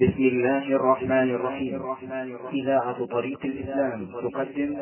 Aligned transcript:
بسم 0.00 0.22
الله 0.22 0.76
الرحمن 0.76 1.34
الرحيم. 1.34 1.82
إذاعة 2.52 3.06
طريق 3.06 3.38
الإسلام 3.44 4.06
تقدم. 4.22 4.76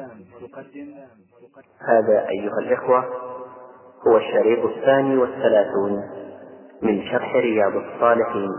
هذا 1.89 2.29
أيها 2.29 2.59
الإخوة 2.59 3.05
هو 4.09 4.17
الشريط 4.17 4.65
الثاني 4.65 5.17
والثلاثون 5.17 6.03
من 6.83 7.03
شرح 7.03 7.35
رياض 7.35 7.73
الصالحين. 7.77 8.51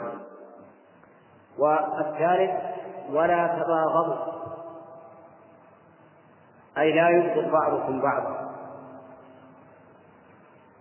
والثالث 1.59 2.51
ولا 3.09 3.47
تباغضوا. 3.47 4.33
أي 6.77 6.93
لا 6.93 7.09
يبغض 7.09 7.51
بعضكم 7.51 8.01
بعضا. 8.01 8.55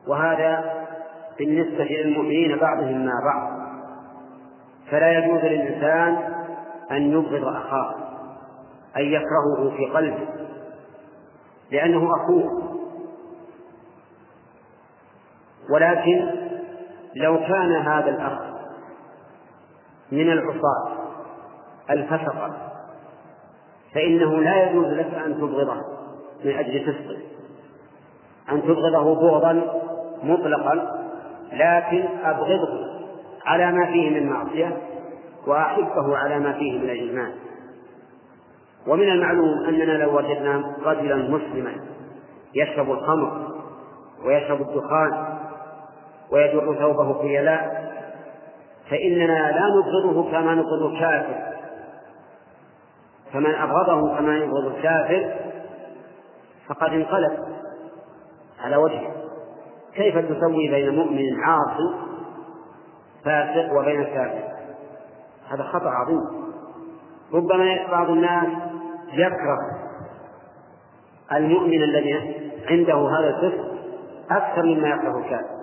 وهذا 0.06 0.84
بالنسبة 1.38 1.84
للمؤمنين 1.84 2.58
بعضهم 2.58 3.06
مع 3.06 3.12
بعض. 3.24 3.55
فلا 4.90 5.18
يجوز 5.18 5.40
للإنسان 5.40 6.34
أن 6.90 7.12
يبغض 7.12 7.44
أخاه 7.44 7.94
أن 8.96 9.02
يكرهه 9.02 9.77
في 9.77 9.86
قلبه 9.86 10.28
لأنه 11.70 12.08
أخوه. 12.16 12.77
ولكن 15.70 16.30
لو 17.14 17.38
كان 17.38 17.72
هذا 17.72 18.10
الأخ 18.10 18.38
من 20.12 20.32
العصاة 20.32 20.92
الفسقة 21.91 22.56
فإنه 23.94 24.41
لا 24.41 24.70
يجوز 24.70 24.86
لك 24.86 25.14
أن 25.14 25.34
تبغضه 25.34 25.82
من 26.44 26.58
أجل 26.58 26.80
فسقه. 26.80 27.18
أن 28.52 28.62
تبغضه 28.62 29.14
بغضا 29.14 29.82
مطلقا 30.22 31.02
لكن 31.52 32.05
أبغضه. 32.24 32.95
على 33.46 33.73
ما 33.73 33.86
فيه 33.86 34.10
من 34.10 34.30
معصية 34.30 34.77
وأحبه 35.46 36.16
على 36.16 36.38
ما 36.38 36.52
فيه 36.52 36.78
من 36.78 36.91
الإيمان. 36.91 37.32
ومن 38.86 39.09
المعلوم 39.09 39.64
أننا 39.69 39.92
لو 39.92 40.16
وجدنا 40.16 40.77
رجلا 40.84 41.16
مسلما 41.16 41.72
يشرب 42.55 42.91
الخمر 42.91 43.48
ويشرب 44.24 44.61
الدخان 44.61 45.39
ويجر 46.33 46.74
ثوبه 46.74 47.22
خيلاء 47.22 47.86
فإننا 48.91 49.52
لا 49.52 49.62
نبغضه 49.77 50.30
كما 50.30 50.55
نبغض 50.55 50.83
الكافر. 50.83 51.47
فمن 53.33 53.55
أبغضه 53.55 54.17
كما 54.17 54.36
يبغض 54.36 54.67
الكافر 54.77 55.34
فقد 56.69 56.92
انقلب 56.92 57.39
على 58.64 58.77
وجهه. 58.77 59.12
كيف 59.94 60.19
تسوي 60.19 60.69
بين 60.69 60.94
مؤمن 60.94 61.41
عاصي 61.41 62.05
فاسق 63.27 63.72
وبين 63.72 64.00
الكافر 64.00 64.42
هذا 65.50 65.62
خطأ 65.62 65.91
عظيم. 65.91 66.20
ربما 67.34 67.86
بعض 67.91 68.10
الناس 68.10 68.48
يكره 69.12 69.58
المؤمن 71.33 71.83
الذي 71.83 72.36
عنده 72.70 73.08
هذا 73.08 73.28
الفسق 73.28 73.64
أكثر 74.30 74.62
مما 74.62 74.88
يكره 74.88 75.18
الكافر. 75.18 75.56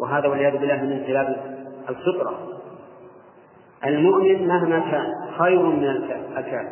وهذا 0.00 0.28
والعياذ 0.28 0.58
بالله 0.58 0.76
من 0.76 0.92
انقلاب 0.92 1.56
الفطرة. 1.88 2.34
المؤمن 3.86 4.48
مهما 4.48 4.80
كان 4.80 5.12
خير 5.38 5.62
من 5.62 5.84
الكافر. 5.84 6.68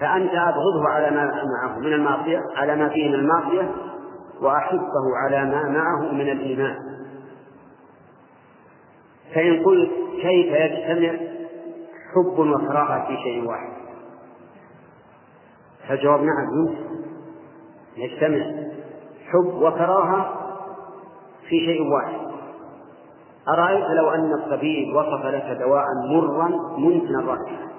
فأنت 0.00 0.34
أبغضه 0.34 0.88
على 0.88 1.10
ما 1.10 1.24
معه 1.24 1.78
من 1.78 1.92
المعصية 1.92 2.40
على 2.56 2.76
ما 2.76 2.88
فيه 2.88 3.08
من 3.08 3.14
المعصية 3.14 3.70
وأحبه 4.42 5.16
على 5.24 5.44
ما 5.44 5.62
معه 5.62 6.12
من 6.12 6.28
الإيمان. 6.28 6.89
فإن 9.34 9.64
قلت 9.64 9.90
كيف 10.22 10.52
يجتمع 10.52 11.18
حب 12.14 12.38
وكراهة 12.38 13.06
في 13.06 13.16
شيء 13.16 13.48
واحد؟ 13.48 13.72
فالجواب 15.88 16.20
نعم 16.20 16.46
يمكن. 16.58 17.00
يجتمع 17.96 18.44
حب 19.26 19.62
وكراهة 19.62 20.34
في 21.48 21.58
شيء 21.66 21.82
واحد. 21.92 22.30
أرأيت 23.48 23.84
لو 23.84 24.10
أن 24.10 24.32
الطبيب 24.32 24.96
وصف 24.96 25.26
لك 25.26 25.58
دواء 25.60 25.84
مرا 26.14 26.48
ممكن 26.78 27.18
الرائحة 27.20 27.70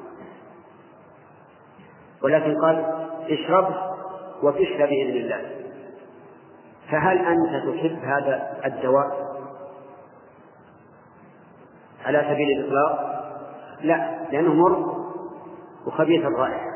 ولكن 2.24 2.56
قال 2.62 2.86
اشربه 3.30 3.76
وتشفى 4.44 4.78
بإذن 4.78 5.18
الله. 5.18 5.42
فهل 6.92 7.18
أنت 7.18 7.70
تحب 7.70 8.00
هذا 8.04 8.58
الدواء؟ 8.66 9.31
على 12.06 12.26
سبيل 12.30 12.60
الإطلاق؟ 12.60 13.22
لا 13.82 14.10
لأنه 14.32 14.54
مر 14.54 14.96
وخبيث 15.88 16.26
الرائحة 16.26 16.72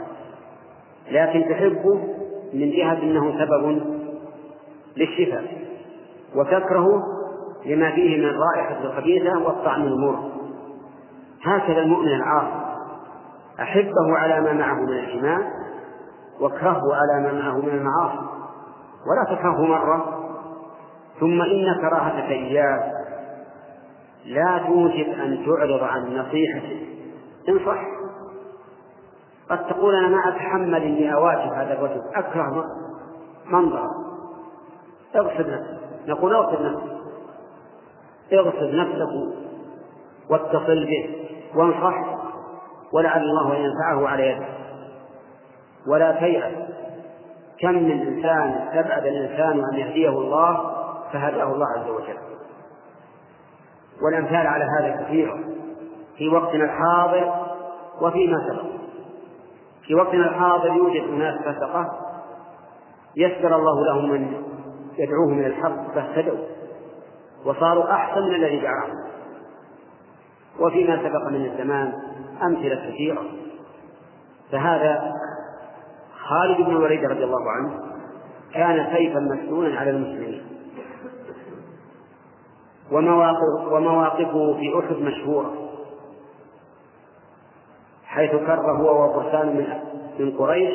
لكن 1.12 1.50
تحبه 1.50 2.00
من 2.54 2.72
جهة 2.72 3.04
أنه 3.04 3.46
سبب 3.46 3.82
للشفاء. 4.98 5.44
وتكره 6.36 7.04
لما 7.66 7.92
فيه 7.92 8.18
من 8.18 8.24
الرائحة 8.24 8.84
الخبيثة 8.84 9.40
والطعم 9.46 9.82
المر. 9.82 10.32
هكذا 11.44 11.82
المؤمن 11.82 12.08
العاصي. 12.08 12.66
أحبه 13.60 14.18
على 14.18 14.42
ما 14.42 14.54
معه 14.54 14.74
من 14.74 14.90
الإيمان 14.90 15.44
واكرهه 16.42 16.82
على 16.96 17.24
ما 17.24 17.42
معه 17.42 17.58
من 17.58 17.70
المعاصي. 17.70 18.26
ولا 19.08 19.36
تكرهه 19.36 19.66
مرة. 19.66 20.22
ثم 21.20 21.42
إن 21.42 21.76
كراهتك 21.82 22.32
إياه 22.32 22.95
لا 24.26 24.64
توجب 24.68 25.10
أن 25.10 25.46
تعرض 25.46 25.84
عن 25.84 26.18
نصيحته. 26.18 26.88
انصح 27.50 27.86
قد 29.50 29.68
تقول 29.68 29.96
أنا 29.96 30.08
ما 30.08 30.30
أتحمل 30.30 30.84
إني 30.84 31.14
أواجه 31.14 31.62
هذا 31.62 31.74
الرجل. 31.74 32.02
أكره 32.16 32.64
منظره 33.46 33.90
اغسل 35.16 35.52
نفسك. 35.52 35.80
نقول 36.08 36.36
اغسل 36.36 36.72
نفسك. 36.72 36.96
اغسل 38.34 38.78
نفسك 38.78 39.36
واتصل 40.30 40.86
به. 40.86 41.30
وانصح 41.56 42.04
ولعل 42.94 43.22
الله 43.22 43.56
ينفعه 43.56 44.08
على 44.08 44.28
يدك 44.28 44.48
ولا 45.88 46.12
تيأس. 46.12 46.54
كم 47.60 47.74
من 47.74 47.92
إنسان 47.92 48.50
استبعد 48.50 49.06
الإنسان 49.06 49.62
أن 49.74 49.80
يهديه 49.80 50.10
الله 50.10 50.76
فهداه 51.14 51.54
الله 51.54 51.68
عز 51.78 51.90
وجل. 51.90 52.35
والأمثال 54.02 54.48
على 54.48 54.66
هذا 54.80 55.04
كثيرة 55.04 55.40
في 56.18 56.30
وقتنا 56.30 56.64
الحاضر 56.64 57.34
وفيما 58.02 58.38
سبق. 58.50 58.76
في 59.88 59.96
وقتنا 59.96 60.30
الحاضر 60.30 60.74
يوجد 60.74 61.04
أناس 61.04 61.42
فسقة 61.42 61.92
يسر 63.16 63.56
الله 63.56 63.86
لهم 63.86 64.10
من 64.10 64.34
يدعوهم 64.98 65.40
إلى 65.40 65.48
الحق 65.48 65.94
فاهتدوا 65.96 66.38
وصاروا 67.46 67.92
أحسن 67.92 68.22
من 68.22 68.36
الذي 68.36 68.60
دعاهم 68.60 69.06
وفيما 70.60 70.98
سبق 70.98 71.30
من 71.32 71.46
الزمان 71.46 71.94
أمثلة 72.44 72.90
كثيرة. 72.90 73.24
فهذا 74.52 75.12
خالد 76.28 76.58
بن 76.58 76.72
الوليد 76.72 77.06
رضي 77.06 77.24
الله 77.24 77.52
عنه 77.52 77.80
كان 78.54 78.96
سيفا 78.96 79.20
مسنونا 79.20 79.80
على 79.80 79.90
المسلمين. 79.90 80.55
ومواقفه 82.92 84.54
في 84.54 84.80
أحد 84.80 84.96
مشهورة 84.96 85.54
حيث 88.06 88.32
كر 88.32 88.72
هو 88.72 89.06
وفرسان 89.06 89.48
من 89.48 89.68
من 90.20 90.38
قريش 90.38 90.74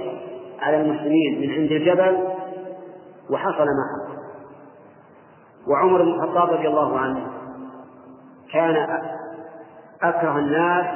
على 0.61 0.81
المسلمين 0.81 1.41
من 1.41 1.51
عند 1.51 1.73
الجبل 1.73 2.29
وحصل 3.31 3.65
ما 3.65 3.85
حصل. 3.93 4.21
وعمر 5.71 6.03
بن 6.03 6.09
الخطاب 6.09 6.51
رضي 6.51 6.69
الله 6.69 6.99
عنه 6.99 7.27
كان 8.53 8.77
أكره 10.03 10.39
الناس 10.39 10.87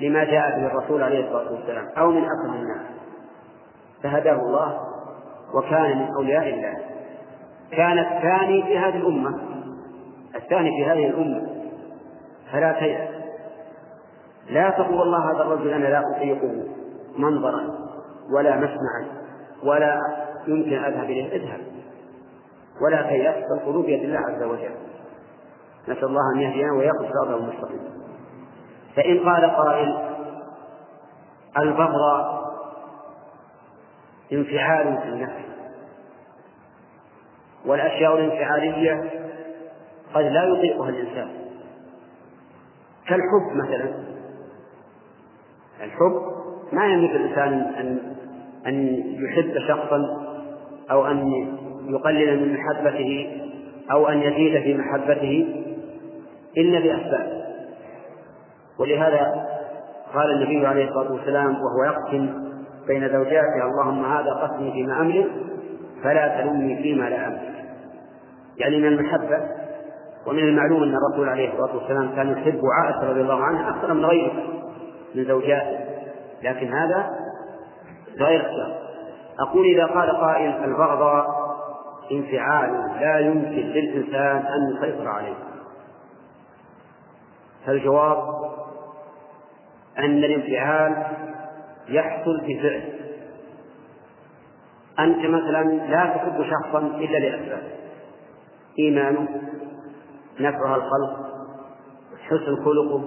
لما 0.00 0.24
جاء 0.24 0.58
به 0.58 0.66
الرسول 0.66 1.02
عليه 1.02 1.26
الصلاة 1.26 1.52
والسلام 1.52 1.88
أو 1.98 2.10
من 2.10 2.24
أكره 2.24 2.54
الناس. 2.54 2.86
فهداه 4.02 4.40
الله 4.40 4.80
وكان 5.54 5.98
من 5.98 6.14
أولياء 6.14 6.48
الله. 6.48 6.78
كان 7.70 7.98
الثاني 7.98 8.62
في 8.62 8.78
هذه 8.78 8.96
الأمة. 8.96 9.40
الثاني 10.34 10.70
في 10.70 10.90
هذه 10.90 11.06
الأمة 11.06 11.48
فلا 12.52 12.72
تيأس 12.72 13.08
لا 14.50 14.70
تقول 14.70 14.94
والله 14.94 15.30
هذا 15.30 15.42
الرجل 15.42 15.70
أنا 15.70 15.88
لا 15.88 16.02
أطيقه 16.16 16.64
منظرا 17.16 17.78
ولا 18.34 18.56
مسمعا 18.56 19.06
ولا 19.64 20.00
يمكن 20.46 20.84
أذهب 20.84 21.04
إليه 21.04 21.36
اذهب. 21.36 21.60
ولا 22.82 23.02
تيأس 23.02 23.44
فالقلوب 23.48 23.84
بيد 23.84 24.02
الله 24.02 24.18
عز 24.18 24.42
وجل. 24.42 24.74
نسأل 25.88 26.04
الله 26.04 26.20
أن 26.36 26.40
يهدينا 26.40 26.72
ويقف 26.72 27.12
صراطه 27.12 27.36
المستقيم. 27.36 27.80
فإن 28.96 29.28
قال 29.28 29.50
قائل 29.50 30.10
البغض 31.58 32.40
انفعال 34.32 34.98
في 35.02 35.08
النفس 35.08 35.50
والأشياء 37.66 38.14
الانفعالية 38.14 39.10
قد 40.14 40.24
لا 40.24 40.44
يطيقها 40.44 40.88
الإنسان. 40.88 41.28
كالحب 43.08 43.56
مثلا. 43.64 43.90
الحب 45.82 46.22
ما 46.72 46.86
يملك 46.86 47.10
الإنسان 47.10 47.52
أن 47.52 47.98
أن 48.66 49.02
يحب 49.24 49.58
شخصا 49.68 50.00
أو 50.90 51.06
أن 51.06 51.32
يقلل 51.88 52.40
من 52.40 52.54
محبته 52.54 53.40
أو 53.90 54.08
أن 54.08 54.22
يزيد 54.22 54.62
في 54.62 54.74
محبته 54.74 55.64
إلا 56.56 56.80
بأسباب. 56.80 57.40
ولهذا 58.78 59.46
قال 60.14 60.30
النبي 60.30 60.66
عليه 60.66 60.88
الصلاة 60.88 61.12
والسلام 61.12 61.54
وهو 61.54 61.84
يقسم 61.84 62.50
بين 62.86 63.08
زوجاته 63.08 63.64
اللهم 63.64 64.04
هذا 64.04 64.30
قسمي 64.32 64.72
فيما 64.72 65.00
أملك 65.00 65.26
فلا 66.02 66.40
تلومني 66.40 66.82
فيما 66.82 67.08
لا 67.08 67.26
أملك. 67.26 67.64
يعني 68.56 68.78
من 68.78 68.86
المحبة 68.86 69.59
ومن 70.26 70.38
المعلوم 70.38 70.82
أن 70.82 70.94
الرسول 70.94 71.28
عليه 71.28 71.52
الصلاة 71.52 71.76
والسلام 71.76 72.14
كان 72.16 72.32
يحب 72.32 72.60
عائشة 72.78 73.10
رضي 73.10 73.20
الله 73.20 73.42
عنها 73.44 73.70
أكثر 73.70 73.94
من 73.94 74.04
غيره 74.04 74.32
من 75.14 75.24
زوجاته. 75.24 75.78
لكن 76.42 76.72
هذا 76.72 77.10
غير 78.18 78.40
اختيار 78.40 78.80
أقول 79.40 79.66
إذا 79.66 79.86
قال 79.86 80.10
قائل 80.10 80.64
البغضاء 80.64 81.26
انفعال 82.12 82.70
لا 83.00 83.18
يمكن 83.18 83.50
للإنسان 83.50 84.36
أن 84.36 84.76
يسيطر 84.76 85.08
عليه. 85.08 85.34
فالجواب 87.66 88.18
أن 89.98 90.24
الانفعال 90.24 91.06
يحصل 91.88 92.40
بفعل 92.40 92.82
أنت 94.98 95.26
مثلا 95.26 95.64
لا 95.64 96.06
تحب 96.06 96.44
شخصا 96.44 96.78
إلا 96.78 97.18
لأسباب. 97.18 97.62
إيمانه 98.78 99.28
نفعها 100.40 100.76
الخلق 100.76 101.30
حسن 102.28 102.64
خلقه 102.64 103.04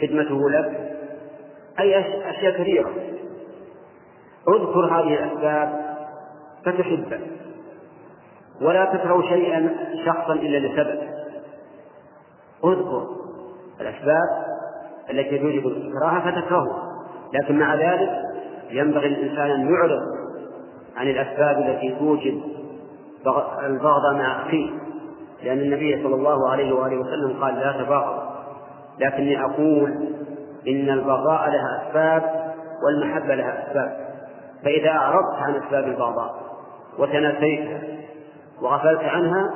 خدمته 0.00 0.50
لك 0.50 0.96
أي 1.80 2.00
أشياء 2.30 2.62
كثيرة. 2.62 2.90
اذكر 4.48 4.84
هذه 4.84 5.14
الأسباب 5.24 5.96
فتحبه 6.64 7.20
ولا 8.60 8.84
تكره 8.84 9.22
شيئا 9.22 9.76
شخصا 10.06 10.32
إلا 10.32 10.58
لسبب. 10.66 11.00
اذكر 12.64 13.06
الأسباب 13.80 14.46
التي 15.10 15.38
توجب 15.38 15.66
الكراهة 15.66 16.30
فتكرهه 16.30 16.82
لكن 17.32 17.58
مع 17.58 17.74
ذلك 17.74 18.10
ينبغي 18.70 19.08
للإنسان 19.08 19.50
أن 19.50 19.74
يعرض 19.74 20.02
عن 20.96 21.08
الأسباب 21.08 21.58
التي 21.58 21.96
توجب 21.98 22.42
البغض 23.64 24.14
مع 24.14 24.46
أخيه. 24.46 24.85
لأن 25.42 25.58
النبي 25.58 26.02
صلى 26.02 26.14
الله 26.14 26.50
عليه 26.50 26.72
وآله 26.72 26.96
وسلم 27.00 27.42
قال 27.42 27.54
لا 27.54 27.72
تباغض. 27.84 28.22
لكني 28.98 29.44
أقول 29.44 29.90
إن 30.68 30.90
البغضاء 30.90 31.50
لها 31.50 31.82
أسباب 31.82 32.54
والمحبة 32.84 33.34
لها 33.34 33.66
أسباب. 33.66 34.06
فإذا 34.64 34.90
أعرضت 34.90 35.36
عن 35.38 35.54
أسباب 35.54 35.84
البغضاء 35.84 36.34
وتناسيتها 36.98 37.80
وغفلت 38.62 39.02
عنها 39.02 39.50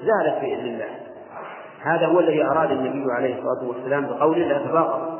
زالت 0.00 0.40
بإذن 0.40 0.66
الله. 0.66 0.90
هذا 1.82 2.06
هو 2.06 2.20
الذي 2.20 2.44
أراد 2.44 2.70
النبي 2.70 3.12
عليه 3.12 3.38
الصلاة 3.38 3.68
والسلام 3.68 4.06
بقوله 4.06 4.46
لا 4.46 4.58
تباغض. 4.58 5.16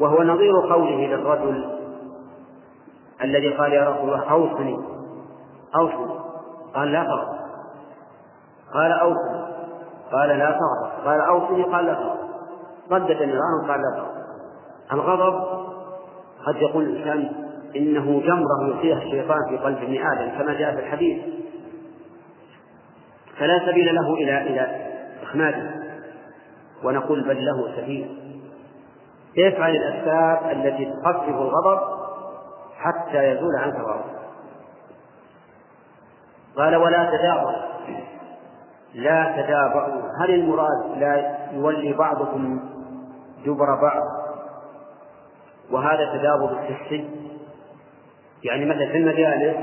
وهو 0.00 0.22
نظير 0.22 0.52
قوله 0.60 1.06
للرجل 1.06 1.78
الذي 3.24 3.48
قال 3.48 3.72
يا 3.72 3.90
رسول 3.90 4.08
الله 4.08 4.30
أوصني 4.30 4.78
أوصني 5.76 6.18
قال 6.74 6.92
لا 6.92 7.04
تغضب 7.04 7.41
قال 8.74 8.92
أوصني 8.92 9.42
قال 10.12 10.28
لا 10.28 10.50
تغضب. 10.50 11.06
قال 11.06 11.20
أوصني 11.20 11.62
قال 11.62 11.86
لا 11.86 11.94
تغضب. 11.94 12.28
ردد 12.90 13.22
نيران 13.22 13.68
قال 13.68 13.80
لا 13.80 13.96
تغضب. 13.96 14.22
الغضب 14.92 15.62
قد 16.46 16.56
يقول 16.56 16.84
الإنسان 16.84 17.32
إنه 17.76 18.20
جمرة 18.20 18.66
يلقيها 18.66 18.98
الشيطان 18.98 19.38
في 19.48 19.58
قلب 19.58 19.76
ابن 19.76 20.06
آدم 20.06 20.38
كما 20.38 20.54
جاء 20.54 20.74
في 20.74 20.80
الحديث. 20.80 21.24
فلا 23.38 23.58
سبيل 23.66 23.94
له 23.94 24.14
إلى 24.14 24.38
إلى 24.38 24.86
إخماده. 25.22 25.70
ونقول 26.84 27.24
بل 27.24 27.44
له 27.44 27.76
سبيل. 27.76 28.22
افعل 29.38 29.70
الأسباب 29.76 30.50
التي 30.50 30.84
تخفف 30.84 31.28
الغضب 31.28 31.80
حتى 32.76 33.18
يزول 33.24 33.56
عنك 33.58 33.76
الغضب 33.76 34.12
قال 36.56 36.76
ولا 36.76 37.10
تدابر 37.10 37.54
لا 38.94 39.42
تدابروا 39.42 40.02
هل 40.20 40.34
المراد 40.34 40.98
لا 40.98 41.36
يولي 41.52 41.92
بعضكم 41.92 42.60
دبر 43.46 43.80
بعض؟ 43.82 44.02
وهذا 45.70 46.18
تدابر 46.18 46.56
حسي 46.56 47.10
يعني 48.44 48.64
مثلا 48.64 48.86
في 48.86 48.96
المجالس 48.98 49.56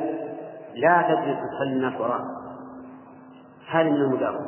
لا 0.75 1.01
تجلس 1.01 1.37
تصلي 1.37 1.73
الناس 1.73 2.01
وراء 2.01 2.39
هذه 3.69 3.89
من 3.89 4.01
المدابرة. 4.01 4.45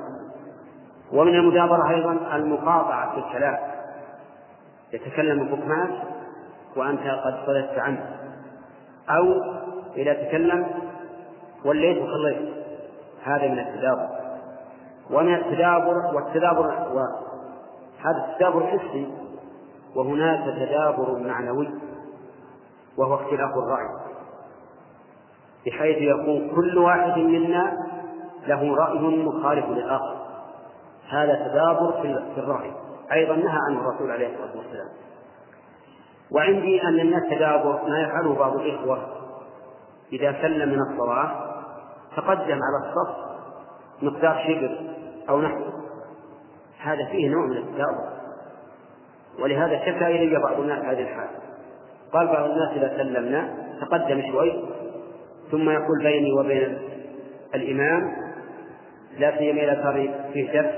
ومن 1.13 1.35
المدابرة 1.35 1.89
أيضا 1.89 2.35
المقاطعة 2.35 3.11
في 3.11 3.27
الكلام. 3.27 3.57
يتكلم 4.93 5.41
الحكمات 5.41 5.89
وأنت 6.75 7.01
قد 7.01 7.45
صددت 7.45 7.79
عنه. 7.79 8.05
أو 9.09 9.33
إذا 9.95 10.13
تكلم 10.13 10.67
وليت 11.65 11.97
وخليت. 11.97 12.49
هذا 13.23 13.47
من 13.47 13.59
التدابر. 13.59 14.20
ومن 15.11 15.35
التدابر 15.35 16.15
والتدابر 16.15 16.65
وهذا 16.65 18.25
التدابر 18.29 18.67
حسي 18.67 19.07
وهناك 19.95 20.55
تدابر 20.55 21.19
معنوي 21.19 21.69
وهو 22.97 23.15
اختلاف 23.15 23.51
الرأي 23.57 24.11
بحيث 25.65 25.97
يكون 25.97 26.55
كل 26.55 26.77
واحد 26.77 27.17
منا 27.17 27.87
له 28.47 28.75
رأي 28.75 28.99
مخالف 28.99 29.65
للآخر. 29.65 30.15
هذا 31.09 31.47
تدابر 31.47 31.91
في 32.35 32.39
الرأي. 32.39 32.71
أيضا 33.11 33.35
نهى 33.35 33.57
عنه 33.67 33.79
الرسول 33.79 34.11
عليه 34.11 34.27
الصلاة 34.27 34.57
والسلام. 34.57 34.87
وعندي 36.31 36.83
أن 36.83 37.07
من 37.07 37.13
التدابر 37.13 37.81
ما 37.87 38.01
يفعله 38.01 38.35
بعض 38.35 38.55
الإخوة 38.55 38.97
إذا 40.13 40.41
سلم 40.41 40.69
من 40.69 40.81
الصلاة 40.81 41.31
تقدم 42.15 42.59
على 42.63 42.89
الصف 42.89 43.30
مقدار 44.01 44.43
شبر 44.47 44.77
أو 45.29 45.41
نحو. 45.41 45.61
هذا 46.83 47.05
فيه 47.11 47.29
نوع 47.29 47.45
من 47.45 47.57
التدابر. 47.57 48.11
ولهذا 49.39 49.79
شكا 49.79 50.07
إلي 50.07 50.39
بعض 50.39 50.59
الناس 50.59 50.85
هذه 50.85 51.01
الحال 51.01 51.27
قال 52.13 52.27
بعض 52.27 52.49
الناس 52.49 52.69
إذا 52.75 52.97
سلمنا 52.97 53.53
تقدم 53.81 54.21
شوي 54.31 54.63
ثم 55.51 55.69
يقول 55.69 56.03
بيني 56.03 56.31
وبين 56.39 56.77
الإمام 57.55 58.11
لا 59.17 59.37
سيما 59.37 59.63
إذا 59.63 59.83
صار 59.83 60.09
فيه 60.33 60.53
شك 60.53 60.71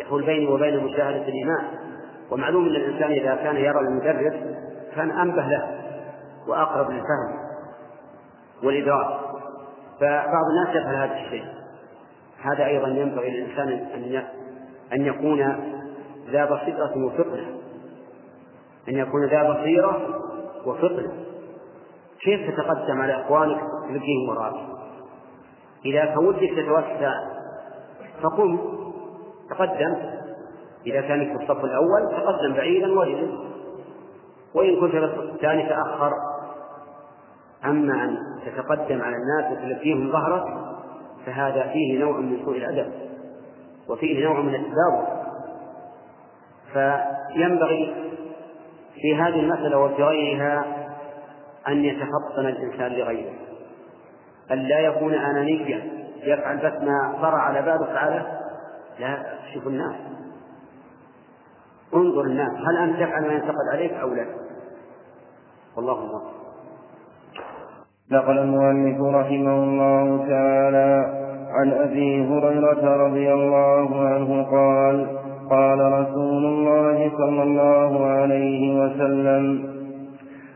يحول 0.00 0.26
بيني 0.26 0.46
وبين 0.46 0.84
مشاهدة 0.84 1.28
الإمام. 1.28 1.64
ومعلوم 2.30 2.66
أن 2.66 2.76
الإنسان 2.76 3.10
إذا 3.10 3.34
كان 3.34 3.56
يرى 3.56 3.78
المدرس 3.78 4.34
كان 4.96 5.10
أنبه 5.10 5.42
له 5.42 5.80
وأقرب 6.48 6.90
للفهم 6.90 7.38
والإدراك. 8.64 9.20
فبعض 10.00 10.44
الناس 10.50 10.76
يفعل 10.76 10.94
هذا 10.94 11.14
الشيء. 11.14 11.44
هذا 12.42 12.66
أيضا 12.66 12.88
ينبغي 12.88 13.30
للإنسان 13.30 13.68
أن 14.92 15.06
يكون 15.06 15.40
ذا 16.30 16.44
بصيرة 16.44 17.06
وفطنة 17.06 17.58
أن 18.88 18.94
يكون 18.94 19.24
ذا 19.24 19.52
بصيرة 19.52 20.20
وفطنة 20.66 21.12
كيف 22.20 22.50
تتقدم 22.50 23.00
على 23.00 23.12
إخوانك 23.12 23.60
تلقيهم 23.88 24.28
وراك؟ 24.28 24.54
إذا 25.84 26.04
كان 26.04 26.18
ودك 26.18 26.50
تتوسع 26.56 27.12
فقم. 28.22 28.58
تقدم. 29.50 29.96
إذا 30.86 31.00
كانت 31.00 31.36
في 31.36 31.42
الصف 31.42 31.64
الأول 31.64 32.08
تقدم 32.10 32.54
بعيدا 32.54 32.98
واجلس 32.98 33.30
وإن 34.54 34.80
كنت 34.80 34.90
في 34.90 35.04
الصف 35.04 35.34
الثاني 35.34 35.68
تأخر. 35.68 36.12
أما 37.64 38.04
أن 38.04 38.18
تتقدم 38.46 39.02
على 39.02 39.16
الناس 39.16 39.52
وتلقيهم 39.52 40.12
ظهرك 40.12 40.44
فهذا 41.28 41.66
فيه 41.72 41.98
نوع 41.98 42.20
من 42.20 42.44
سوء 42.44 42.56
الأدب 42.56 42.92
وفيه 43.88 44.24
نوع 44.24 44.40
من 44.40 44.54
التداول 44.54 45.06
فينبغي 46.72 47.94
في 48.94 49.16
هذه 49.16 49.40
المسألة 49.40 49.78
وفي 49.78 50.02
غيرها 50.02 50.64
أن 51.68 51.84
يتفطن 51.84 52.46
الإنسان 52.46 52.92
لغيره 52.92 53.32
أن 54.50 54.58
لا 54.58 54.80
يكون 54.80 55.14
أنانيا 55.14 55.98
يفعل 56.22 56.56
بس 56.56 56.82
ما 56.82 57.18
طرأ 57.22 57.38
على 57.38 57.62
باله 57.62 57.86
فعله 57.86 58.38
لا 58.98 59.24
شوف 59.54 59.66
الناس. 59.66 59.94
انظر 61.94 62.20
الناس 62.20 62.50
هل 62.68 62.76
أنت 62.76 62.96
تفعل 62.96 63.26
ما 63.26 63.32
ينتقد 63.32 63.68
عليك 63.72 63.92
أو 63.92 64.08
لا؟ 64.08 64.26
والله 65.76 65.94
أعلم. 65.94 66.37
نقل 68.12 68.38
المؤلف 68.38 69.00
رحمه 69.00 69.64
الله 69.64 70.26
تعالى 70.28 71.06
عن 71.50 71.72
أبي 71.72 72.24
هريرة 72.24 72.96
رضي 73.06 73.32
الله 73.32 74.00
عنه 74.00 74.42
قال 74.42 75.06
قال 75.50 75.92
رسول 75.92 76.44
الله 76.44 77.10
صلى 77.18 77.42
الله 77.42 78.06
عليه 78.06 78.80
وسلم 78.80 79.64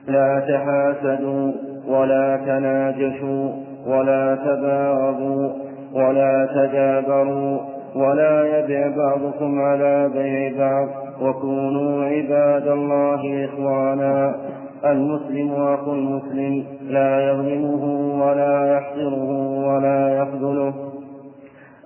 لا 0.08 0.40
تحاسدوا 0.40 1.52
ولا 1.88 2.36
تناجشوا 2.36 3.50
ولا 3.86 4.34
تباغضوا 4.34 5.48
ولا 5.94 6.48
تدابروا 6.54 7.58
ولا 7.96 8.58
يبع 8.58 8.96
بعضكم 8.96 9.60
على 9.60 10.10
بيع 10.14 10.58
بعض 10.58 10.88
وكونوا 11.22 12.04
عباد 12.04 12.68
الله 12.68 13.44
إخوانا. 13.44 14.34
المسلم 14.84 15.52
أخو 15.52 15.92
المسلم 15.92 16.64
لا 16.82 17.30
يظلمه 17.30 17.84
ولا 18.24 18.76
يحقره 18.76 19.30
ولا 19.66 20.18
يخذله. 20.18 20.74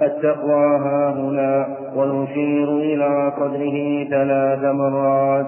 التقوى 0.02 0.76
ها 0.76 1.10
هنا 1.10 1.66
ونشير 1.96 2.78
إلى 2.78 3.32
قدره 3.40 4.04
ثلاث 4.10 4.74
مرات. 4.74 5.46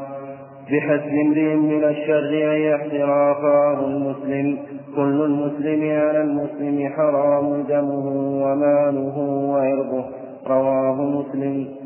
بحسب 0.72 1.12
امرئ 1.26 1.54
من 1.54 1.84
الشر 1.84 2.54
أن 2.54 2.60
يحذر 2.60 3.32
أخاه 3.32 3.86
المسلم. 3.86 4.58
كل 4.96 5.22
المسلم 5.24 5.82
على 5.82 6.22
المسلم 6.22 6.88
حرام 6.96 7.62
دمه 7.62 8.06
وماله 8.44 9.18
وعرضه. 9.50 10.04
رواه 10.46 11.02
مسلم. 11.02 11.77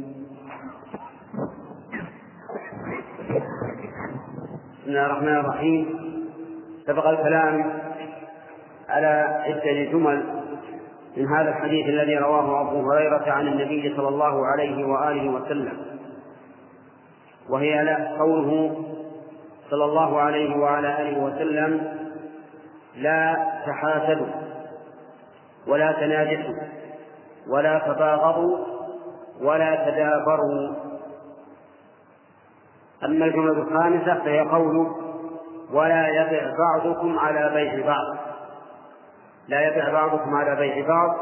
بسم 4.83 4.91
الله 4.91 5.07
الرحمن 5.07 5.37
الرحيم. 5.37 5.87
سبق 6.87 7.07
الكلام 7.07 7.81
على 8.89 9.07
عدة 9.47 9.91
جمل 9.93 10.25
من 11.17 11.29
هذا 11.29 11.49
الحديث 11.49 11.87
الذي 11.87 12.17
رواه 12.17 12.61
أبو 12.61 12.91
هريرة 12.91 13.33
عن 13.33 13.49
النبي 13.49 13.97
صلى 13.97 14.09
الله 14.09 14.47
عليه 14.47 14.85
وآله 14.85 15.31
وسلم. 15.31 15.79
وهي 17.49 17.97
قوله 18.19 18.77
صلى 19.71 19.85
الله 19.85 20.21
عليه 20.21 20.57
وعلى 20.57 21.03
آله 21.03 21.19
وسلم 21.19 21.99
لا 22.97 23.37
تحاسدوا 23.67 24.33
ولا 25.69 25.93
تناجسوا 25.93 26.63
ولا 27.49 27.79
تباغضوا 27.79 28.59
ولا 29.43 29.91
تدابروا 29.91 30.75
أما 33.05 33.25
الجملة 33.25 33.63
الخامسة 33.63 34.25
فهي 34.25 34.41
قوله 34.41 34.97
ولا 35.73 36.09
يبع 36.09 36.55
بعضكم 36.59 37.19
على 37.19 37.51
بيع 37.55 37.87
بعض. 37.87 38.17
لا 39.49 39.61
يبع 39.61 39.93
بعضكم 39.93 40.35
على 40.35 40.57
بيع 40.57 40.87
بعض 40.89 41.17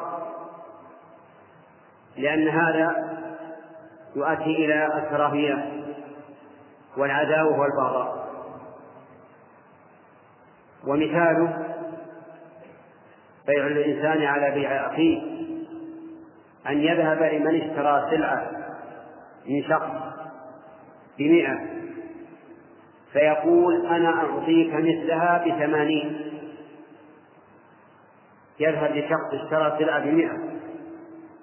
لأن 2.17 2.49
هذا 2.49 3.19
يؤدي 4.17 4.65
إلى 4.65 4.87
الكراهية 4.87 5.83
والعداوة 6.97 7.61
والبغضاء. 7.61 8.21
ومثاله 10.87 11.67
بيع 13.47 13.67
الإنسان 13.67 14.23
على 14.23 14.51
بيع 14.51 14.87
أخيه 14.87 15.23
أن 16.69 16.81
يذهب 16.81 17.23
لمن 17.23 17.61
اشترى 17.61 18.11
سلعة 18.11 18.51
من 19.47 19.63
شخص 19.63 20.20
بمئة. 21.19 21.59
فيقول 23.13 23.87
أنا 23.87 24.09
أعطيك 24.09 24.75
مثلها 24.75 25.45
بثمانين. 25.47 26.31
يذهب 28.61 28.97
لشخص 28.97 29.35
اشترى 29.45 29.77
سلعة 29.79 30.05
بمئة. 30.05 30.39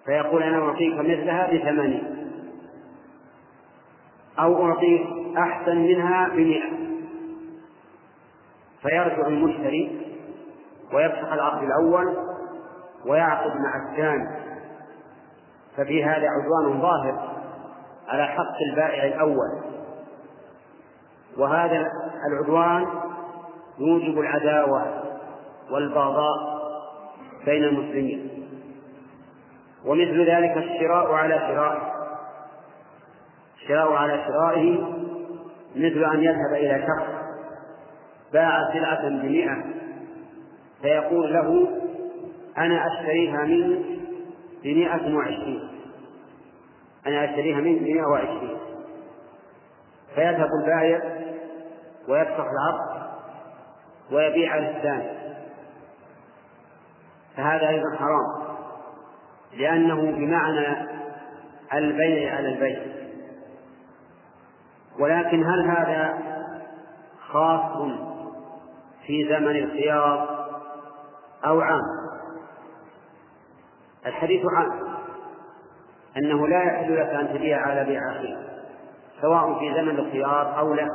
فيقول 0.05 0.43
أنا 0.43 0.57
أعطيك 0.57 0.93
مثلها 0.93 1.53
بثمانين. 1.53 2.17
أو 4.39 4.67
أعطيك 4.67 5.07
أحسن 5.37 5.77
منها 5.77 6.29
بمئة. 6.29 6.69
فيرجع 8.81 9.27
المشتري 9.27 10.01
ويفسخ 10.93 11.33
العقد 11.33 11.63
الأول 11.63 12.17
ويعقد 13.05 13.51
مع 13.51 13.91
الثاني. 13.91 14.47
ففي 15.77 16.03
هذا 16.03 16.27
عدوان 16.27 16.81
ظاهر. 16.81 17.36
على 18.07 18.27
حق 18.27 18.55
البائع 18.69 19.03
الأول. 19.05 19.77
وهذا 21.37 21.87
العدوان 22.27 22.85
يوجب 23.79 24.19
العداوة 24.19 25.03
والبغضاء 25.71 26.57
بين 27.45 27.63
المسلمين. 27.63 28.47
ومثل 29.85 30.29
ذلك 30.29 30.57
الشراء 30.57 31.11
على 31.11 31.39
شرائه. 31.39 31.91
الشراء 33.61 33.93
على 33.93 34.23
شرائه 34.27 34.97
مثل 35.75 36.13
أن 36.13 36.23
يذهب 36.23 36.53
إلى 36.53 36.87
شخص 36.87 37.17
باع 38.33 38.73
سلعة 38.73 39.09
بمئة 39.09 39.63
فيقول 40.81 41.33
له 41.33 41.67
أنا 42.57 42.87
أشتريها 42.87 43.43
منك 43.45 43.85
بمئة 44.63 45.15
وعشرين. 45.15 45.76
أنا 47.07 47.25
أشتريها 47.25 47.59
بمئة 47.59 48.05
وعشرين. 48.05 48.57
فيذهب 50.15 50.49
البائع 50.61 51.01
ويفتح 52.07 52.45
العقد 52.45 53.07
ويبيع 54.11 54.53
على 54.53 54.77
الثاني. 54.77 55.17
فهذا 57.37 57.69
أيضا 57.69 57.95
حرام 57.95 58.57
لأنه 59.53 59.95
بمعنى 59.95 60.87
البيع 61.73 62.35
على 62.35 62.49
البيع. 62.49 62.79
ولكن 64.99 65.43
هل 65.43 65.69
هذا 65.69 66.17
خاص 67.27 67.91
في 69.07 69.29
زمن 69.29 69.55
الخيار 69.55 70.47
أو 71.45 71.61
عام؟ 71.61 71.81
الحديث 74.05 74.41
عام. 74.45 74.86
أنه 76.17 76.47
لا 76.47 76.63
يحل 76.63 76.99
لك 76.99 77.09
أن 77.09 77.33
تبيع 77.33 77.61
على 77.61 77.83
بيع 77.83 78.11
أخيك 78.11 78.37
سواء 79.21 79.59
في 79.59 79.73
زمن 79.73 79.99
الخيار 79.99 80.59
أو 80.59 80.73
لا. 80.73 80.87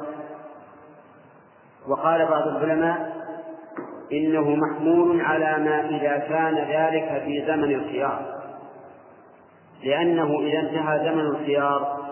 وقال 1.88 2.26
بعض 2.26 2.48
العلماء 2.48 3.12
إنه 4.12 4.50
محمول 4.50 5.20
على 5.20 5.64
ما 5.64 5.88
إذا 5.88 6.18
كان 6.18 6.54
ذلك 6.54 7.22
في 7.24 7.46
زمن 7.46 7.74
الخيار. 7.74 8.42
لأنه 9.84 10.40
إذا 10.40 10.60
انتهى 10.60 10.98
زمن 10.98 11.20
الخيار 11.20 12.02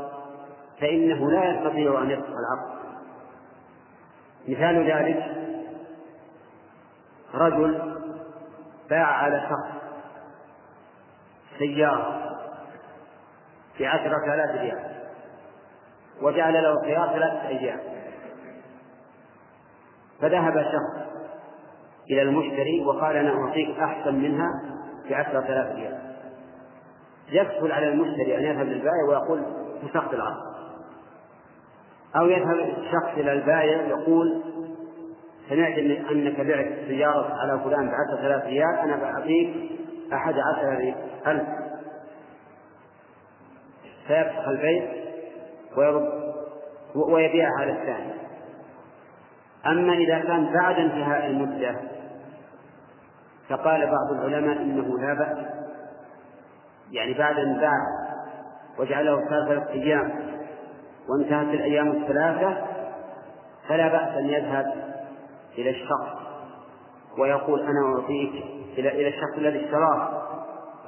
فإنه 0.80 1.30
لا 1.30 1.45
يستطيع 1.45 2.02
أن 2.02 2.11
يفسخ 2.11 2.26
العقد. 2.28 2.80
مثال 4.49 4.90
ذلك 4.92 5.40
رجل 7.35 7.97
باع 8.90 9.07
على 9.07 9.40
شخص 9.40 9.80
سيارة 11.59 12.29
بعشرة 13.80 14.34
آلاف 14.34 14.60
ريال 14.60 14.78
وجعل 16.22 16.54
له 16.54 16.75
خيار 16.82 17.08
ثلاثة 17.12 17.49
أيام 17.49 17.78
فذهب 20.20 20.62
شخص 20.62 21.10
إلى 22.10 22.22
المشتري 22.22 22.84
وقال 22.87 23.16
أنا 23.16 23.30
أعطيك 23.30 23.78
أحسن 23.78 24.14
منها 24.14 24.49
بعشرة 25.10 25.44
آلاف 25.49 25.76
ريال 25.76 25.99
يسهل 27.28 27.72
على 27.72 27.88
المشتري 27.88 28.38
أن 28.38 28.42
يذهب 28.42 28.66
للبائع 28.66 29.08
ويقول 29.08 29.42
فسخت 29.82 30.14
العقد 30.14 30.50
أو 32.16 32.26
يذهب 32.26 32.58
الشخص 32.78 33.16
إلى 33.16 33.32
البائع 33.32 33.87
يقول 33.87 34.42
سمعت 35.49 35.78
أنك 36.10 36.40
بعت 36.40 36.68
سيارة 36.88 37.34
على 37.34 37.60
فلان 37.64 37.90
بعشرة 37.90 38.26
آلاف 38.26 38.44
ريال 38.44 38.78
أنا 38.82 38.96
بأعطيك 38.96 39.56
أحد 40.12 40.34
عشر 40.34 40.94
ألف 41.26 41.69
فيفسخ 44.11 44.49
البيع 44.49 44.93
ويرد 45.76 46.09
ويبيعها 46.95 47.61
على 47.61 47.73
الثاني 47.73 48.12
أما 49.67 49.93
إذا 49.93 50.19
كان 50.19 50.52
بعد 50.52 50.76
انتهاء 50.79 51.26
المدة 51.26 51.76
فقال 53.49 53.87
بعض 53.87 54.12
العلماء 54.12 54.57
إنه 54.57 54.99
لا 54.99 55.14
بأس. 55.14 55.47
يعني 56.90 57.14
بعد 57.14 57.38
أن 57.38 57.59
باع 57.61 57.79
وجعله 58.79 59.29
ثلاثة 59.29 59.71
أيام 59.71 60.12
وانتهت 61.09 61.55
الأيام 61.55 61.90
الثلاثة 61.90 62.57
فلا 63.69 63.88
بأس 63.88 64.17
أن 64.17 64.26
يذهب 64.26 64.67
إلى 65.59 65.71
الشخص 65.71 66.21
ويقول 67.19 67.61
أنا 67.61 67.95
أعطيك 67.97 68.45
إلى 68.79 68.88
إلى 68.88 69.09
الشخص 69.09 69.38
الذي 69.38 69.64
اشتراه 69.64 70.23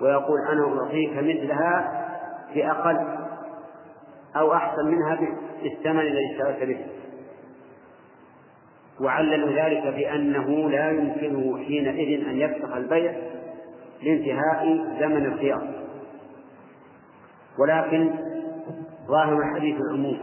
ويقول 0.01 0.39
أنا 0.49 0.83
أعطيك 0.83 1.17
مثلها 1.17 2.02
بأقل 2.55 2.99
أو 4.37 4.55
أحسن 4.55 4.87
منها 4.87 5.19
بالثمن 5.63 6.01
الذي 6.01 6.33
اشتريت 6.33 6.69
به. 6.69 6.87
وعللوا 9.01 9.51
ذلك 9.51 9.95
بأنه 9.95 10.71
لا 10.71 10.91
يمكنه 10.91 11.59
حينئذ 11.65 12.29
أن 12.29 12.37
يفسخ 12.37 12.77
البيع 12.77 13.15
لانتهاء 14.03 14.65
زمن 15.01 15.27
الخيار. 15.27 15.69
ولكن 17.59 18.11
ظاهر 19.09 19.39
الحديث 19.39 19.77
العموم 19.81 20.19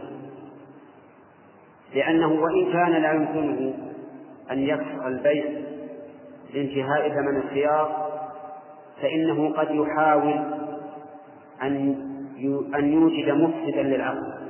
لأنه 1.94 2.42
وإن 2.42 2.72
كان 2.72 2.92
لا 2.92 3.12
يمكنه 3.12 3.74
أن 4.50 4.58
يفسخ 4.58 5.04
البيع 5.06 5.44
لانتهاء 6.54 7.08
ثمن 7.08 7.36
الخيار 7.36 8.10
فإنه 9.02 9.52
قد 9.54 9.70
يحاول 9.70 10.40
أن 11.62 12.09
أن 12.74 12.92
يوجد 12.92 13.30
مفسدا 13.30 13.82
للعقد 13.82 14.40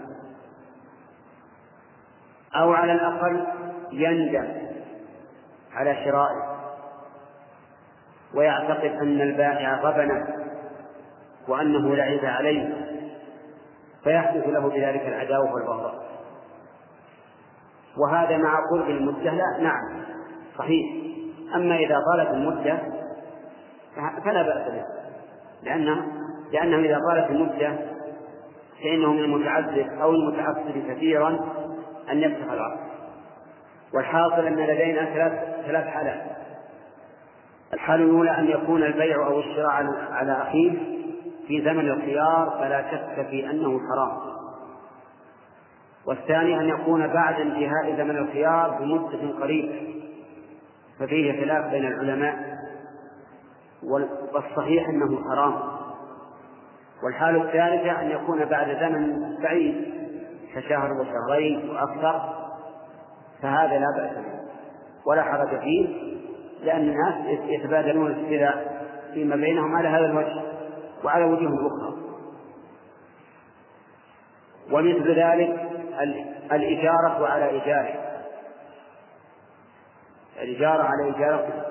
أو 2.57 2.73
على 2.73 2.93
الأقل 2.93 3.47
يندم 3.93 4.49
على 5.73 6.05
شرائه. 6.05 6.51
ويعتقد 8.35 8.91
أن 8.91 9.21
البائع 9.21 9.81
غبنه 9.81 10.27
وأنه 11.49 11.97
لعب 11.97 12.25
عليه. 12.25 12.87
فيحدث 14.05 14.49
له 14.49 14.69
بذلك 14.69 15.03
العداوة 15.07 15.55
والبغضاء. 15.55 16.11
وهذا 17.99 18.37
مع 18.37 18.59
قرب 18.73 18.91
المدة 18.91 19.31
لا 19.31 19.59
نعم 19.61 20.05
صحيح. 20.59 20.87
أما 21.55 21.77
إذا 21.77 21.97
طالت 22.13 22.31
المدة 22.31 22.79
فلا 24.25 24.43
بأس 24.43 24.73
به 24.73 24.85
لأنه 25.63 26.20
لأنه 26.53 26.79
إذا 26.79 26.99
طالت 27.09 27.31
المدة 27.31 27.79
فإنه 28.83 29.13
من 29.13 29.21
المتعذر 29.21 30.03
أو 30.03 30.11
المتعصب 30.11 30.89
كثيرا 30.89 31.29
أن 32.11 32.19
يفسخ 32.19 32.53
العقد 32.53 32.91
والحاصل 33.95 34.47
أن 34.47 34.57
لدينا 34.57 35.05
ثلاث 35.05 35.67
ثلاث 35.67 35.87
حالات. 35.87 36.23
الحالة 37.75 38.05
الأولى 38.05 38.31
أن 38.31 38.49
يكون 38.49 38.83
البيع 38.83 39.27
أو 39.27 39.41
الشراء 39.41 39.87
على 40.11 40.33
أخيه 40.33 40.71
في 41.47 41.65
زمن 41.65 41.89
الخيار 41.89 42.57
فلا 42.61 42.91
شك 42.91 43.27
في 43.31 43.51
أنه 43.51 43.81
حرام. 43.81 44.31
والثاني 46.07 46.61
أن 46.61 46.69
يكون 46.69 47.07
بعد 47.07 47.41
انتهاء 47.41 47.97
زمن 47.97 48.19
الخيار 48.19 48.79
بمدة 48.81 49.41
قريبة 49.41 49.75
ففيه 50.99 51.45
خلاف 51.45 51.71
بين 51.71 51.87
العلماء 51.87 52.59
والصحيح 54.35 54.89
أنه 54.89 55.19
حرام. 55.31 55.80
والحالة 57.03 57.43
الثالثة 57.43 58.01
أن 58.01 58.11
يكون 58.11 58.45
بعد 58.45 58.77
زمن 58.81 59.37
بعيد 59.43 59.95
كشهر 60.55 60.93
وشهرين 60.93 61.71
وأكثر 61.71 62.35
فهذا 63.43 63.79
لا 63.79 63.87
بأس 63.97 64.17
به. 64.17 64.41
ولا 65.07 65.23
حرج 65.23 65.61
فيه 65.61 65.89
لأن 66.63 66.81
الناس 66.81 67.41
يتبادلون 67.49 68.07
الابتلاء 68.07 68.87
فيما 69.15 69.37
بينهم 69.37 69.77
على 69.77 69.89
هذا 69.89 70.07
الوجه 70.07 70.43
وعلى 71.05 71.25
وجوه 71.25 71.67
أخرى. 71.67 71.97
ومثل 74.73 75.21
ذلك 75.21 75.69
الإجارة 76.53 77.27
على 77.27 77.51
إيجاره. 77.51 77.95
الإجارة 80.43 80.83
على 80.83 81.05
إيجارته 81.05 81.63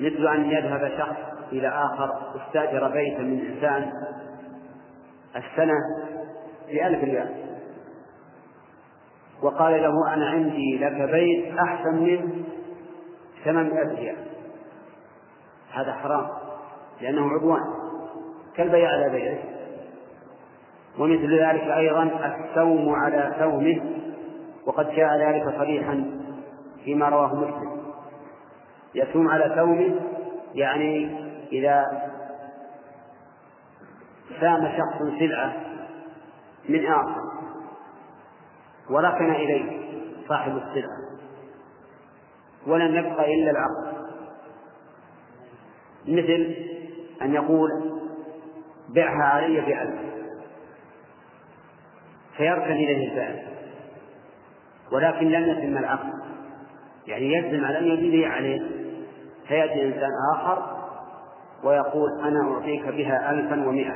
مثل 0.00 0.26
أن 0.26 0.50
يذهب 0.50 0.92
شخص 0.98 1.37
إلى 1.52 1.68
آخر 1.68 2.36
استأجر 2.36 2.88
بيتا 2.88 3.22
من 3.22 3.40
إنسان 3.40 3.92
السنة 5.36 5.74
بألف 6.68 7.04
ريال. 7.04 7.34
وقال 9.42 9.82
له 9.82 10.14
أنا 10.14 10.30
عندي 10.30 10.78
لك 10.78 11.10
بيت 11.10 11.58
أحسن 11.58 11.94
من 11.94 12.44
ثمانمائة 13.44 13.94
ريال. 13.94 14.16
هذا 15.72 15.92
حرام 15.92 16.28
لأنه 17.00 17.30
عدوان. 17.30 17.62
كالبيع 18.56 18.88
على 18.88 19.10
بيعه. 19.10 19.38
ومثل 20.98 21.40
ذلك 21.40 21.62
أيضا 21.62 22.02
السوم 22.02 22.94
على 22.94 23.34
ثومه 23.38 23.80
وقد 24.66 24.90
جاء 24.90 25.18
ذلك 25.18 25.54
صريحا 25.58 26.04
فيما 26.84 27.08
رواه 27.08 27.34
مسلم. 27.34 27.78
يسوم 28.94 29.28
على 29.28 29.54
ثومه 29.56 30.00
يعني 30.54 31.27
إذا 31.52 31.84
سام 34.40 34.72
شخص 34.78 35.18
سلعة 35.18 35.56
من 36.68 36.86
آخر 36.86 37.20
وركن 38.90 39.30
إليه 39.30 39.78
صاحب 40.28 40.56
السلعة 40.56 40.98
ولم 42.66 42.94
يبقى 42.94 43.34
إلا 43.34 43.50
العقد 43.50 43.98
مثل 46.06 46.54
أن 47.22 47.34
يقول 47.34 47.70
بعها 48.88 49.24
علي 49.24 49.60
بألف 49.60 50.00
فيركن 52.36 52.72
إليه 52.72 53.10
البائع 53.10 53.48
ولكن 54.92 55.26
لم 55.26 55.50
يتم 55.50 55.78
العقد. 55.78 56.12
يعني 57.06 57.32
يجزم 57.32 57.64
على 57.64 57.78
أن 57.78 57.84
يزيد 57.84 58.24
عليه. 58.24 58.60
فيأتي 59.48 59.84
إنسان 59.84 60.10
آخر 60.34 60.77
ويقول 61.64 62.20
أنا 62.22 62.52
أعطيك 62.52 62.88
بها 62.88 63.30
ألفا 63.30 63.68
ومئة. 63.68 63.94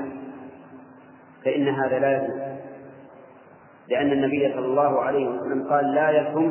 فإن 1.45 1.69
هذا 1.69 1.99
لا 1.99 2.17
يجوز. 2.17 2.41
لأن 3.89 4.13
النبي 4.13 4.53
صلى 4.53 4.67
الله 4.67 5.03
عليه 5.03 5.29
وسلم 5.29 5.69
قال 5.71 5.95
لا 5.95 6.11
يثم 6.11 6.51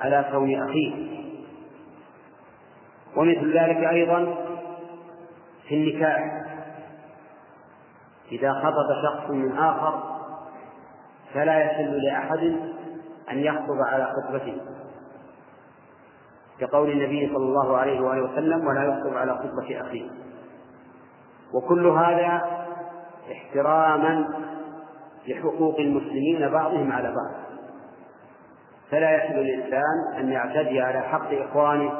على 0.00 0.24
كون 0.32 0.62
أخيه. 0.62 1.08
ومثل 3.16 3.58
ذلك 3.58 3.76
أيضا 3.76 4.34
في 5.68 5.74
النكاح. 5.74 6.44
إذا 8.32 8.52
خطب 8.52 8.88
شخص 9.02 9.30
من 9.30 9.58
آخر 9.58 10.18
فلا 11.34 11.58
يحل 11.58 12.02
لأحد 12.02 12.56
أن 13.30 13.38
يخطب 13.38 13.78
على 13.86 14.12
خطبته. 14.12 14.60
كقول 16.60 16.90
النبي 16.90 17.28
صلى 17.34 17.44
الله 17.44 17.76
عليه 17.76 18.00
وآله 18.00 18.22
وسلم 18.22 18.66
ولا 18.66 18.84
يخطب 18.84 19.16
على 19.16 19.32
خطبة 19.32 19.80
أخيه. 19.80 20.10
وكل 21.54 21.86
هذا 21.86 22.42
احتراما 23.32 24.28
لحقوق 25.28 25.80
المسلمين 25.80 26.48
بعضهم 26.48 26.92
على 26.92 27.08
بعض. 27.08 27.48
فلا 28.90 29.10
يحل 29.10 29.36
للإنسان 29.36 30.18
أن 30.18 30.28
يعتدي 30.28 30.80
على 30.80 31.00
حق 31.00 31.32
إخوانه 31.32 31.92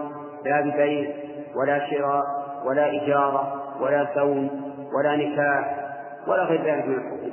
لا 0.44 0.61
ببيع 0.61 1.14
ولا 1.57 1.90
شراء 1.90 2.25
ولا 2.66 3.03
إجارة 3.03 3.62
ولا 3.81 4.14
سوم 4.14 4.73
ولا 4.99 5.16
نكاح 5.16 5.88
ولا 6.27 6.44
غير 6.44 6.62
ذلك 6.62 6.87
من 6.87 6.94
الحقوق. 6.94 7.33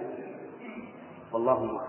والله 1.33 1.81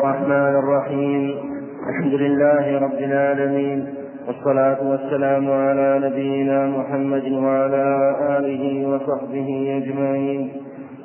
الرحمن 0.00 0.58
الرحيم. 0.58 1.63
الحمد 1.88 2.14
لله 2.14 2.78
رب 2.78 2.98
العالمين 2.98 3.94
والصلاة 4.26 4.88
والسلام 4.90 5.50
على 5.50 6.00
نبينا 6.06 6.66
محمد 6.66 7.32
وعلى 7.32 8.16
آله 8.38 8.88
وصحبه 8.88 9.48
أجمعين. 9.82 10.52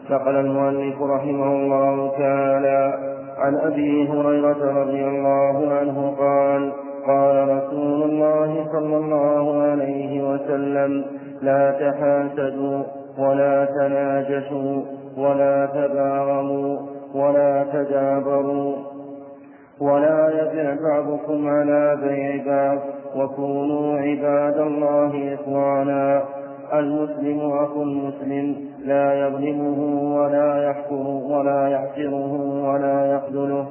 نقل 0.10 0.36
المؤلف 0.36 1.02
رحمه 1.02 1.52
الله 1.56 2.12
تعالى 2.18 2.94
عن 3.38 3.56
أبي 3.56 4.10
هريرة 4.10 4.82
رضي 4.82 5.06
الله 5.08 5.74
عنه 5.80 6.16
قال 6.20 6.72
قال 7.08 7.36
رسول 7.58 8.04
الله 8.04 8.68
صلى 8.72 8.98
الله 8.98 9.62
عليه 9.62 10.12
وسلم 10.32 11.06
لا 11.42 11.72
تحاسدوا 11.72 12.84
ولا 13.18 13.66
تناجشوا 13.66 14.82
ولا 15.18 15.66
تباغموا 15.66 16.78
ولا 17.16 17.66
تدابروا 17.74 18.99
ولا 19.82 20.30
يبع 20.30 20.76
بعضكم 20.84 21.48
على 21.48 21.98
بيع 22.04 22.44
بعض 22.46 22.80
وكونوا 23.16 23.98
عباد 23.98 24.58
الله 24.58 25.34
إخوانا. 25.34 26.24
المسلم 26.74 27.40
أخو 27.40 27.84
المسلم 27.84 28.56
لا 28.86 29.28
يظلمه 29.28 30.14
ولا 30.16 30.70
يحقره 30.70 31.08
ولا 31.08 31.68
يحقره 31.68 32.34
ولا 32.70 33.16
يخذله. 33.16 33.68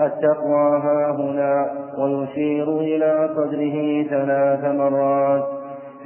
التقوى 0.00 0.80
ها 0.82 1.10
هنا 1.10 1.70
ويشير 1.98 2.80
إلى 2.80 3.28
صدره 3.36 4.02
ثلاث 4.10 4.74
مرات. 4.74 5.44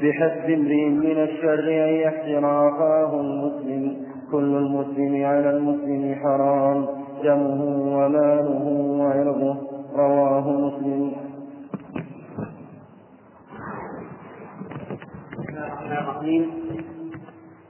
بحسب 0.02 0.50
امرئ 0.50 0.88
من 0.88 1.22
الشر 1.22 1.68
أن 1.68 1.94
يحسر 1.94 2.68
أخاه 2.68 3.20
المسلم. 3.20 3.96
كل 4.32 4.56
المسلم 4.56 5.24
على 5.24 5.50
المسلم 5.50 6.14
حرام. 6.22 6.86
دمه 7.22 7.62
وماله 7.96 8.64
وعرضه. 9.00 9.56
رواه 9.94 10.50
مسلم. 10.50 11.30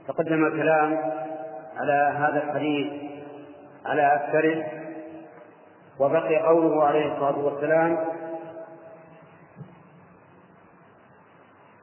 تقدم 0.07 0.45
الكلام 0.45 0.97
على 1.77 2.13
هذا 2.17 2.43
الحديث 2.43 2.87
على 3.85 4.15
أكثره 4.15 4.65
وبقي 5.99 6.37
قوله 6.37 6.83
عليه 6.83 7.13
الصلاة 7.13 7.45
والسلام 7.45 7.97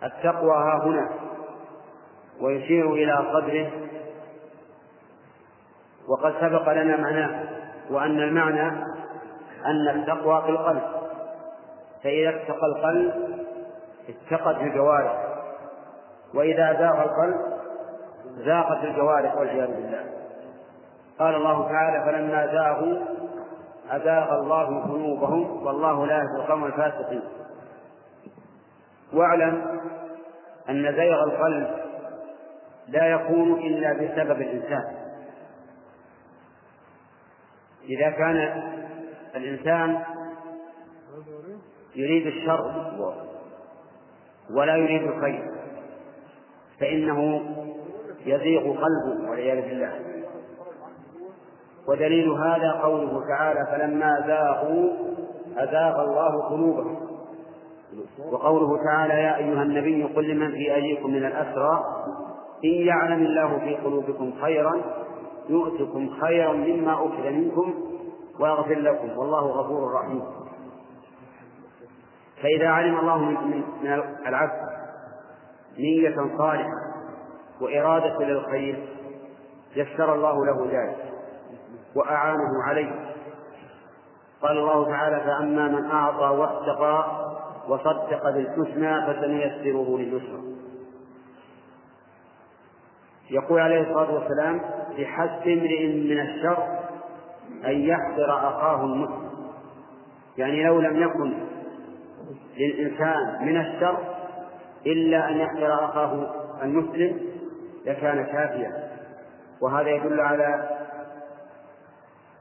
التقوى 0.02 0.57
ها 0.57 0.83
هنا 0.85 1.09
ويشير 2.40 2.92
إلى 2.92 3.12
قدره 3.12 3.70
وقد 6.09 6.35
سبق 6.40 6.72
لنا 6.72 6.96
معناه. 6.96 7.58
وأن 7.90 8.20
المعنى 8.20 8.68
أن 9.66 9.88
التقوى 9.88 10.42
في 10.42 10.48
القلب 10.48 10.83
فإذا 12.05 12.29
اتقى 12.29 12.66
القلب 12.66 13.12
اتقت 14.09 14.57
الجوارح 14.61 15.24
وإذا 16.35 16.72
زاغ 16.72 17.03
القلب 17.03 17.59
زاغت 18.37 18.85
الجوارح 18.85 19.37
والعياذ 19.37 19.66
بالله. 19.66 20.05
قال 21.18 21.35
الله 21.35 21.68
تعالى 21.68 22.05
فلما 22.05 22.46
زاغوا 22.46 22.98
أزاغ 23.90 24.35
الله 24.35 24.85
قلوبهم 24.85 25.66
والله 25.66 26.07
لا 26.07 26.16
يهدي 26.16 26.42
القوم 26.42 26.64
الفاسقين. 26.64 27.22
واعلم 29.12 29.81
أن 30.68 30.92
زيغ 30.96 31.24
القلب 31.24 31.68
لا 32.88 33.07
يكون 33.07 33.53
إلا 33.53 33.92
بسبب 33.92 34.40
الإنسان. 34.40 34.98
إذا 37.88 38.11
كان 38.11 38.62
الإنسان 39.37 40.03
يريد 41.96 42.27
الشر 42.27 42.92
ولا 44.51 44.77
يريد 44.77 45.03
الخير 45.03 45.42
فإنه 46.81 47.42
يزيغ 48.27 48.61
قلبه 48.61 49.31
والعياذ 49.31 49.68
بالله. 49.68 49.92
ودليل 51.88 52.29
هذا 52.31 52.72
قوله 52.72 53.22
تعالى 53.29 53.66
فلما 53.72 54.24
زاغوا 54.27 54.90
أزاغ 55.57 56.03
الله 56.03 56.48
قلوبهم 56.48 56.96
وقوله 58.33 58.85
تعالى 58.85 59.14
يا 59.14 59.37
أيها 59.37 59.62
النبي 59.62 60.05
قل 60.05 60.29
لمن 60.29 60.51
في 60.51 60.74
أيديكم 60.74 61.11
من 61.11 61.24
الأسرى 61.24 61.85
إن 62.64 62.70
يعلم 62.70 63.22
الله 63.22 63.59
في 63.59 63.74
قلوبكم 63.77 64.33
خيرا 64.42 64.74
يؤتكم 65.49 66.11
خيرا 66.21 66.53
مما 66.53 66.95
أخذ 66.95 67.31
منكم 67.31 67.75
ويغفر 68.41 68.79
لكم. 68.79 69.19
والله 69.19 69.47
غفور 69.47 69.93
رحيم. 69.93 70.23
فإذا 72.43 72.69
علم 72.69 72.99
الله 72.99 73.19
من 73.19 73.63
العبد 74.27 74.69
نية 75.79 76.17
صالحة 76.39 76.89
وإرادة 77.61 78.19
للخير 78.19 78.89
يسر 79.77 80.15
الله 80.15 80.47
له 80.47 80.67
ذلك 80.67 81.13
وأعانه 81.97 82.63
عليه. 82.67 83.15
قال 84.43 84.59
الله 84.59 84.85
تعالى 84.85 85.21
فأما 85.21 85.69
من 85.69 85.91
أعطى 85.91 86.37
واتقى 86.37 87.25
وصدق 87.69 88.31
بالحسنى 88.31 89.07
فسنيسره 89.07 89.99
لليسرى. 89.99 90.43
يقول 93.31 93.61
عليه 93.61 93.81
الصلاة 93.81 94.14
والسلام 94.14 94.61
بحسب 94.99 95.49
امرئ 95.49 95.87
من 95.87 96.21
الشر 96.21 96.79
أن 97.67 97.81
يحقر 97.81 98.31
أخاه 98.31 98.85
المسلم. 98.85 99.29
يعني 100.38 100.64
لو 100.64 100.81
لم 100.81 101.03
يكن 101.03 101.33
للإنسان 102.57 103.47
من 103.47 103.61
الشر 103.61 103.99
إلا 104.87 105.31
أن 105.31 105.37
يحقر 105.37 105.85
أخاه 105.85 106.35
المسلم 106.62 107.21
لكان 107.87 108.25
كافيا. 108.25 108.88
وهذا 109.61 109.88
يدل 109.91 110.21
على 110.21 110.69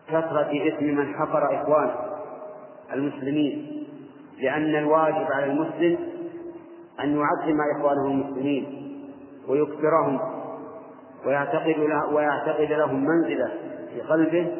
كثرة 0.07 0.67
إثم 0.67 0.85
من 0.85 1.15
حقر 1.15 1.61
إخوانه 1.61 1.95
المسلمين 2.93 3.83
لأن 4.41 4.75
الواجب 4.75 5.31
على 5.31 5.45
المسلم 5.45 5.97
أن 6.99 7.09
يعظم 7.17 7.57
إخوانه 7.77 8.05
المسلمين 8.05 8.65
ويكثرهم. 9.47 10.36
ويعتقد 11.25 11.75
له 11.77 12.13
ويعتقد 12.13 12.71
لهم 12.71 13.05
منزلة 13.05 13.51
في 13.93 14.01
قلبه 14.01 14.51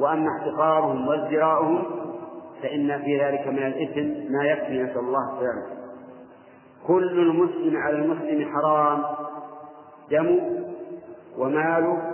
وأما 0.00 0.26
احتقارهم 0.38 1.08
وازدراؤهم 1.08 1.84
فإن 2.62 3.02
في 3.02 3.20
ذلك 3.24 3.46
من 3.46 3.58
الإثم 3.66 4.32
ما 4.32 4.44
يكفي 4.44 4.82
نسأل 4.82 4.98
الله 4.98 5.32
السلامة. 5.34 5.76
كل 6.86 7.18
المسلم 7.18 7.76
على 7.76 7.96
المسلم 7.96 8.48
حرام 8.52 9.02
دمه 10.10 10.64
وماله 11.38 12.12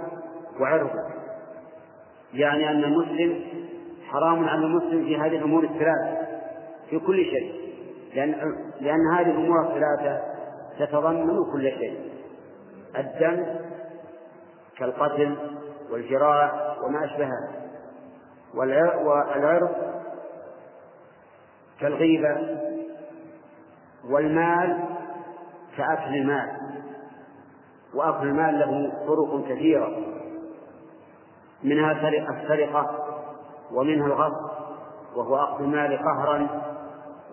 وعرضه 0.60 0.90
يعني 2.34 2.70
أن 2.70 2.84
المسلم 2.84 3.40
حرام 4.08 4.48
على 4.48 4.64
المسلم 4.64 5.04
في 5.04 5.16
هذه 5.16 5.36
الأمور 5.36 5.64
الثلاث 5.64 6.18
في 6.90 6.98
كل 6.98 7.24
شيء. 7.24 7.52
لأن 8.14 8.34
لأن 8.80 9.00
هذه 9.14 9.30
الأمور 9.30 9.60
الثلاثة 9.60 10.20
تتضمن 10.78 11.52
كل 11.52 11.70
شيء. 11.70 12.11
الدم 12.96 13.46
كالقتل 14.78 15.36
والجراح 15.90 16.52
وما 16.84 17.04
أشبهه 17.04 17.48
والعرض 18.54 19.70
كالغيبة 21.80 22.58
والمال 24.10 24.84
كأكل 25.76 26.14
المال 26.14 26.50
وأكل 27.94 28.26
المال 28.26 28.58
له 28.58 28.92
طرق 29.06 29.48
كثيرة 29.48 29.96
منها 31.64 31.92
السرقة 31.92 33.06
ومنها 33.72 34.06
الغصب 34.06 34.52
وهو 35.16 35.36
أخذ 35.36 35.62
المال 35.62 35.98
قهرا 35.98 36.48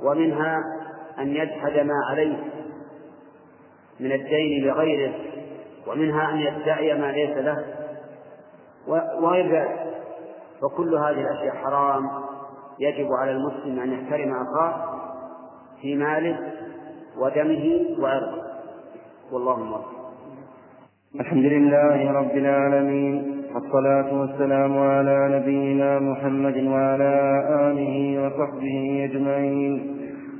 ومنها 0.02 0.58
أن 1.19 1.28
يجحد 1.28 1.86
ما 1.86 1.93
عليه 2.10 2.43
من 4.00 4.12
الدين 4.12 4.67
لغيره. 4.67 5.29
ومنها 5.89 6.30
أن 6.32 6.38
يدعي 6.38 6.93
ما 7.02 7.12
ليس 7.12 7.38
له 7.38 7.65
وغير 9.21 9.56
ذلك. 9.56 9.80
فكل 10.62 10.95
هذه 10.95 11.21
الأشياء 11.21 11.56
حرام. 11.56 12.10
يجب 12.80 13.08
على 13.21 13.32
المسلم 13.32 13.80
أن 13.80 13.93
يحترم 13.93 14.32
أخاه 14.32 14.73
في 15.82 15.95
ماله 15.95 16.39
ودمه 17.17 17.86
وعرضه 17.99 18.41
والله 19.32 19.60
موفق. 19.63 19.99
الحمد 21.19 21.45
لله 21.45 22.12
رب 22.12 22.38
العالمين 22.38 23.45
والصلاة 23.54 24.19
والسلام 24.19 24.78
على 24.78 25.39
نبينا 25.39 25.99
محمد 25.99 26.58
وعلى 26.63 27.13
آله 27.49 27.95
وصحبه 28.25 29.10
أجمعين. 29.12 29.97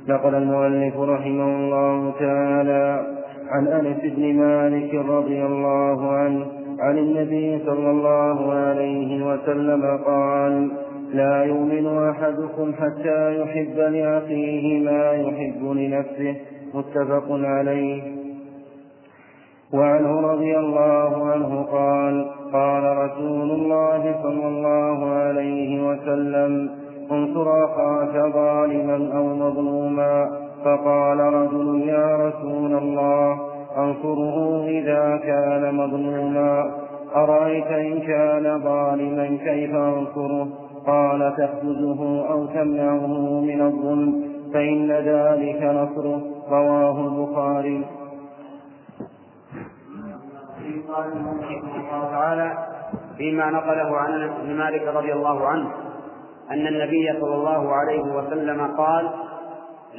نقل 0.08 0.34
المؤلف 0.34 0.96
رحمه 0.96 1.44
الله 1.44 2.12
تعالى 2.18 3.19
عن 3.50 3.66
أنس 3.66 4.00
بن 4.16 4.34
مالك 4.34 4.94
رضي 4.94 5.44
الله 5.44 6.12
عنه 6.12 6.46
عن 6.80 6.98
النبي 6.98 7.58
صلى 7.66 7.90
الله 7.90 8.52
عليه 8.52 9.26
وسلم 9.26 9.98
قال 10.06 10.70
لا 11.12 11.44
يؤمن 11.44 12.08
أحدكم 12.10 12.72
حتى 12.72 13.40
يحب 13.40 13.78
لأخيه 13.78 14.84
ما 14.84 15.12
يحب 15.12 15.64
لنفسه. 15.64 16.36
متفق 16.74 17.26
عليه. 17.30 18.02
وعنه 19.72 20.20
رضي 20.20 20.58
الله 20.58 21.26
عنه 21.26 21.62
قال 21.62 22.30
قال 22.52 22.96
رسول 22.96 23.50
الله 23.50 24.14
صلى 24.22 24.48
الله 24.48 25.10
عليه 25.10 25.88
وسلم 25.88 26.70
انصر 27.10 27.64
أخاك 27.64 28.32
ظالما 28.32 29.16
أو 29.16 29.34
مظلوما 29.34 30.49
فقال 30.64 31.20
رجل 31.20 31.88
يا 31.88 32.16
رسول 32.16 32.74
الله 32.74 33.38
أنصره 33.76 34.64
إذا 34.68 35.16
كان 35.16 35.74
مظلوما. 35.74 36.70
أرأيت 37.16 37.66
إن 37.66 38.00
كان 38.00 38.60
ظالما 38.62 39.26
كيف 39.26 39.74
أنصره؟ 39.74 40.48
قال 40.86 41.34
تحجزه 41.38 42.30
أو 42.30 42.46
تمنعه 42.46 43.40
من 43.40 43.60
الظلم 43.60 44.24
فإن 44.54 44.90
ذلك 44.90 45.62
نصره. 45.62 46.20
رواه 46.50 47.00
البخاري. 47.00 47.84
قال 50.88 51.12
الله 51.12 52.10
تعالى 52.10 52.52
فيما 53.16 53.50
نقله 53.50 53.96
عن 53.96 54.12
أنس 54.12 54.32
بن 54.42 54.56
مالك 54.56 54.82
رضي 54.82 55.12
الله 55.12 55.46
عنه 55.46 55.70
أن 56.50 56.66
النبي 56.66 57.20
صلى 57.20 57.34
الله 57.34 57.72
عليه 57.72 58.02
وسلم 58.02 58.66
قال 58.76 59.10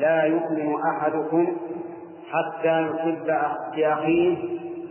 لا 0.02 0.24
يؤمن 0.24 0.76
أحدكم 0.82 1.58
حتى 2.32 2.82
يحب 2.82 3.28
لاخيه 3.78 4.38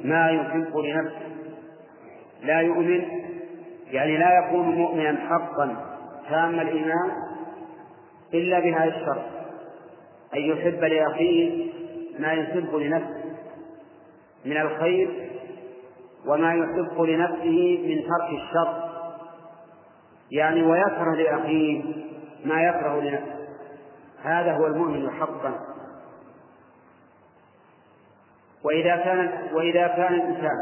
ما 0.04 0.30
يحب 0.30 0.76
لنفسه. 0.76 1.30
لا 2.42 2.60
يؤمن 2.60 3.02
يعني 3.90 4.16
لا 4.16 4.38
يكون 4.38 4.66
مؤمنا 4.66 5.18
حقا 5.28 5.76
تام 6.30 6.60
الإيمان 6.60 7.10
إلا 8.34 8.60
بهذا 8.60 8.96
الشرط 8.96 9.22
أن 10.34 10.40
يحب 10.40 10.84
لأخيه 10.84 11.70
ما 12.18 12.32
يحب 12.32 12.74
لنفسه 12.74 13.24
من 14.44 14.56
الخير 14.56 15.30
وما 16.26 16.54
يحب 16.54 17.00
لنفسه 17.00 17.78
من 17.86 18.02
ترك 18.02 18.30
الشر 18.42 18.90
يعني 20.30 20.62
ويكره 20.62 21.14
لأخيه 21.14 21.82
ما 22.44 22.62
يكره 22.62 23.00
لنفسه. 23.00 23.39
هذا 24.24 24.52
هو 24.52 24.66
المؤمن 24.66 25.10
حقا. 25.10 25.70
وإذا 28.64 28.96
كان 28.96 29.48
وإذا 29.54 29.86
كان 29.86 30.14
الإنسان 30.14 30.56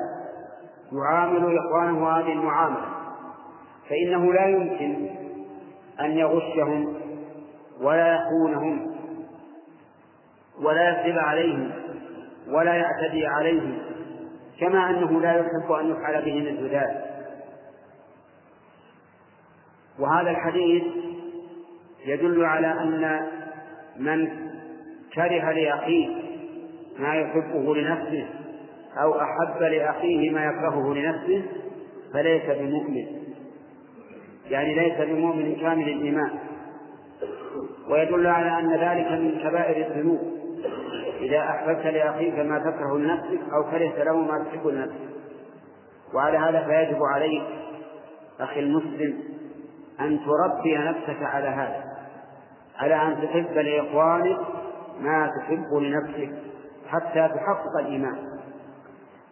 يعامل 0.93 1.59
إخوانه 1.59 2.09
هذه 2.09 2.33
المعاملة 2.33 2.89
فإنه 3.89 4.33
لا 4.33 4.47
يمكن 4.47 5.09
أن 6.01 6.11
يغشهم 6.11 6.95
ولا 7.81 8.15
يخونهم 8.15 8.97
ولا 10.63 10.91
يكذب 10.91 11.19
عليهم 11.19 11.71
ولا 12.49 12.75
يعتدي 12.75 13.27
عليهم 13.27 13.79
كما 14.61 14.91
أنه 14.91 15.21
لا 15.21 15.33
يحب 15.33 15.73
أن 15.73 15.91
يفعل 15.91 16.25
به 16.25 16.41
مثل 16.41 16.69
ذلك. 16.69 17.05
وهذا 19.99 20.31
الحديث 20.31 20.83
يدل 22.07 22.45
على 22.45 22.73
أن 22.73 23.01
من 23.99 24.29
كره 25.15 25.53
لأخيه 25.53 26.09
ما 26.99 27.15
يحبه 27.15 27.77
لنفسه 27.77 28.27
أو 29.03 29.21
أحب 29.21 29.63
لأخيه 29.63 30.31
ما 30.31 30.45
يكرهه 30.45 30.95
لنفسه 30.95 31.43
فليس 32.13 32.43
بمؤمن. 32.45 33.07
يعني 34.51 34.75
ليس 34.75 35.09
بمؤمن 35.09 35.57
كامل 35.57 35.89
الإيمان. 35.89 36.31
ويدل 37.91 38.27
على 38.27 38.59
أن 38.59 38.73
ذلك 38.73 39.13
من 39.13 39.41
كبائر 39.43 39.87
الذنوب. 39.87 40.21
إذا 41.21 41.39
أحببت 41.39 41.87
لأخيك 41.87 42.39
ما 42.39 42.59
تكره 42.59 42.99
لنفسك 42.99 43.41
أو 43.53 43.71
كرهت 43.71 43.99
له 43.99 44.17
ما 44.17 44.45
تحب 44.45 44.67
لنفسك. 44.67 45.09
وعلى 46.15 46.39
هذا 46.39 46.67
فيجب 46.67 47.03
عليك 47.15 47.43
أخي 48.41 48.61
المسلم 48.61 49.19
أن 50.01 50.21
تربي 50.21 50.77
نفسك 50.77 51.23
على 51.23 51.49
هذا. 51.49 51.88
على 52.79 52.95
أن 52.95 53.23
تحب 53.23 53.59
لإخوانك 53.59 54.39
ما 55.01 55.31
تحب 55.41 55.75
لنفسك 55.75 56.33
حتى 56.89 57.29
تحقق 57.29 57.79
الإيمان. 57.81 58.19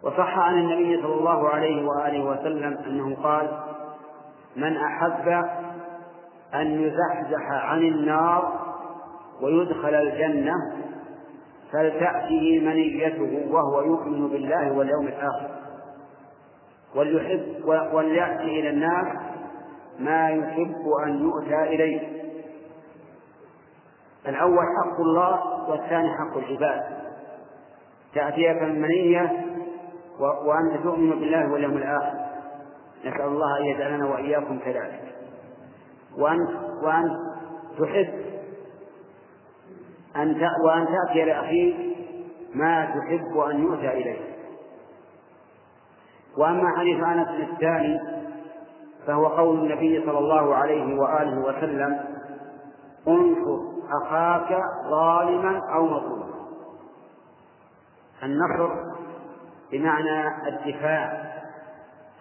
وصح 0.03 0.39
عن 0.39 0.55
النبي 0.55 1.03
صلى 1.03 1.15
الله 1.15 1.49
عليه 1.49 1.87
وآله 1.87 2.25
وسلم 2.25 2.79
أنه 2.87 3.17
قال 3.23 3.59
من 4.57 4.77
أحب 4.77 5.29
أن 6.55 6.67
يزحزح 6.67 7.51
عن 7.51 7.79
النار 7.79 8.67
ويدخل 9.43 9.95
الجنة 9.95 10.55
فلتأته 11.73 12.61
منيته 12.63 13.49
وهو 13.51 13.83
يؤمن 13.83 14.29
بالله 14.29 14.73
واليوم 14.73 15.07
الآخر. 15.07 15.51
وليحب 16.97 17.65
وليأتي 17.93 18.61
إلى 18.61 18.71
الناس 18.71 19.07
ما 19.99 20.29
يحب 20.29 20.85
أن 21.07 21.23
يؤتى 21.23 21.63
إليه. 21.63 22.26
الأول 24.29 24.65
حق 24.79 25.01
الله 25.01 25.41
والثاني 25.71 26.09
حق 26.09 26.37
العباد. 26.37 26.83
تأتيك 28.15 28.63
المنية 28.63 29.47
وأنت 30.21 30.83
تؤمن 30.83 31.11
بالله 31.11 31.53
واليوم 31.53 31.77
الآخر. 31.77 32.27
نسأل 33.05 33.27
الله 33.27 33.59
أن 33.59 33.65
يجعلنا 33.65 34.07
وإياكم 34.07 34.59
كذلك. 34.59 35.03
وأن 36.19 36.39
وأن 36.83 37.11
تحب 37.79 38.27
أن 40.17 40.49
وأن 40.65 40.87
تأتي 40.87 41.25
لأخيك 41.25 41.77
ما 42.55 42.85
تحب 42.85 43.39
أن 43.39 43.63
يؤتى 43.63 43.89
إليه 43.89 44.37
وأما 46.39 46.77
حديث 46.79 47.05
أنس 47.05 47.29
الثاني 47.29 48.01
فهو 49.07 49.27
قول 49.27 49.59
النبي 49.59 50.07
صلى 50.07 50.19
الله 50.19 50.55
عليه 50.55 50.99
وآله 51.01 51.39
وسلم 51.39 52.01
انصر 53.09 53.76
أخاك 54.03 54.59
ظالما 54.91 55.61
أو 55.75 55.87
مظلوما. 55.87 56.27
النصر 58.23 58.71
بمعنى 59.73 60.49
الدفاع 60.49 61.33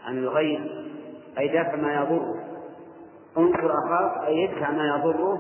عن 0.05 0.17
الغير 0.17 0.91
أي 1.37 1.47
دفع 1.47 1.75
ما 1.75 1.93
يضره. 1.93 2.35
انصر 3.37 3.71
أخاك 3.85 4.27
أي 4.27 4.37
يدفع 4.37 4.71
ما 4.71 4.87
يضره 4.87 5.37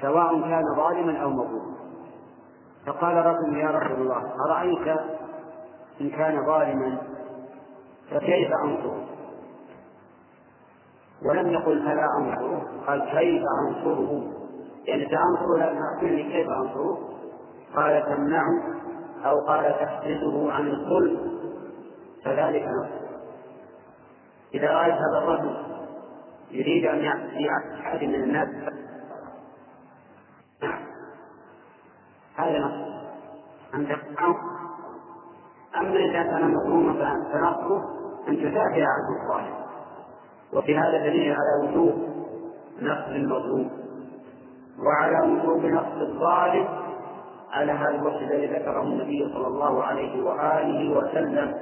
سواء 0.00 0.40
كان 0.40 0.62
ظالما 0.76 1.22
أو 1.22 1.30
مظلوما. 1.30 1.74
فقال 2.86 3.16
رجل 3.26 3.56
يا 3.56 3.70
رسول 3.70 4.02
الله 4.02 4.32
أرأيت 4.48 5.00
إن 6.00 6.10
كان 6.10 6.46
ظالما 6.46 6.98
فكيف 8.10 8.48
أنصره؟ 8.64 9.04
ولم 11.22 11.48
يقل 11.48 11.82
فلا 11.82 12.06
أنصره 12.18 12.62
قال 12.86 13.00
كيف 13.00 13.42
أنصره؟ 13.68 14.43
يعني 14.84 15.08
سأنصره 15.10 15.56
لكن 15.56 15.78
أخبرني 15.82 16.22
كيف 16.22 16.48
أنصره 16.48 16.98
قال 17.76 18.04
تمنعه 18.06 18.62
أو 19.24 19.40
قال 19.46 19.64
تحسده 19.80 20.52
عن 20.52 20.68
الظلم. 20.68 21.34
فذلك 22.24 22.62
نصره 22.62 23.04
إذا 24.54 24.70
رأيت 24.70 24.94
هذا 24.94 25.18
الرجل 25.18 25.56
يريد 26.50 26.86
أن 26.86 26.98
يأتي 26.98 27.48
أحد 27.80 28.04
من 28.04 28.14
الناس 28.14 28.48
هذا 32.36 32.58
نصر 32.58 32.94
أن 33.74 33.88
تقطعه 33.88 34.36
أما 35.76 35.96
إذا 35.96 36.22
كان 36.22 36.54
مظلوما 36.54 36.92
فنصره 37.32 37.82
أن 38.28 38.36
تدافع 38.36 38.86
عنه 38.86 39.22
الظالم. 39.22 39.54
وفي 40.52 40.78
هذا 40.78 40.98
دليل 40.98 41.32
على 41.36 41.68
وجوب 41.68 41.94
نصر 42.82 43.10
المظلوم. 43.10 43.83
وعلى 44.82 45.18
وجوب 45.32 45.64
نصر 45.64 46.00
الظالم 46.00 46.66
على 47.52 47.72
هذا 47.72 47.94
الوصف 47.94 48.22
الذي 48.22 48.46
ذكره 48.46 48.82
النبي 48.82 49.28
صلى 49.34 49.46
الله 49.46 49.82
عليه 49.82 50.24
وآله 50.24 50.98
وسلم. 50.98 51.54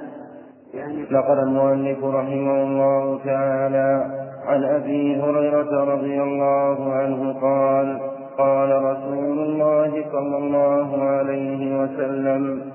يعني 0.73 1.05
نقل 1.11 1.39
المؤلف 1.39 2.03
رحمه 2.03 2.63
الله 2.63 3.19
تعالى 3.25 4.05
عن 4.45 4.63
أبي 4.63 5.21
هريرة 5.21 5.83
رضي 5.83 6.21
الله 6.21 6.93
عنه 6.93 7.33
قال 7.41 7.99
قال 8.37 8.83
رسول 8.83 9.39
الله 9.39 10.05
صلى 10.11 10.37
الله 10.37 11.03
عليه 11.03 11.83
وسلم 11.83 12.71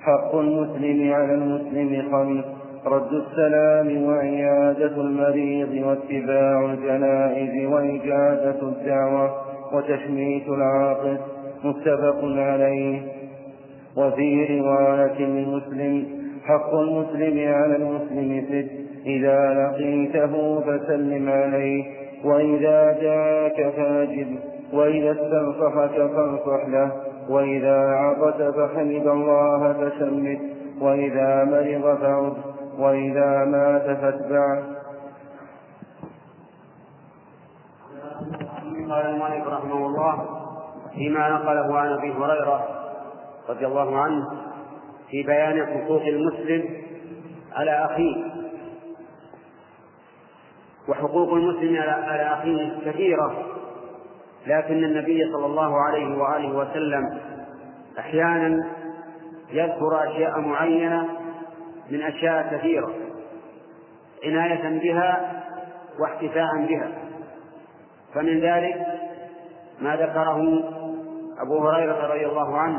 حق 0.00 0.34
المسلم 0.34 1.12
على 1.12 1.34
المسلم 1.34 2.12
خمس. 2.12 2.61
رد 2.86 3.12
السلام 3.12 4.04
وعيادة 4.04 4.96
المريض 4.96 5.86
واتباع 5.86 6.72
الجنائز 6.72 7.66
وإجازة 7.72 8.62
الدعوة 8.62 9.30
وتشميت 9.72 10.48
العاطف 10.48 11.20
متفق 11.64 12.20
عليه. 12.22 13.02
وفي 13.96 14.60
رواية 14.60 15.18
لمسلم 15.18 16.06
حق 16.44 16.74
المسلم 16.74 17.52
على 17.52 17.76
المسلم 17.76 18.44
ست 18.48 18.70
إذا 19.06 19.54
لقيته 19.54 20.60
فسلم 20.60 21.28
عليه 21.28 21.84
وإذا 22.24 22.98
جاءك 23.02 23.72
فاجب 23.76 24.26
وإذا 24.72 25.12
استنصحك 25.12 25.96
فانصح 25.96 26.68
له 26.68 26.92
وإذا 27.28 27.78
عطس 27.78 28.42
فحمد 28.42 29.06
الله 29.06 29.72
فشمت 29.72 30.38
وإذا 30.80 31.44
مرض 31.44 31.98
فعد. 31.98 32.51
وإذا 32.78 33.44
مات 33.44 33.98
فاتبعه. 33.98 34.62
قال 38.90 39.06
المؤلف 39.06 39.48
رحمه 39.48 39.86
الله 39.86 40.26
فيما 40.94 41.28
نقله 41.28 41.78
عن 41.78 41.92
أبي 41.92 42.12
هريرة 42.12 42.68
رضي 43.48 43.66
الله 43.66 43.98
عنه 44.00 44.24
في 45.10 45.22
بيان 45.22 45.66
حقوق 45.66 46.02
المسلم 46.02 46.82
على 47.52 47.70
أخيه. 47.70 48.32
وحقوق 50.88 51.34
المسلم 51.34 51.76
على 51.82 52.22
أخيه 52.22 52.90
كثيرة 52.90 53.32
لكن 54.46 54.84
النبي 54.84 55.32
صلى 55.32 55.46
الله 55.46 55.80
عليه 55.80 56.18
وآله 56.18 56.56
وسلم 56.56 57.20
أحيانا 57.98 58.66
يذكر 59.50 60.10
أشياء 60.10 60.40
معينة 60.40 61.08
من 61.92 62.02
أشياء 62.02 62.56
كثيرة 62.56 62.94
عناية 64.24 64.78
بها 64.78 65.42
واحتفاء 65.98 66.66
بها. 66.68 66.88
فمن 68.14 68.40
ذلك 68.40 68.86
ما 69.80 69.96
ذكره 69.96 70.38
أبو 71.38 71.68
هريرة 71.68 72.06
رضي 72.06 72.26
الله 72.26 72.58
عنه 72.58 72.78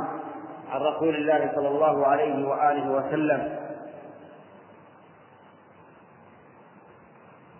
عن 0.71 0.81
رسول 0.81 1.15
الله 1.15 1.51
صلى 1.55 1.67
الله 1.67 2.07
عليه 2.07 2.47
وآله 2.47 2.91
وسلم. 2.91 3.59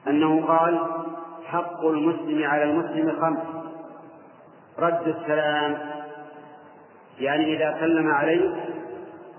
أنه 0.07 0.45
قال 0.47 0.79
حق 1.45 1.85
المسلم 1.85 2.43
على 2.43 2.63
المسلم 2.63 3.21
خمس. 3.21 3.63
رد 4.79 5.07
السلام 5.07 5.77
يعني 7.19 7.55
إذا 7.55 7.77
سلم 7.79 8.11
عليه 8.11 8.65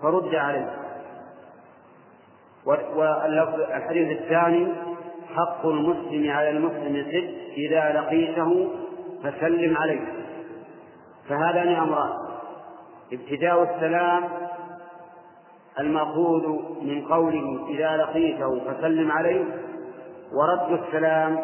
فرد 0.02 0.34
عليه. 0.34 0.83
والحديث 2.66 4.20
الثاني 4.20 4.72
حق 5.34 5.66
المسلم 5.66 6.30
على 6.30 6.50
المسلم 6.50 7.06
ست 7.08 7.52
إذا 7.56 7.92
لقيته 7.92 8.70
فسلم 9.22 9.76
عليه. 9.76 10.00
فهذان 11.28 11.68
أمران. 11.68 12.10
ابتداء 13.12 13.62
السلام 13.62 14.24
المأخوذ 15.80 16.48
من 16.82 17.04
قوله 17.08 17.66
إذا 17.68 17.96
لقيته 17.96 18.60
فسلم 18.60 19.12
عليه 19.12 19.44
ورد 20.32 20.80
السلام 20.82 21.38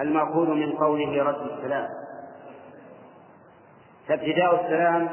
المأخوذ 0.00 0.48
من 0.48 0.72
قوله 0.72 1.22
رد 1.22 1.50
السلام. 1.50 1.88
فابتداء 4.08 4.64
السلام 4.64 5.08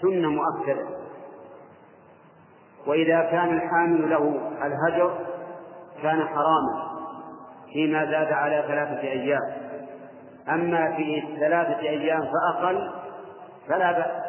سنة 0.00 0.30
مؤكدة. 0.30 0.95
وإذا 2.86 3.20
كان 3.30 3.56
الحامل 3.56 4.10
له 4.10 4.40
الهجر 4.62 5.18
كان 6.02 6.24
حراما 6.28 6.86
فيما 7.72 8.04
زاد 8.04 8.32
على 8.32 8.64
ثلاثة 8.68 9.00
أيام. 9.00 9.42
أما 10.48 10.96
في 10.96 11.24
ثلاثة 11.40 11.80
أيام 11.80 12.20
فأقل 12.20 12.90
فلا 13.68 13.92
بأس 13.92 14.22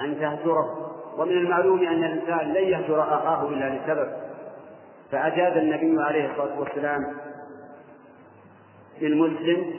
أن 0.00 0.20
تهجره. 0.20 0.94
ومن 1.18 1.32
المعلوم 1.32 1.78
أن 1.78 2.04
الإنسان 2.04 2.52
لن 2.52 2.64
يهجر 2.64 3.02
أخاه 3.02 3.48
إلا 3.48 3.68
لسبب. 3.68 4.12
فأجاز 5.10 5.56
النبي 5.56 6.02
عليه 6.02 6.30
الصلاة 6.30 6.60
والسلام 6.60 7.16
للمسلم 9.00 9.74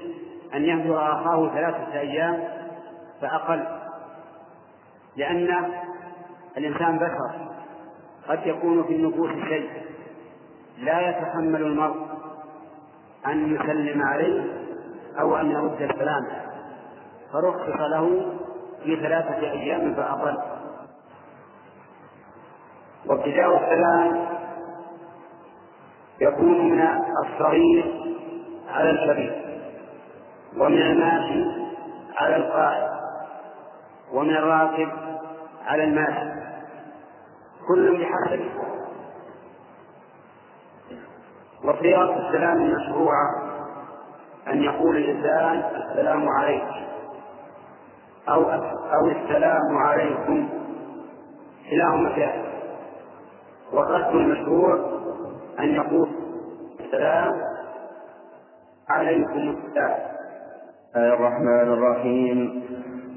أن 0.53 0.63
يهجر 0.63 1.13
أخاه 1.13 1.49
ثلاثة 1.49 1.99
أيام 1.99 2.43
فأقل 3.21 3.63
لأن 5.15 5.71
الإنسان 6.57 6.97
بشر. 6.97 7.48
قد 8.29 8.47
يكون 8.47 8.83
في 8.83 8.95
النفوس 8.95 9.29
شيء 9.29 9.69
لا 10.77 11.09
يتحمل 11.09 11.61
المرء 11.61 11.95
أن 13.27 13.55
يسلم 13.55 14.01
عليه 14.01 14.43
أو 15.19 15.37
أن 15.37 15.51
يرد 15.51 15.81
السلام 15.81 16.27
فرخص 17.33 17.79
له 17.79 18.35
في 18.83 18.95
ثلاثة 18.95 19.51
أيام 19.51 19.93
فأقل. 19.93 20.37
وابتداء 23.05 23.63
السلام 23.63 24.27
يكون 26.21 26.69
من 26.71 26.81
الصغير 27.25 28.13
على 28.69 28.89
الكبير 28.89 29.61
ومن 30.57 30.81
الماشي 30.81 31.45
على 32.17 32.35
القائد 32.35 32.89
ومن 34.13 34.35
الراكب 34.35 34.89
على 35.65 35.83
الماشي. 35.83 36.38
كل 37.69 37.97
بحسب 37.97 38.39
وصيغة 41.63 42.27
السلام 42.27 42.57
المشروعة 42.57 43.25
أن 44.47 44.63
يقول 44.63 44.97
الإنسان 44.97 45.63
السلام 45.75 46.29
عليك. 46.29 46.63
أو 48.29 48.41
أو 48.93 49.07
السلام 49.07 49.77
عليكم. 49.77 50.49
كلاهما 51.69 52.15
جائز 52.17 52.45
والرد 53.73 54.15
المشروع 54.15 54.75
أن 55.59 55.69
يقول 55.75 56.09
السلام 56.79 57.41
عليكم. 58.89 59.55
السلام 59.67 59.99
الرحمن 60.95 61.73
الرحيم. 61.73 62.63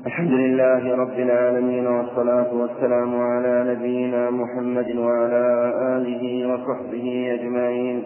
الحمد 0.07 0.31
لله 0.33 0.97
رب 0.97 1.19
العالمين 1.19 1.87
والصلاة 1.87 2.55
والسلام 2.55 3.21
على 3.21 3.65
نبينا 3.75 4.31
محمد 4.31 4.97
وعلى 4.97 5.45
آله 5.97 6.25
وصحبه 6.55 7.07
أجمعين. 7.35 8.03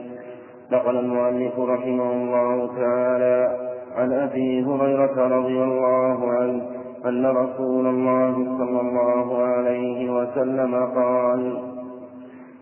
نقل 0.73 0.97
المؤلف 0.97 1.59
رحمه 1.59 2.13
الله 2.13 2.77
تعالى 2.77 3.59
عن 3.97 4.13
أبي 4.13 4.65
هريرة 4.65 5.17
رضي 5.39 5.63
الله 5.63 6.31
عنه 6.33 6.63
أن 7.07 7.27
رسول 7.27 7.87
الله 7.87 8.35
صلى 8.59 8.81
الله 8.81 9.43
عليه 9.43 10.11
وسلم 10.11 10.75
قال 10.75 11.59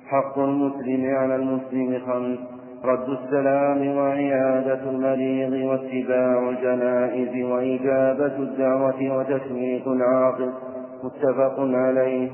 حق 0.06 0.38
المسلم 0.38 1.16
على 1.16 1.36
المسلم 1.36 2.00
خمس 2.06 2.53
رد 2.84 3.08
السلام 3.08 3.96
وعيادة 3.96 4.90
المريض 4.90 5.52
واتباع 5.52 6.48
الجنائز 6.48 7.44
وإجابة 7.44 8.36
الدعوة 8.36 9.16
وتشميت 9.16 9.86
العاقل. 9.86 10.52
متفق 11.04 11.56
عليه. 11.58 12.30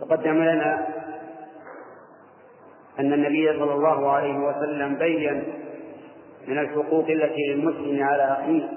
تقدم 0.00 0.34
لنا 0.34 0.86
أن 3.00 3.12
النبي 3.12 3.58
صلى 3.58 3.74
الله 3.74 4.10
عليه 4.10 4.38
وسلم 4.38 4.94
بين 4.94 5.42
من 6.48 6.58
الحقوق 6.58 7.08
التي 7.08 7.42
للمسلم 7.48 8.02
على 8.02 8.22
أخيه 8.22 8.68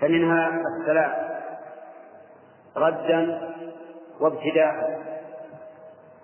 فمنها 0.00 0.60
السلام. 0.80 1.35
ردا 2.76 3.52
وابتداء. 4.20 5.06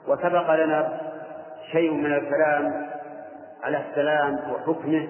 وسبق 0.09 0.55
لنا 0.55 1.01
شيء 1.73 1.93
من 1.93 2.13
الكلام 2.13 2.91
على 3.63 3.85
السلام 3.89 4.39
وحكمه 4.53 5.09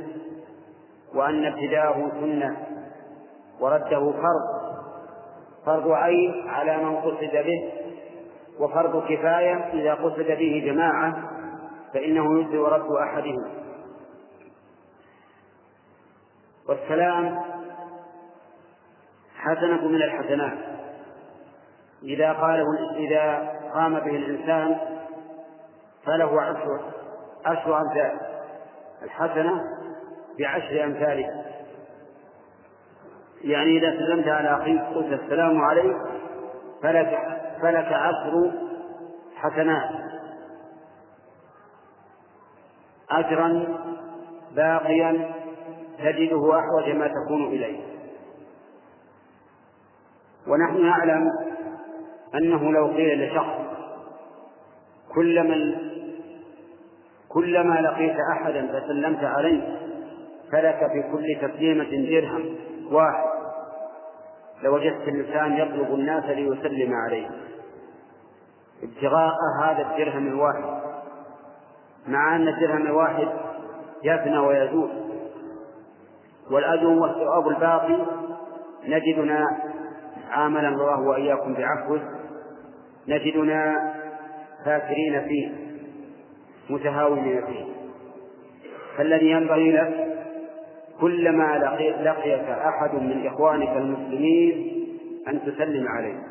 وأن 1.14 1.44
ابتداءه 1.46 2.12
سنة 2.20 2.56
ورده 3.60 4.12
فرض. 4.12 4.62
فرض 5.66 5.90
عين 5.90 6.48
على 6.48 6.76
من 6.76 6.96
قصد 6.96 7.30
به 7.32 7.72
وفرض 8.60 9.04
كفاية 9.08 9.54
إذا 9.54 9.94
قصد 9.94 10.26
به 10.26 10.62
جماعة 10.66 11.30
فإنه 11.94 12.40
يجزي 12.40 12.58
رد 12.58 12.92
أحدهم. 13.02 13.44
والسلام 16.68 17.38
حسنة 19.36 19.88
من 19.88 20.02
الحسنات. 20.02 20.71
إذا 22.02 22.32
قاله 22.32 22.96
إذا 22.96 23.52
قام 23.74 23.94
به 23.94 24.16
الإنسان 24.16 24.76
فله 26.06 26.40
عشر 26.40 26.80
عشر 27.44 27.80
أمثال 27.80 28.20
الحسنة 29.02 29.64
بعشر 30.38 30.84
أمثالها. 30.84 31.44
يعني 33.44 33.78
إذا 33.78 33.98
سلمت 33.98 34.28
على 34.28 34.48
أخيك 34.48 34.80
قلت 34.80 35.20
السلام 35.22 35.60
عليك 35.60 35.96
فلك 36.82 37.38
فلك 37.62 37.92
عشر 37.92 38.52
حسنات. 39.36 39.90
أجرا 43.10 43.78
باقيا 44.56 45.30
تجده 45.98 46.58
أحوج 46.58 46.96
ما 46.96 47.08
تكون 47.08 47.46
إليه. 47.46 47.80
ونحن 50.46 50.86
نعلم 50.86 51.51
أنه 52.34 52.72
لو 52.72 52.86
قيل 52.86 53.28
لشخص 53.28 53.56
كلما 55.14 55.74
كلما 57.28 57.74
لقيت 57.74 58.16
أحدا 58.32 58.66
فسلمت 58.66 59.24
عليه 59.24 59.78
فلك 60.52 60.78
في 60.92 61.02
كل 61.12 61.48
تسليمة 61.48 61.84
درهم 61.84 62.56
واحد. 62.90 63.32
لوجدت 64.62 65.08
اللسان 65.08 65.52
يطلب 65.56 65.94
الناس 65.94 66.24
ليسلم 66.24 66.94
عليه. 66.94 67.28
ابتغاء 68.82 69.34
هذا 69.64 69.90
الدرهم 69.90 70.26
الواحد. 70.26 70.82
مع 72.06 72.36
أن 72.36 72.48
الدرهم 72.48 72.86
الواحد 72.86 73.28
يفنى 74.04 74.38
ويزول. 74.38 74.90
والأجر 76.50 76.86
والثواب 76.86 77.48
الباقي 77.48 78.06
نجدنا 78.84 79.46
عاملا 80.30 80.68
الله 80.68 81.00
وإياكم 81.00 81.54
بعفوه. 81.54 82.21
نجدنا 83.08 83.92
فاكرين 84.64 85.20
فيه 85.28 85.50
متهاونين 86.70 87.46
فيه. 87.46 87.64
فالذي 88.96 89.30
ينبغي 89.30 89.72
لك 89.72 90.08
كلما 91.00 91.58
لقيك 92.02 92.48
أحد 92.48 92.94
من 92.94 93.26
إخوانك 93.26 93.68
المسلمين 93.76 94.72
أن 95.28 95.40
تسلم 95.42 95.88
عليه. 95.88 96.22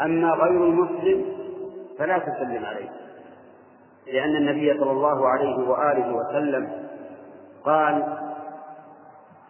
أما 0.00 0.30
غير 0.30 0.64
المسلم 0.64 1.24
فلا 1.98 2.18
تسلم 2.18 2.64
عليه. 2.64 2.90
لأن 4.12 4.36
النبي 4.36 4.78
صلى 4.78 4.90
الله 4.90 5.28
عليه 5.28 5.68
وآله 5.68 6.14
وسلم 6.14 6.68
قال 7.64 8.16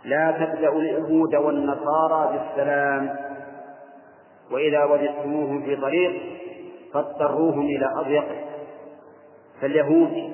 لا 0.04 0.30
تبدأوا 0.30 0.80
اليهود 0.80 1.34
والنصارى 1.34 2.38
بالسلام 2.38 3.16
وإذا 4.52 4.84
وجدتموهم 4.84 5.62
في 5.62 5.76
طريق 5.76 6.22
فاضطروهم 6.94 7.66
إلى 7.66 7.90
أضيقه 7.96 8.36
فاليهود 9.60 10.32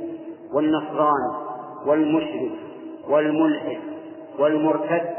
والنصران 0.55 1.31
والمشرك 1.87 2.53
والملحد 3.09 3.79
والمرتد 4.39 5.11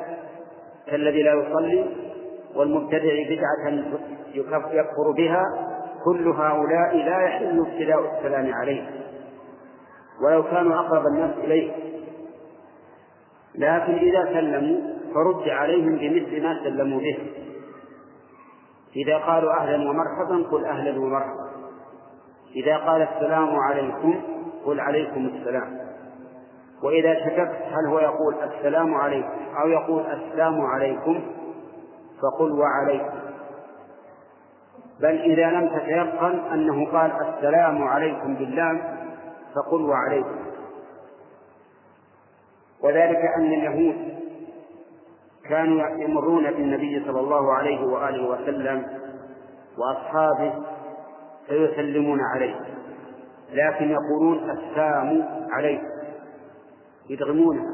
كالذي 0.88 1.24
لا 1.24 1.34
يصلي 1.34 1.86
والمبتدع 2.56 3.14
بدعة 3.30 3.84
يكفر 4.74 5.12
بها 5.18 5.44
كل 6.06 6.28
هؤلاء 6.28 6.96
لا 6.96 7.22
يحل 7.22 7.60
ابتداء 7.60 8.18
السلام 8.18 8.54
عليه. 8.54 8.90
ولو 10.26 10.44
كانوا 10.44 10.76
أقرب 10.76 11.06
الناس 11.06 11.32
إليه. 11.44 11.72
لكن 13.56 13.94
إذا 13.94 14.26
سلموا 14.34 14.80
فرد 15.14 15.50
عليهم 15.50 15.96
بمثل 15.98 16.44
ما 16.44 16.60
سلموا 16.64 17.00
به. 17.00 17.18
إذا 18.96 19.18
قالوا 19.18 19.54
أهلا 19.54 19.90
ومرحبا 19.90 20.50
قل 20.52 20.66
أهلا 20.66 21.00
ومرحبا. 21.00 21.50
إذا 22.56 22.78
قال 22.78 23.02
السلام 23.02 23.60
عليكم 23.60 24.22
قل 24.66 24.80
عليكم 24.80 25.26
السلام. 25.26 25.80
وإذا 26.84 27.14
شككت 27.14 27.62
هل 27.72 27.88
هو 27.88 28.00
يقول 28.00 28.36
السلام 28.44 28.96
عليكم 28.96 29.56
أو 29.62 29.68
يقول 29.68 30.04
السلام 30.06 30.62
عليكم 30.62 31.22
فقل 32.22 32.52
وعليكم. 32.52 33.20
بل 35.00 35.20
إذا 35.20 35.52
لم 35.52 35.68
تتيقن 35.68 36.40
أنه 36.40 36.92
قال 36.92 37.12
السلام 37.12 37.84
عليكم 37.84 38.36
بالله 38.36 38.98
فقل 39.56 39.82
وعليكم. 39.82 40.36
وذلك 42.84 43.20
أن 43.38 43.54
اليهود 43.54 44.13
كانوا 45.50 45.88
يمرون 45.90 46.52
بالنبي 46.52 47.04
صلى 47.06 47.20
الله 47.20 47.54
عليه 47.54 47.86
وآله 47.86 48.30
وسلم 48.30 48.86
وأصحابه 49.78 50.54
فيسلمون 51.48 52.20
عليه 52.36 52.56
لكن 53.54 53.92
يقولون 53.92 54.50
السام 54.50 55.26
عليكم 55.52 55.88
يدغمونها 57.10 57.74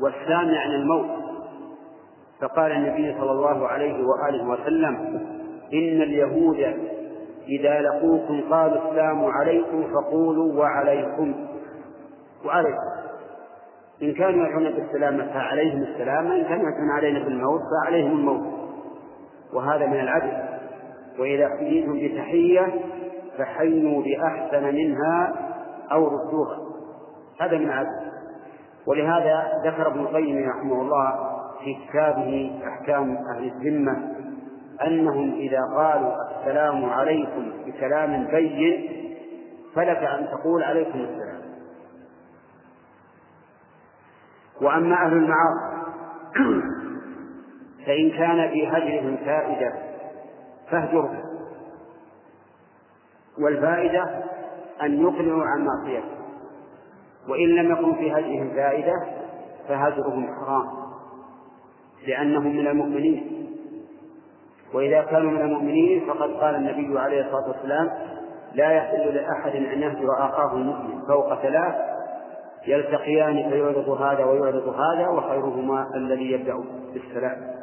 والسام 0.00 0.48
يعني 0.48 0.74
الموت. 0.74 1.18
فقال 2.40 2.72
النبي 2.72 3.20
صلى 3.20 3.30
الله 3.30 3.68
عليه 3.68 4.04
وآله 4.04 4.48
وسلم 4.48 4.96
إن 5.72 6.02
اليهود 6.02 6.56
إذا 7.48 7.80
لقوكم 7.80 8.40
قالوا 8.50 8.88
السلام 8.88 9.24
عليكم 9.24 9.84
فقولوا 9.94 10.52
وعليكم 10.60 11.34
وعليكم. 12.44 12.97
إن 14.02 14.12
كانوا 14.12 14.46
يدعون 14.46 14.70
بالسلامة 14.70 15.32
فعليهم 15.32 15.82
السلامة 15.82 16.36
إن 16.36 16.42
كانوا 16.44 16.70
يدعون 16.70 16.90
علينا 16.90 17.24
بالموت 17.24 17.60
فعليهم 17.82 18.10
الموت. 18.10 18.46
وهذا 19.52 19.86
من 19.86 20.00
العدل. 20.00 20.48
وإذا 21.18 21.48
حييتم 21.48 21.92
بتحية 21.92 22.74
فحيوا 23.38 24.02
بأحسن 24.02 24.74
منها 24.74 25.34
أو 25.92 26.04
ردوها 26.06 26.58
هذا 27.40 27.58
من 27.58 27.70
عدل 27.70 28.08
ولهذا 28.86 29.52
ذكر 29.64 29.86
ابن 29.86 30.00
القيم 30.00 30.48
رحمه 30.48 30.82
الله 30.82 31.12
في 31.64 31.76
كتابه 31.88 32.60
أحكام 32.68 33.16
أهل 33.34 33.44
الذمة 33.44 34.14
أنهم 34.86 35.34
إذا 35.34 35.60
قالوا 35.76 36.12
السلام 36.38 36.84
عليكم 36.84 37.52
بكلام 37.66 38.26
بين 38.26 38.88
فلك 39.74 39.96
أن 39.96 40.26
تقول 40.26 40.62
عليكم 40.62 40.98
السلام. 40.98 41.37
وأما 44.62 44.94
أهل 45.06 45.12
المعاصي 45.12 45.78
فإن 47.86 48.10
كان 48.10 48.50
في 48.50 48.68
هجرهم 48.68 49.16
فائدة 49.16 49.72
فاهجرهم. 50.70 51.18
والفائدة 53.38 54.24
أن 54.82 55.02
يقلعوا 55.02 55.44
عن 55.44 55.64
معصيته 55.66 56.08
وإن 57.28 57.48
لم 57.48 57.72
يكن 57.72 57.94
في 57.94 58.12
هجرهم 58.12 58.50
فائدة 58.50 58.92
فهجرهم 59.68 60.26
حرام 60.34 60.66
لأنهم 62.06 62.56
من 62.56 62.66
المؤمنين. 62.66 63.48
وإذا 64.74 65.02
كانوا 65.02 65.30
من 65.30 65.40
المؤمنين 65.40 66.06
فقد 66.06 66.30
قال 66.30 66.54
النبي 66.54 66.98
عليه 66.98 67.20
الصلاة 67.20 67.48
والسلام 67.48 67.90
لا 68.54 68.70
يحل 68.70 69.14
لأحد 69.14 69.56
أن 69.56 69.82
يهجر 69.82 70.12
أخاه 70.18 70.52
المسلم 70.56 71.02
فوق 71.08 71.42
ثلاث 71.42 71.74
يلتقيان 72.68 73.50
فيعرض 73.50 73.88
هذا 73.88 74.24
ويعرض 74.24 74.68
هذا 74.68 75.08
وخيرهما 75.08 75.86
الذي 75.94 76.32
يبدأ 76.32 76.54
بالسلام. 76.94 77.54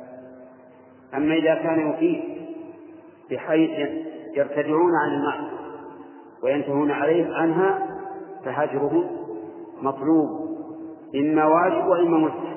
أما 1.16 1.36
إذا 1.36 1.56
كان 1.56 1.90
يقيم 1.90 2.24
بحيث 3.32 3.90
يرتدعون 4.36 4.92
عن 4.96 5.14
المعصية 5.14 5.56
وينتهون 6.44 6.92
عليه 6.92 7.36
عنها 7.36 7.88
فهجره 8.46 9.10
مطلوب 9.82 10.46
إما 11.16 11.46
واجب 11.46 11.88
وإما 11.88 12.18
مستحب 12.18 12.56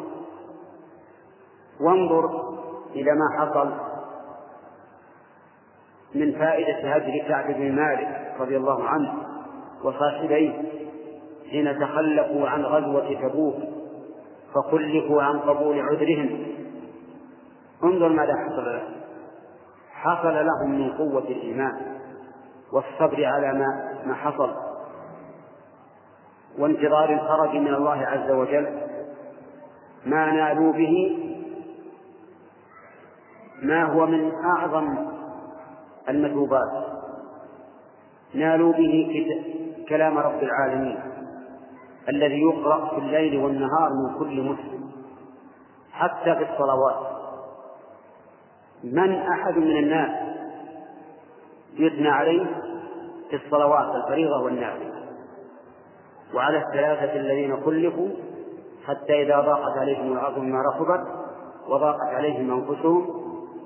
وانظر 1.81 2.31
إلى 2.95 3.11
ما 3.13 3.39
حصل 3.39 3.73
من 6.15 6.33
فائدة 6.33 6.95
هجر 6.95 7.29
كعب 7.29 7.55
بن 7.55 7.73
مالك 7.73 8.35
رضي 8.41 8.57
الله 8.57 8.85
عنه 8.85 9.13
وصاحبيه. 9.85 10.78
حين 11.51 11.79
تخلفوا 11.79 12.49
عن 12.49 12.65
غزوة 12.65 13.29
تبوك 13.29 13.57
فخلفوا 14.55 15.23
عن 15.23 15.39
قبول 15.39 15.81
عذرهم. 15.81 16.47
انظر 17.85 18.09
ماذا 18.09 18.33
حصل 18.47 18.65
لهم. 18.65 18.95
حصل 19.93 20.35
لهم 20.47 20.71
من 20.71 20.93
قوة 20.93 21.25
الإيمان 21.25 21.99
والصبر 22.73 23.25
على 23.25 23.53
ما 23.53 23.67
ما 24.07 24.15
حصل 24.15 24.55
وانتظار 26.59 27.13
الفرج 27.13 27.57
من 27.57 27.75
الله 27.75 28.07
عز 28.07 28.31
وجل. 28.31 28.67
ما 30.07 30.33
نالوا 30.33 30.73
به 30.73 31.19
ما 33.63 33.85
هو 33.85 34.07
من 34.07 34.33
أعظم 34.45 34.97
المثوبات. 36.09 36.85
نالوا 38.35 38.73
به 38.73 39.27
كلام 39.89 40.19
رب 40.19 40.43
العالمين. 40.43 41.08
الذي 42.09 42.41
يقرأ 42.43 42.89
في 42.89 42.99
الليل 42.99 43.45
والنهار 43.45 43.91
من 43.91 44.19
كل 44.19 44.43
مسلم 44.43 44.91
حتى 45.93 46.35
في 46.35 46.53
الصلوات. 46.53 47.19
من 48.85 49.15
أحد 49.15 49.57
من 49.57 49.77
الناس 49.77 50.11
يثنى 51.75 52.09
عليه 52.09 52.47
في 53.31 53.37
الصلوات 53.37 53.95
الفريضة 53.95 54.43
والنافلة؟ 54.43 54.95
وعلى 56.35 56.59
الثلاثة 56.59 57.17
الذين 57.17 57.57
خلفوا 57.65 58.09
حتى 58.87 59.23
إذا 59.23 59.41
ضاقت 59.41 59.79
عليهم 59.79 60.13
الأرض 60.13 60.39
بما 60.39 60.63
رحبت 60.63 61.07
وضاقت 61.69 62.15
عليهم 62.15 62.51
أنفسهم 62.51 63.07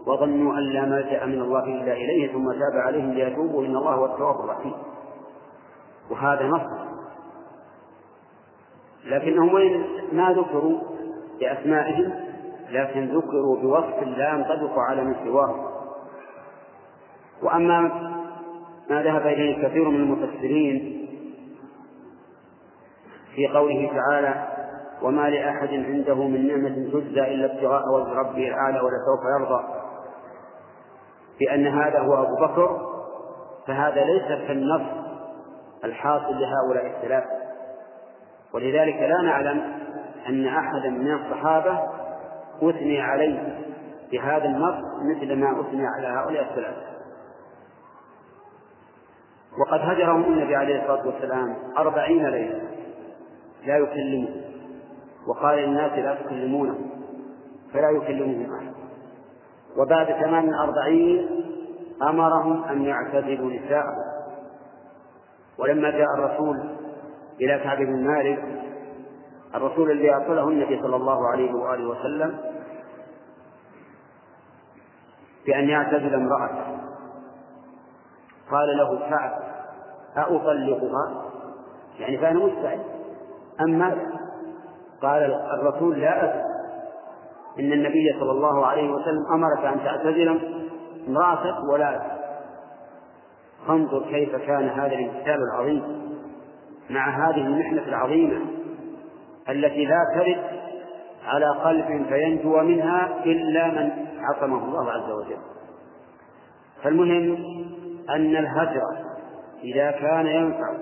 وظنوا 0.06 0.52
أن 0.58 0.62
لا 0.62 0.84
ملجأ 0.84 1.26
من 1.26 1.40
الله 1.40 1.64
إلا 1.64 1.92
إليه 1.92 2.32
ثم 2.32 2.52
تاب 2.52 2.80
عليهم 2.86 3.12
ليتوبوا 3.12 3.64
إن 3.64 3.76
الله 3.76 3.94
هو 3.94 4.06
التواب 4.06 4.40
الرحيم. 4.40 4.74
وهذا 6.10 6.46
نص 6.46 6.91
لكنهم 9.04 9.54
وين 9.54 9.84
ما 10.12 10.32
ذكروا 10.32 10.80
بأسمائهم 11.40 12.12
لكن 12.70 13.06
ذكروا 13.06 13.56
بوصف 13.56 14.02
لا 14.02 14.34
ينطبق 14.34 14.78
على 14.78 15.04
من 15.04 15.14
سواهم. 15.24 15.66
وأما 17.42 17.80
ما 18.90 19.02
ذهب 19.02 19.26
إليه 19.26 19.68
كثير 19.68 19.88
من 19.88 20.00
المفسرين 20.00 21.08
في 23.34 23.48
قوله 23.48 23.90
تعالى 23.94 24.48
وما 25.02 25.30
لأحد 25.30 25.68
عنده 25.68 26.14
من 26.14 26.46
نعمة 26.46 26.90
تجزى 26.92 27.34
إلا 27.34 27.54
ابتغاء 27.54 27.82
وجه 27.94 28.12
ربه 28.12 28.48
الأعلى 28.48 28.80
ولسوف 28.80 29.20
يرضى 29.40 29.64
بأن 31.40 31.66
هذا 31.66 31.98
هو 31.98 32.22
أبو 32.22 32.34
بكر 32.34 32.92
فهذا 33.66 34.04
ليس 34.04 34.46
كالنص 34.48 34.82
الحاصل 35.84 36.34
لهؤلاء 36.40 36.86
الثلاثة. 36.86 37.41
ولذلك 38.54 38.96
لا 38.96 39.22
نعلم 39.22 39.62
أن 40.28 40.46
أحدا 40.46 40.88
من 40.90 41.14
الصحابة 41.14 41.80
أثني 42.62 43.00
عليه 43.00 43.58
بهذا 44.12 44.44
النص 44.44 44.74
مثل 45.10 45.34
ما 45.36 45.60
أثني 45.60 45.86
على 45.86 46.06
هؤلاء 46.06 46.42
الثلاثة. 46.50 46.92
وقد 49.58 49.80
هجرهم 49.80 50.24
النبي 50.24 50.56
عليه 50.56 50.82
الصلاة 50.82 51.06
والسلام 51.06 51.56
أربعين 51.78 52.26
ليلة 52.26 52.60
لا 53.66 53.76
يكلمه 53.76 54.28
وقال 55.26 55.58
للناس 55.58 55.92
لا 55.92 56.14
تكلمونه 56.14 56.78
فلا 57.72 57.90
يكلمهم 57.90 58.54
أحد. 58.54 58.72
وبعد 59.76 60.06
ثمان 60.06 60.54
أربعين 60.54 61.28
أمرهم 62.02 62.64
أن 62.64 62.82
يعتزلوا 62.82 63.50
نساءه 63.52 63.96
ولما 65.58 65.90
جاء 65.90 66.08
الرسول 66.18 66.81
إلى 67.40 67.58
كعب 67.58 67.78
بن 67.78 68.06
مالك 68.06 68.62
الرسول 69.54 69.90
الذي 69.90 70.14
أرسله 70.14 70.48
النبي 70.48 70.82
صلى 70.82 70.96
الله 70.96 71.28
عليه 71.28 71.54
وآله 71.54 71.88
وسلم 71.88 72.38
بأن 75.46 75.68
يعتزل 75.68 76.14
امرأته. 76.14 76.78
قال 78.50 78.76
له 78.76 78.98
كعب 79.10 79.32
أطلقها 80.16 81.32
يعني 81.98 82.18
فأنا 82.18 82.38
مستعد. 82.38 82.80
أما 83.60 83.96
قال 85.02 85.22
الرسول 85.60 86.00
لا 86.00 86.24
أدري. 86.24 86.42
إن 87.58 87.72
النبي 87.72 88.16
صلى 88.20 88.30
الله 88.30 88.66
عليه 88.66 88.90
وسلم 88.90 89.26
أمرك 89.34 89.64
أن 89.64 89.84
تعتزل 89.84 90.40
امرأتك 91.08 91.54
ولا 91.72 92.00
فانظر 93.66 94.02
كيف 94.02 94.36
كان 94.36 94.68
هذا 94.68 94.92
الامتثال 94.92 95.38
العظيم. 95.52 96.11
مع 96.90 97.28
هذه 97.28 97.46
المحنة 97.46 97.82
العظيمة 97.88 98.40
التي 99.48 99.84
لا 99.84 99.98
ترد 100.14 100.42
على 101.26 101.46
قلب 101.46 102.06
فينجو 102.08 102.60
منها 102.60 103.24
إلا 103.24 103.68
من 103.68 103.90
عصمه 104.20 104.64
الله 104.64 104.90
عز 104.90 105.10
وجل. 105.10 105.38
فالمهم 106.82 107.32
أن 108.10 108.36
الهجر 108.36 108.82
إذا 109.64 109.90
كان 109.90 110.26
ينفع 110.26 110.74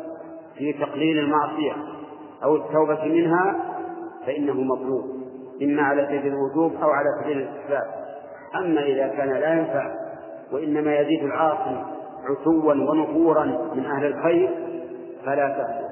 في 0.58 0.72
تقليل 0.72 1.18
المعصية 1.18 1.72
أو 2.44 2.56
التوبة 2.56 3.04
منها 3.04 3.56
فإنه 4.26 4.54
مطلوب 4.54 5.20
إما 5.62 5.82
على 5.82 6.06
سبيل 6.06 6.26
الوجوب 6.26 6.82
أو 6.82 6.90
على 6.90 7.06
سبيل 7.22 7.38
الاستحباب 7.38 8.00
أما 8.54 8.82
إذا 8.82 9.08
كان 9.08 9.28
لا 9.28 9.52
ينفع 9.52 9.94
وإنما 10.52 10.98
يزيد 10.98 11.24
العاصي 11.24 11.84
عتوا 12.24 12.74
ونفورا 12.74 13.44
من 13.74 13.86
أهل 13.86 14.06
الخير 14.06 14.50
فلا 15.24 15.48
تأثر 15.48 15.89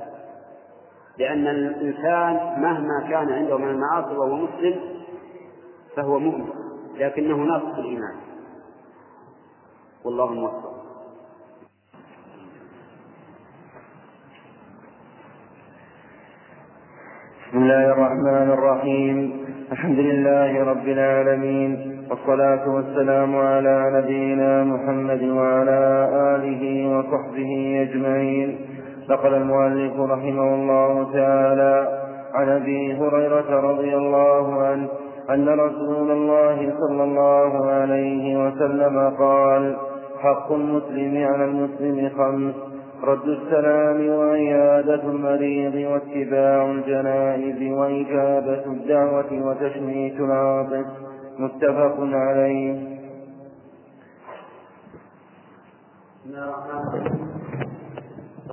لأن 1.18 1.46
الإنسان 1.46 2.34
مهما 2.62 3.08
كان 3.10 3.32
عنده 3.32 3.58
من 3.58 3.68
المعاصي 3.68 4.16
وهو 4.16 4.36
مسلم 4.36 4.80
فهو 5.96 6.18
مؤمن 6.18 6.48
لكنه 6.98 7.36
ناقص 7.36 7.78
الإيمان. 7.78 8.14
والله 10.04 10.32
الموفق 10.32 10.78
بسم 17.48 17.58
الله 17.58 17.92
الرحمن 17.92 18.50
الرحيم. 18.50 19.46
الحمد 19.72 19.98
لله 19.98 20.64
رب 20.64 20.88
العالمين 20.88 21.98
والصلاة 22.10 22.68
والسلام 22.68 23.36
على 23.36 23.90
نبينا 23.94 24.64
محمد 24.64 25.22
وعلى 25.22 25.80
آله 26.34 26.62
وصحبه 26.98 27.86
أجمعين. 27.88 28.67
نقل 29.08 29.34
المؤلف 29.34 30.00
رحمه 30.00 30.54
الله 30.54 31.12
تعالى 31.12 31.98
عن 32.34 32.48
أبي 32.48 32.94
هريرة 32.94 33.60
رضي 33.60 33.96
الله 33.96 34.62
عنه 34.62 34.88
أن 35.30 35.48
رسول 35.48 36.10
الله 36.10 36.74
صلى 36.80 37.02
الله 37.02 37.70
عليه 37.70 38.46
وسلم 38.46 39.10
قال 39.18 39.76
حق 40.20 40.52
المسلم 40.52 41.24
على 41.24 41.44
المسلم 41.44 42.10
خمس 42.18 42.54
رد 43.04 43.28
السلام 43.28 44.08
وعيادة 44.08 45.02
المريض 45.02 45.74
واتباع 45.74 46.70
الجنائز 46.70 47.72
وإجابة 47.72 48.66
الدعوة 48.66 49.32
وتشميت 49.32 50.20
العاطف. 50.20 50.86
متفق 51.38 51.96
عليه. 52.00 52.98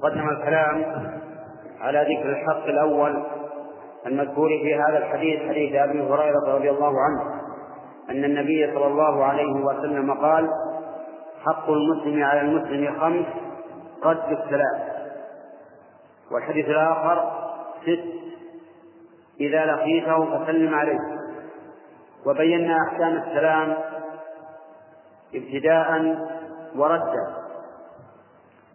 تقدم 0.05 0.29
الكلام 0.29 0.85
على 1.81 1.99
ذكر 1.99 2.29
الحق 2.29 2.65
الأول 2.65 3.23
المذكور 4.05 4.49
في 4.49 4.75
هذا 4.75 4.97
الحديث 4.97 5.49
حديث 5.49 5.75
أبي 5.75 6.01
هريرة 6.01 6.55
رضي 6.55 6.69
الله 6.69 6.93
عنه 7.01 7.41
أن 8.09 8.23
النبي 8.23 8.73
صلى 8.73 8.87
الله 8.87 9.23
عليه 9.23 9.53
وسلم 9.65 10.13
قال 10.13 10.49
حق 11.45 11.69
المسلم 11.69 12.23
على 12.23 12.41
المسلم 12.41 12.99
خمس 12.99 13.25
رد 14.03 14.31
السلام. 14.31 14.79
والحديث 16.31 16.65
الآخر 16.65 17.31
ست 17.81 18.03
إذا 19.39 19.65
لقيته 19.65 20.25
فسلم 20.25 20.75
عليه. 20.75 20.99
وبينا 22.25 22.77
أحكام 22.87 23.17
السلام 23.17 23.77
ابتداء 25.35 26.17
وردا. 26.75 27.44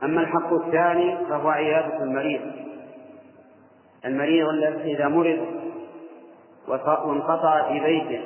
أما 0.03 0.20
الحق 0.20 0.53
الثاني 0.53 1.26
فهو 1.28 1.48
عيادة 1.48 2.03
المريض. 2.03 2.40
المريض 4.05 4.48
الذي 4.48 4.96
إذا 4.96 5.09
مرض 5.09 5.46
وانقطع 7.05 7.68
في 7.68 7.80
بيته 7.80 8.24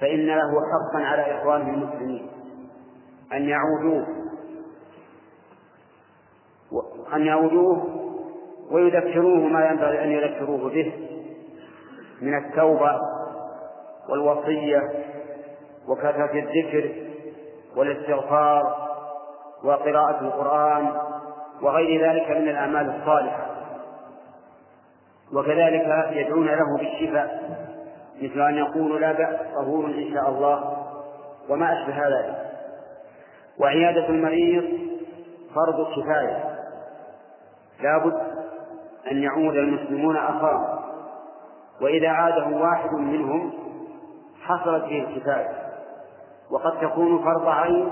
فإن 0.00 0.26
له 0.26 0.50
حقا 0.50 1.04
على 1.04 1.38
إخوانه 1.38 1.74
المسلمين. 1.74 2.26
أن 3.32 3.48
يعودوه. 3.48 4.06
أن 7.14 7.26
يعودوه 7.26 7.86
ويذكروه 8.70 9.38
ما 9.38 9.66
ينبغي 9.70 10.04
أن 10.04 10.10
يذكروه 10.10 10.70
به 10.70 10.92
من 12.22 12.38
التوبة 12.38 13.00
والوصية 14.08 14.82
وكثرة 15.88 16.32
الذكر 16.32 16.90
والاستغفار 17.76 18.87
وقراءة 19.64 20.20
القرآن 20.20 20.92
وغير 21.62 22.10
ذلك 22.10 22.30
من 22.30 22.48
الأعمال 22.48 23.00
الصالحة. 23.00 23.46
وكذلك 25.32 26.08
يدعون 26.12 26.46
له 26.46 26.76
بالشفاء 26.78 27.58
مثل 28.22 28.40
أن 28.40 28.54
يقولوا 28.54 28.98
لا 28.98 29.12
بأس 29.12 29.36
طهور 29.54 29.86
إن 29.86 30.14
شاء 30.14 30.28
الله 30.28 30.76
وما 31.48 31.72
أشبه 31.72 31.98
ذلك. 31.98 32.48
وعيادة 33.60 34.08
المريض 34.08 34.64
فرض 35.54 35.86
كفاية. 35.96 36.58
لابد 37.80 38.20
أن 39.10 39.22
يعود 39.22 39.56
المسلمون 39.56 40.16
أخاهم 40.16 40.78
وإذا 41.80 42.08
عاده 42.08 42.46
واحد 42.46 42.92
منهم 42.92 43.52
حصلت 44.42 44.84
به 44.84 45.04
الكفاية. 45.08 45.68
وقد 46.50 46.80
تكون 46.80 47.24
فرض 47.24 47.48
عين 47.48 47.90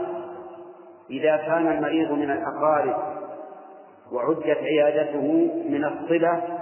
إذا 1.11 1.37
كان 1.37 1.73
المريض 1.73 2.13
من 2.13 2.31
الأقارب 2.31 2.97
وعدت 4.13 4.47
عيادته 4.47 5.23
من 5.69 5.85
الصلة 5.85 6.59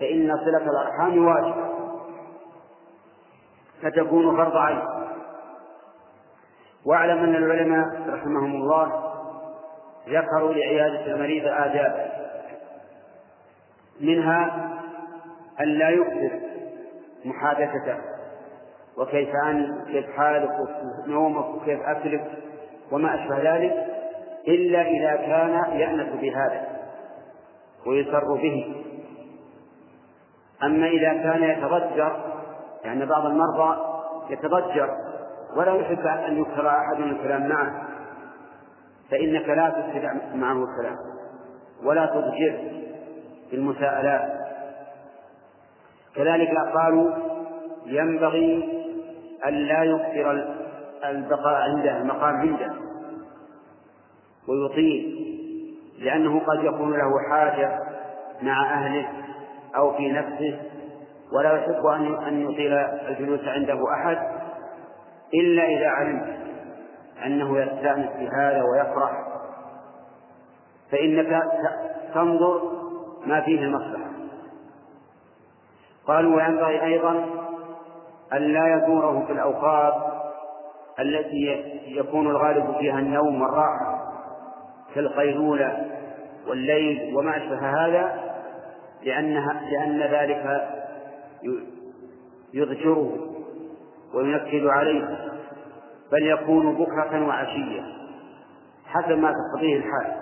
فإن 0.00 0.36
صلة 0.44 0.70
الأرحام 0.70 1.26
واجبة. 1.26 1.66
فتكون 3.82 4.36
فرض 4.36 4.56
عين. 4.56 4.82
واعلم 6.86 7.18
أن 7.18 7.34
العلماء 7.34 7.86
رحمهم 8.08 8.54
الله 8.54 9.12
ذكروا 10.08 10.52
لعيادة 10.52 11.06
المريض 11.06 11.46
آدابا 11.46 12.12
منها 14.00 14.70
أن 15.60 15.66
لا 15.66 15.90
يكثر 15.90 16.40
محادثته. 17.24 17.96
وكيف 18.98 19.28
أنت 19.46 19.88
كيف 19.88 20.10
حالك 20.16 20.50
نومك 21.06 21.54
وكيف 21.54 21.80
أكلك؟ 21.82 22.45
وما 22.92 23.14
أشبه 23.14 23.56
ذلك 23.56 23.86
إلا 24.48 24.82
إذا 24.82 25.16
كان 25.16 25.78
يأنس 25.80 26.08
بهذا 26.20 26.66
ويسر 27.86 28.34
به. 28.34 28.84
أما 30.62 30.86
إذا 30.86 31.12
كان 31.12 31.42
يتضجر 31.42 32.16
يعني 32.84 33.06
بعض 33.06 33.26
المرضى 33.26 33.76
يتضجر 34.30 34.90
ولا 35.56 35.74
يحب 35.74 36.06
أن 36.06 36.38
يكثر 36.38 36.68
أحد 36.68 37.00
الكلام 37.00 37.48
معه 37.48 37.88
فإنك 39.10 39.48
لا 39.48 39.68
تفسد 39.68 40.34
معه 40.34 40.64
الكلام 40.64 40.96
ولا 41.84 42.06
تضجر 42.06 42.58
بالمساءلات 43.50 44.46
كذلك 46.16 46.50
قالوا 46.74 47.10
ينبغي 47.86 48.76
أن 49.46 49.54
لا 49.54 49.82
يكثر 49.82 50.65
البقاء 51.04 51.54
عنده 51.54 51.96
المقام 51.96 52.34
عنده. 52.34 52.74
ويطيل 54.48 55.16
لأنه 55.98 56.40
قد 56.40 56.64
يكون 56.64 56.92
له 56.92 57.10
حاجة 57.30 57.80
مع 58.42 58.74
أهله 58.74 59.08
أو 59.76 59.92
في 59.96 60.12
نفسه 60.12 60.60
ولا 61.32 61.52
يحب 61.52 61.86
أن 62.28 62.40
يطيل 62.50 62.72
الجلوس 62.72 63.40
عنده 63.44 63.92
أحد 63.94 64.18
إلا 65.34 65.64
إذا 65.66 65.88
علم 65.88 66.36
أنه 67.26 67.58
يستأنس 67.58 68.10
بهذا 68.18 68.62
ويفرح. 68.62 69.26
فإنك 70.92 71.42
تنظر 72.14 72.72
ما 73.26 73.40
فيه 73.40 73.60
المصلحة 73.60 74.10
قالوا 76.06 76.36
وينبغي 76.36 76.82
أيضا 76.82 77.24
أن 78.32 78.42
لا 78.42 78.76
يزوره 78.76 79.24
في 79.26 79.32
الأوقات 79.32 80.15
التي 81.00 81.64
يكون 81.86 82.26
الغالب 82.26 82.76
فيها 82.78 82.98
النوم 82.98 83.42
والراحة 83.42 84.12
كالقيلولة 84.94 85.86
والليل 86.48 87.16
وما 87.16 87.36
أشبه 87.36 87.58
هذا 87.58 88.26
لأنها 89.02 89.60
لأن 89.70 90.00
ذلك 90.00 90.68
يضجره 92.54 93.12
وينكد 94.14 94.66
عليه 94.66 95.18
بل 96.12 96.26
يكون 96.26 96.74
بكرة 96.74 97.26
وعشية 97.26 97.82
حسب 98.86 99.18
ما 99.18 99.32
تقتضيه 99.32 99.76
الحال. 99.76 100.16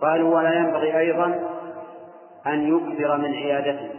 قالوا 0.00 0.36
ولا 0.36 0.54
ينبغي 0.54 0.98
أيضا 0.98 1.26
أن 2.46 2.76
يكثر 2.76 3.16
من 3.16 3.34
عيادته 3.34 3.90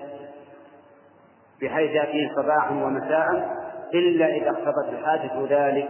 بحيث 1.62 1.92
يأتيه 1.92 2.32
صباحا 2.36 2.72
ومساء 2.72 3.61
إلا 3.94 4.36
إذا 4.36 4.50
اقتضت 4.50 4.90
الحاجة 4.90 5.46
ذلك. 5.50 5.90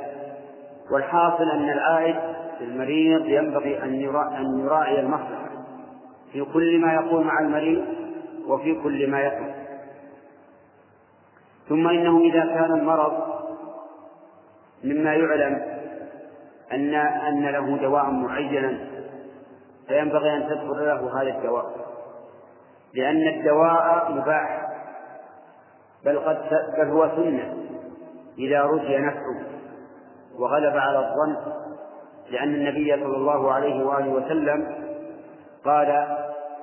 والحاصل 0.92 1.52
أن 1.52 1.70
العائد 1.70 2.16
المريض 2.62 3.26
ينبغي 3.26 3.84
أن 3.84 4.02
يراعي 4.60 5.00
المصلحة. 5.00 5.52
في 6.34 6.46
كل 6.54 6.80
ما 6.80 6.94
يقول 6.94 7.26
مع 7.26 7.40
المريض 7.40 7.86
وفي 8.48 8.82
كل 8.84 9.10
ما 9.10 9.22
يفعل 9.22 9.54
ثم 11.70 11.88
إنه 11.88 12.20
إذا 12.20 12.46
كان 12.46 12.72
المرض 12.72 13.14
مما 14.84 15.14
يعلم 15.14 15.62
أن 16.72 16.96
أن 16.96 17.46
له 17.46 17.78
دواء 17.78 18.10
معينا 18.10 18.78
فينبغي 19.88 20.38
أن 20.38 20.50
تذكر 20.50 20.74
له 20.74 21.22
هذا 21.22 21.38
الدواء. 21.38 21.72
لأن 22.94 23.28
الدواء 23.28 24.12
مباح 24.12 24.68
بل 26.06 26.20
قد 26.20 26.38
بل 26.78 26.88
هو 26.88 27.10
سنة. 27.16 27.61
إذا 28.38 28.62
رجي 28.62 28.98
نفعه 28.98 29.42
وغلب 30.40 30.78
على 30.78 31.00
الظن 31.00 31.54
لأن 32.32 32.54
النبي 32.54 32.94
صلى 33.04 33.18
الله 33.18 33.52
عليه 33.52 33.86
وآله 33.86 34.10
وسلم 34.10 34.68
قال 35.66 36.18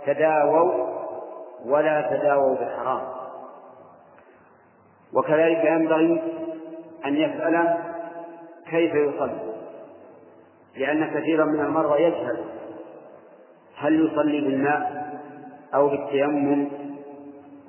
تداووا 0.06 0.88
ولا 1.66 2.16
تداووا 2.16 2.56
بالحرام. 2.56 3.02
وكذلك 5.12 5.64
ينبغي 5.64 6.22
أن 7.06 7.16
يسأل 7.16 7.78
كيف 8.70 8.94
يصلي 8.94 9.54
لأن 10.76 11.10
كثيرا 11.14 11.44
من 11.44 11.60
المرضى 11.60 12.02
يجهل 12.02 12.44
هل 13.76 14.06
يصلي 14.06 14.40
بالماء 14.40 15.08
أو 15.74 15.88
بالتيمم 15.88 16.68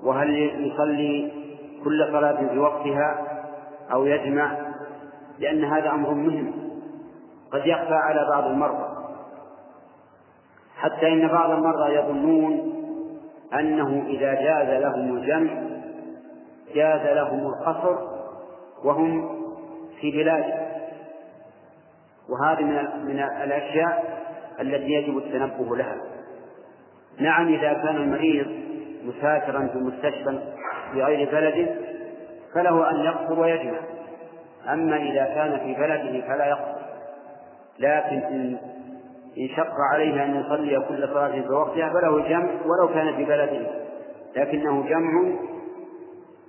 وهل 0.04 0.30
يصلي 0.68 1.32
كل 1.84 2.08
صلاة 2.12 2.48
في 2.50 2.60
وقتها 2.60 3.29
أو 3.92 4.06
يجمع 4.06 4.58
لأن 5.40 5.64
هذا 5.64 5.90
أمر 5.90 6.14
مهم. 6.14 6.54
قد 7.52 7.62
يخفى 7.66 7.94
على 7.94 8.28
بعض 8.30 8.44
المرضى. 8.44 9.00
حتى 10.78 11.08
إن 11.08 11.28
بعض 11.28 11.52
المرضى 11.52 11.96
يظنون 11.96 12.74
أنه 13.54 14.04
إذا 14.08 14.34
جاز 14.34 14.82
لهم 14.82 15.18
الجمع 15.18 15.52
جاز 16.76 17.16
لهم 17.16 17.48
القصر 17.48 17.96
وهم 18.84 19.40
في 20.02 20.12
بلاده 20.12 20.70
وهذه 22.30 22.64
من 22.64 23.06
من 23.06 23.20
الأشياء 23.20 24.20
التي 24.62 24.92
يجب 24.92 25.18
التنبه 25.18 25.76
لها. 25.76 25.98
نعم 27.20 27.48
إذا 27.48 27.74
كان 27.74 27.96
المريض 27.96 28.48
مسافرا 29.04 29.68
في 29.68 29.78
مستشفى 29.78 30.40
في 30.94 31.04
غير 31.04 31.32
بلده 31.32 31.89
فله 32.54 32.90
أن 32.92 32.96
يقصر 32.96 33.40
ويجمع. 33.40 33.80
أما 34.74 34.98
إذا 34.98 35.24
كان 35.24 35.60
في 35.60 35.74
بلده 35.74 36.28
فلا 36.28 36.46
يقصر. 36.46 36.80
لكن 37.80 38.16
إن 38.16 38.58
إن 39.38 39.48
شق 39.56 39.74
عليه 39.94 40.24
أن 40.24 40.36
يصلي 40.36 40.86
كل 40.90 41.08
صلاة 41.08 41.42
في 41.42 41.50
وقتها 41.50 41.90
فله 41.90 42.18
الجمع 42.18 42.50
ولو 42.66 42.94
كان 42.94 43.16
في 43.16 43.26
بلده. 43.26 43.68
لكنه 44.36 44.84
جمع 44.90 45.32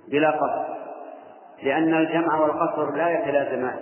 بلا 0.07 0.31
قصر. 0.31 0.71
لأن 1.63 1.93
الجمع 1.93 2.41
والقصر 2.41 2.91
لا 2.91 3.09
يتلازمان. 3.09 3.79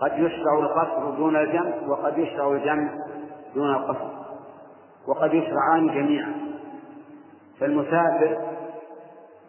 قد 0.00 0.18
يشرع 0.18 0.58
القصر 0.58 1.10
دون 1.10 1.36
الجمع 1.36 1.72
وقد 1.88 2.18
يشرع 2.18 2.52
الجمع 2.52 2.88
دون 3.54 3.70
القصر. 3.70 4.08
وقد 5.08 5.34
يشرعان 5.34 5.86
جميعا. 5.86 6.32
فالمسافر 7.60 8.51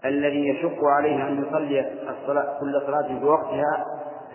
الذي 0.05 0.47
يشق 0.47 0.77
عليه 0.97 1.27
أن 1.27 1.43
يصلي 1.47 1.79
الصلاة 2.09 2.59
كل 2.59 2.81
صلاة 2.85 3.19
في 3.19 3.25
وقتها 3.25 3.85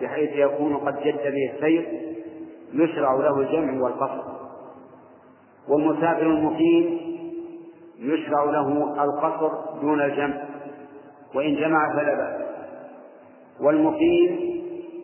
بحيث 0.03 0.31
يكون 0.33 0.77
قد 0.77 0.97
جد 1.05 1.23
به 1.23 1.53
السير 1.55 1.89
يشرع 2.73 3.15
له 3.15 3.41
الجمع 3.41 3.83
والقصر. 3.83 4.23
والمسافر 5.69 6.23
المقيم 6.23 7.01
يشرع 7.99 8.45
له 8.45 8.95
القصر 9.05 9.51
دون 9.81 10.01
الجمع 10.01 10.45
وإن 11.35 11.55
جمع 11.57 11.93
فلا 11.97 12.15
بأس. 12.15 12.49
والمقيم 13.61 14.59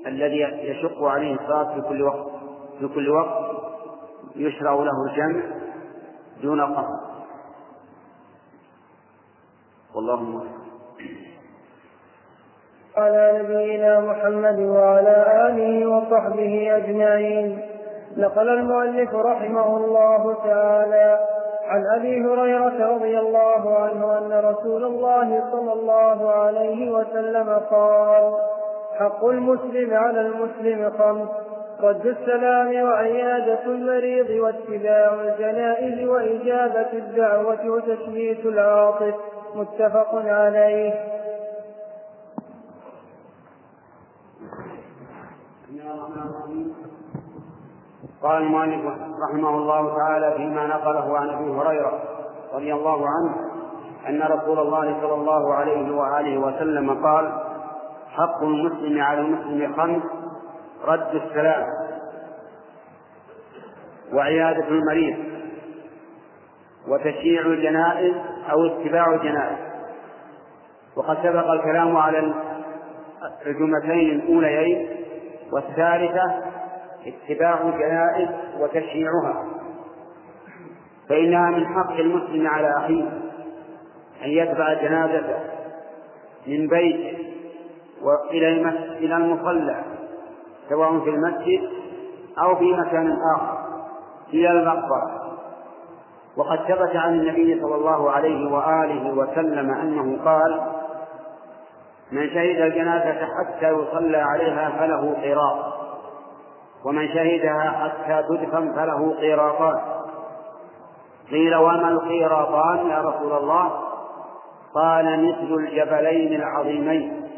الذي 0.07 0.41
يشق 0.41 1.03
عليه 1.05 1.35
الصلاة 1.35 1.75
في 1.75 1.81
كل 1.89 2.03
وقت 2.03 2.27
في 2.81 2.89
كل 2.89 3.11
وقت 3.11 3.45
يشرع 4.37 4.75
له 4.75 4.93
الجمع 5.11 5.43
دون 6.43 6.61
القصر 6.61 7.14
والله 9.95 10.17
موفق. 10.23 10.65
على 12.97 13.43
نبينا 13.43 14.01
محمد 14.01 14.61
وعلى 14.61 15.17
آله 15.49 15.87
وصحبه 15.87 16.77
أجمعين. 16.77 17.59
نقل 18.17 18.49
المؤلف 18.49 19.15
رحمه 19.15 19.77
الله 19.77 20.35
تعالى 20.45 21.19
عن 21.67 21.85
أبي 21.97 22.25
هريرة 22.25 22.95
رضي 22.95 23.19
الله 23.19 23.79
عنه 23.79 24.19
أن 24.19 24.45
رسول 24.45 24.85
الله 24.85 25.43
صلى 25.53 25.73
الله 25.73 26.31
عليه 26.31 26.91
وسلم 26.91 27.61
قال 27.71 28.35
حق 28.99 29.25
المسلم 29.25 29.95
على 29.95 30.21
المسلم 30.21 30.91
خمس 30.99 31.29
رد 31.81 32.07
السلام 32.07 32.83
وعيادة 32.83 33.65
المريض 33.67 34.31
واتباع 34.31 35.15
الجنائز 35.15 36.09
وإجابة 36.09 36.93
الدعوة 36.93 37.71
وتشميت 37.71 38.47
العاطف 38.47 39.15
متفق 39.55 40.09
عليه. 40.15 41.15
قال 48.23 48.43
المؤلف 48.43 48.81
رحمه 49.29 49.49
الله 49.49 49.97
تعالى 49.97 50.33
فيما 50.37 50.67
نقله 50.67 51.19
عن 51.19 51.29
أبي 51.29 51.51
هريرة 51.51 52.03
رضي 52.55 52.75
الله 52.75 53.07
عنه 53.09 53.35
أن 54.09 54.23
رسول 54.23 54.59
الله 54.59 55.01
صلى 55.01 55.15
الله 55.15 55.55
عليه 55.55 55.97
وآله 55.97 56.39
وسلم 56.39 57.05
قال 57.05 57.33
حق 58.11 58.43
المسلم 58.43 59.01
على 59.03 59.21
المسلم 59.21 59.75
خمس 59.77 60.03
رد 60.85 61.15
السلام 61.15 61.67
وعيادة 64.13 64.69
المريض 64.69 65.17
وتشييع 66.89 67.41
الجنائز 67.47 68.15
أو 68.51 68.67
اتباع 68.67 69.15
الجنائز 69.15 69.59
وقد 70.97 71.17
سبق 71.23 71.51
الكلام 71.51 71.97
على 71.97 72.35
الجملتين 73.47 74.11
الأوليين 74.11 74.89
والثالثة 75.53 76.43
اتباع 77.07 77.61
الجنائز 77.61 78.29
وتشييعها. 78.61 79.45
فإنها 81.09 81.51
من 81.51 81.67
حق 81.67 81.93
المسلم 81.93 82.47
على 82.47 82.75
أخيه 82.79 83.09
أن 84.25 84.31
يتبع 84.31 84.73
جنازته 84.73 85.37
من 86.47 86.69
بيته 86.69 87.19
وإلى 88.03 88.49
إلى 88.99 89.17
المصلى 89.17 89.85
سواء 90.69 91.01
في 91.01 91.11
المسجد 91.11 91.71
أو 92.39 92.57
في 92.57 92.73
مكان 92.73 93.19
آخر 93.37 93.59
إلى 94.33 94.51
المقبرة. 94.51 95.24
وقد 96.37 96.59
ثبت 96.59 96.97
عن 96.97 97.15
النبي 97.15 97.61
صلى 97.63 97.75
الله 97.75 98.11
عليه 98.11 98.53
وآله 98.53 99.15
وسلم 99.15 99.71
أنه 99.71 100.25
قال 100.25 100.61
من 102.13 102.29
شهد 102.29 102.61
الجنازة 102.61 103.27
حتى 103.27 103.69
يصلى 103.69 104.17
عليها 104.17 104.71
فله 104.71 105.15
قيراط 105.23 105.75
ومن 106.85 107.09
شهدها 107.09 107.71
حتى 107.71 108.29
تدفن 108.29 108.73
فله 108.75 109.15
قيراطان. 109.21 109.81
قيل 111.31 111.57
وما 111.57 111.89
القيراطان 111.89 112.87
يا 112.91 113.01
رسول 113.01 113.33
الله؟ 113.33 113.71
قال 114.75 115.27
مثل 115.27 115.55
الجبلين 115.55 116.41
العظيمين 116.41 117.31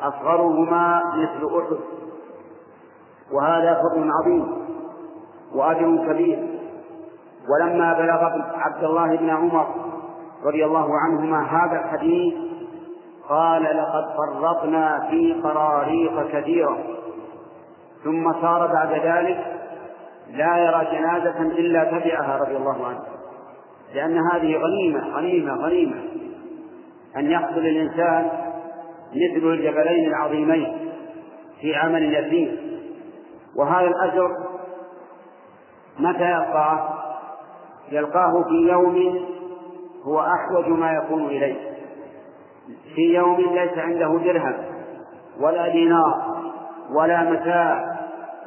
أصغرهما 0.00 1.02
مثل 1.16 1.58
أحد 1.58 1.78
وهذا 3.32 3.82
فضل 3.82 4.10
عظيم 4.10 4.66
وأجر 5.54 6.12
كبير. 6.12 6.57
ولما 7.50 7.92
بلغ 7.92 8.24
عبد 8.54 8.84
الله 8.84 9.16
بن 9.16 9.30
عمر 9.30 9.66
رضي 10.44 10.64
الله 10.64 10.88
عنهما 10.98 11.42
هذا 11.42 11.80
الحديث 11.84 12.34
قال 13.28 13.62
لقد 13.62 14.04
فرطنا 14.16 15.06
في 15.10 15.40
قراريق 15.42 16.28
كثيرة 16.32 16.78
ثم 18.04 18.32
صار 18.32 18.66
بعد 18.66 18.92
ذلك 18.92 19.58
لا 20.30 20.58
يرى 20.58 20.86
جنازة 20.92 21.40
إلا 21.40 21.84
تبعها 21.84 22.38
رضي 22.38 22.56
الله 22.56 22.86
عنه 22.86 23.00
لأن 23.94 24.18
هذه 24.32 24.56
غنيمة 24.56 25.16
غنيمة 25.16 25.54
غنيمة 25.54 25.96
أن 27.16 27.30
يحصل 27.30 27.58
الإنسان 27.58 28.30
مثل 29.10 29.46
الجبلين 29.46 30.08
العظيمين 30.08 30.90
في 31.60 31.74
عمل 31.76 32.14
يسير 32.14 32.58
وهذا 33.56 33.86
الأجر 33.86 34.28
متى 35.98 36.30
يلقاه؟ 36.30 36.97
يلقاه 37.92 38.42
في 38.42 38.68
يوم 38.72 39.26
هو 40.04 40.20
أحوج 40.20 40.68
ما 40.68 40.92
يكون 40.92 41.24
إليه. 41.24 41.56
في 42.94 43.14
يوم 43.14 43.36
ليس 43.36 43.78
عنده 43.78 44.18
درهم 44.18 44.54
ولا 45.40 45.68
دينار 45.68 46.38
ولا 46.90 47.30
متاع 47.30 47.84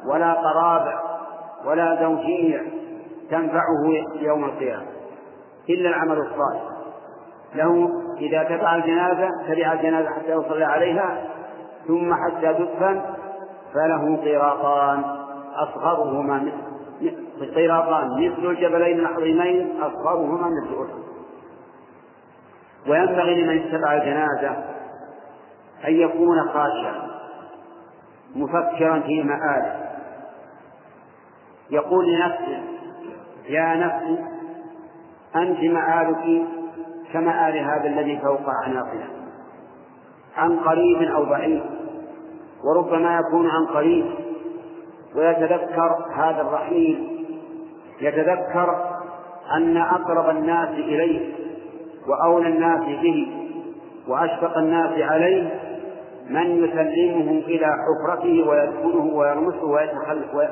ولا 0.06 0.32
قرابة 0.32 0.94
ولا 1.64 2.02
زوجية 2.02 2.62
تنفعه 3.30 4.04
يوم 4.20 4.44
القيامة. 4.44 4.86
إلا 5.68 5.88
العمل 5.88 6.18
الصالح. 6.18 6.62
له 7.54 7.88
إذا 8.18 8.42
تبع 8.42 8.74
الجنازة 8.74 9.28
تبع 9.48 9.72
الجنازة 9.72 10.08
حتى 10.10 10.32
يصلي 10.32 10.64
عليها 10.64 11.18
ثم 11.86 12.14
حتى 12.14 12.54
تدفن 12.54 13.02
فله 13.74 14.16
قيراطان 14.16 15.04
أصغرهما 15.54 16.36
مثل 16.36 16.71
قيراطان 17.54 18.06
مثل 18.10 18.46
الجبلين 18.46 19.00
العظيمين 19.00 19.80
أصغرهما 19.80 20.48
مثل 20.48 20.74
أحد 20.82 21.02
وينبغي 22.88 23.42
لمن 23.42 23.58
اتبع 23.58 23.94
الجنازة 23.94 24.50
أن 25.88 25.94
يكون 25.94 26.42
خاشعا 26.48 27.12
مفكرا 28.36 29.00
في 29.00 29.22
مآله. 29.22 29.92
يقول 31.70 32.06
لنفسه 32.12 32.62
يا 33.48 33.74
نفسي 33.74 34.24
أنت 35.36 35.58
مآلك 35.58 36.46
كمآل 37.12 37.56
هذا 37.58 37.86
الذي 37.86 38.20
فوق 38.20 38.48
أعناقنا 38.48 39.08
عن 40.36 40.58
قريب 40.58 41.02
أو 41.02 41.24
بعيد 41.24 41.62
وربما 42.64 43.18
يكون 43.18 43.50
عن 43.50 43.66
قريب. 43.66 44.21
ويتذكر 45.16 46.06
هذا 46.16 46.40
الرحيل 46.40 47.26
يتذكر 48.00 48.92
أن 49.56 49.76
أقرب 49.76 50.36
الناس 50.36 50.68
إليه 50.68 51.34
وأولى 52.08 52.48
الناس 52.48 52.80
به 52.80 53.28
وأشفق 54.08 54.58
الناس 54.58 55.10
عليه 55.10 55.60
من 56.30 56.64
يسلمه 56.64 57.42
إلى 57.46 57.66
حفرته 57.66 58.48
ويدخله 58.48 59.14
ويرمسه 59.14 59.64
ويتخلى, 59.64 60.48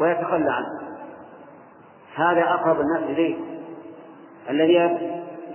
ويتخلى 0.00 0.50
عنه. 0.50 0.86
هذا 2.16 2.42
أقرب 2.42 2.80
الناس 2.80 3.02
إليه 3.02 3.36
الذي 4.50 4.98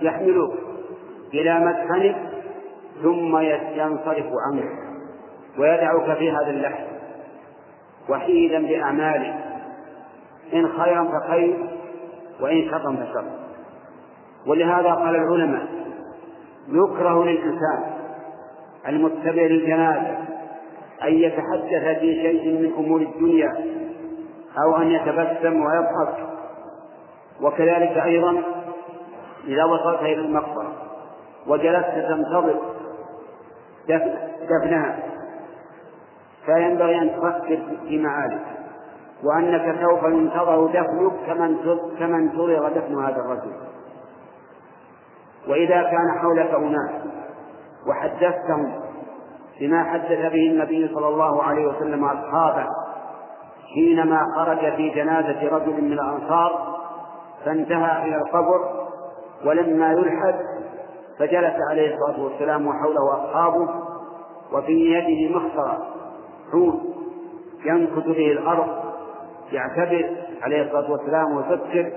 يحملك 0.02 0.52
إلى 1.34 1.60
مدفنك 1.60 2.16
ثم 3.02 3.38
ينصرف 3.76 4.26
عنك 4.46 4.70
ويدعك 5.58 6.18
في 6.18 6.30
هذا 6.30 6.50
اللحم 6.50 6.91
وحيدا 8.08 8.66
بأعماله. 8.66 9.34
إن 10.54 10.68
خيرا 10.68 11.04
فخير 11.04 11.56
وإن 12.40 12.70
شرا 12.70 12.96
فشر. 12.96 13.24
ولهذا 14.46 14.94
قال 14.94 15.16
العلماء 15.16 15.66
يكره 16.68 17.24
للإنسان 17.24 17.84
المتبع 18.88 19.42
للجنازة 19.42 20.18
أن 21.04 21.14
يتحدث 21.14 21.98
في 21.98 22.14
شيء 22.14 22.52
من 22.52 22.72
أمور 22.78 23.00
الدنيا 23.00 23.52
أو 24.64 24.76
أن 24.76 24.90
يتبسم 24.90 25.62
ويضحك. 25.62 26.32
وكذلك 27.40 27.96
أيضا 27.96 28.42
إذا 29.46 29.64
وصلت 29.64 30.00
إلى 30.00 30.14
المقبرة 30.14 30.72
وجلست 31.46 31.88
تنتظر 32.08 32.60
دفنها 34.48 34.98
فينبغي 36.46 36.98
أن 36.98 37.10
تفكر 37.10 37.58
في 37.88 37.98
معالك 37.98 38.46
وأنك 39.24 39.76
سوف 39.82 40.02
ينتظر 40.02 40.66
دفنك 40.66 41.12
كمن 41.26 41.56
كمن 41.98 42.14
انتظر 42.14 42.68
دفن 42.68 43.04
هذا 43.04 43.16
الرجل. 43.16 43.52
وإذا 45.48 45.82
كان 45.82 46.18
حولك 46.20 46.54
أناس 46.54 46.90
وحدثتهم 47.88 48.72
بما 49.60 49.84
حدث 49.84 50.32
به 50.32 50.50
النبي 50.50 50.90
صلى 50.94 51.08
الله 51.08 51.42
عليه 51.42 51.66
وسلم 51.66 52.04
أصحابه 52.04 52.66
حينما 53.74 54.26
خرج 54.36 54.76
في 54.76 54.90
جنازة 54.90 55.48
رجل 55.48 55.84
من 55.84 55.92
الأنصار 55.92 56.78
فانتهى 57.44 58.08
إلى 58.08 58.16
القبر 58.16 58.88
ولما 59.44 59.92
يلحد 59.92 60.34
فجلس 61.18 61.54
عليه 61.70 61.94
الصلاة 61.94 62.24
والسلام 62.24 62.66
وحوله 62.66 63.24
أصحابه 63.24 63.68
وفي 64.52 64.72
يده 64.72 65.36
مخصرة 65.36 65.91
حوت 66.52 66.80
ينكت 67.64 68.06
به 68.06 68.32
الأرض 68.32 68.68
يعتبر 69.52 70.10
عليه 70.42 70.62
الصلاة 70.62 70.90
والسلام 70.92 71.36
ويفكر 71.36 71.92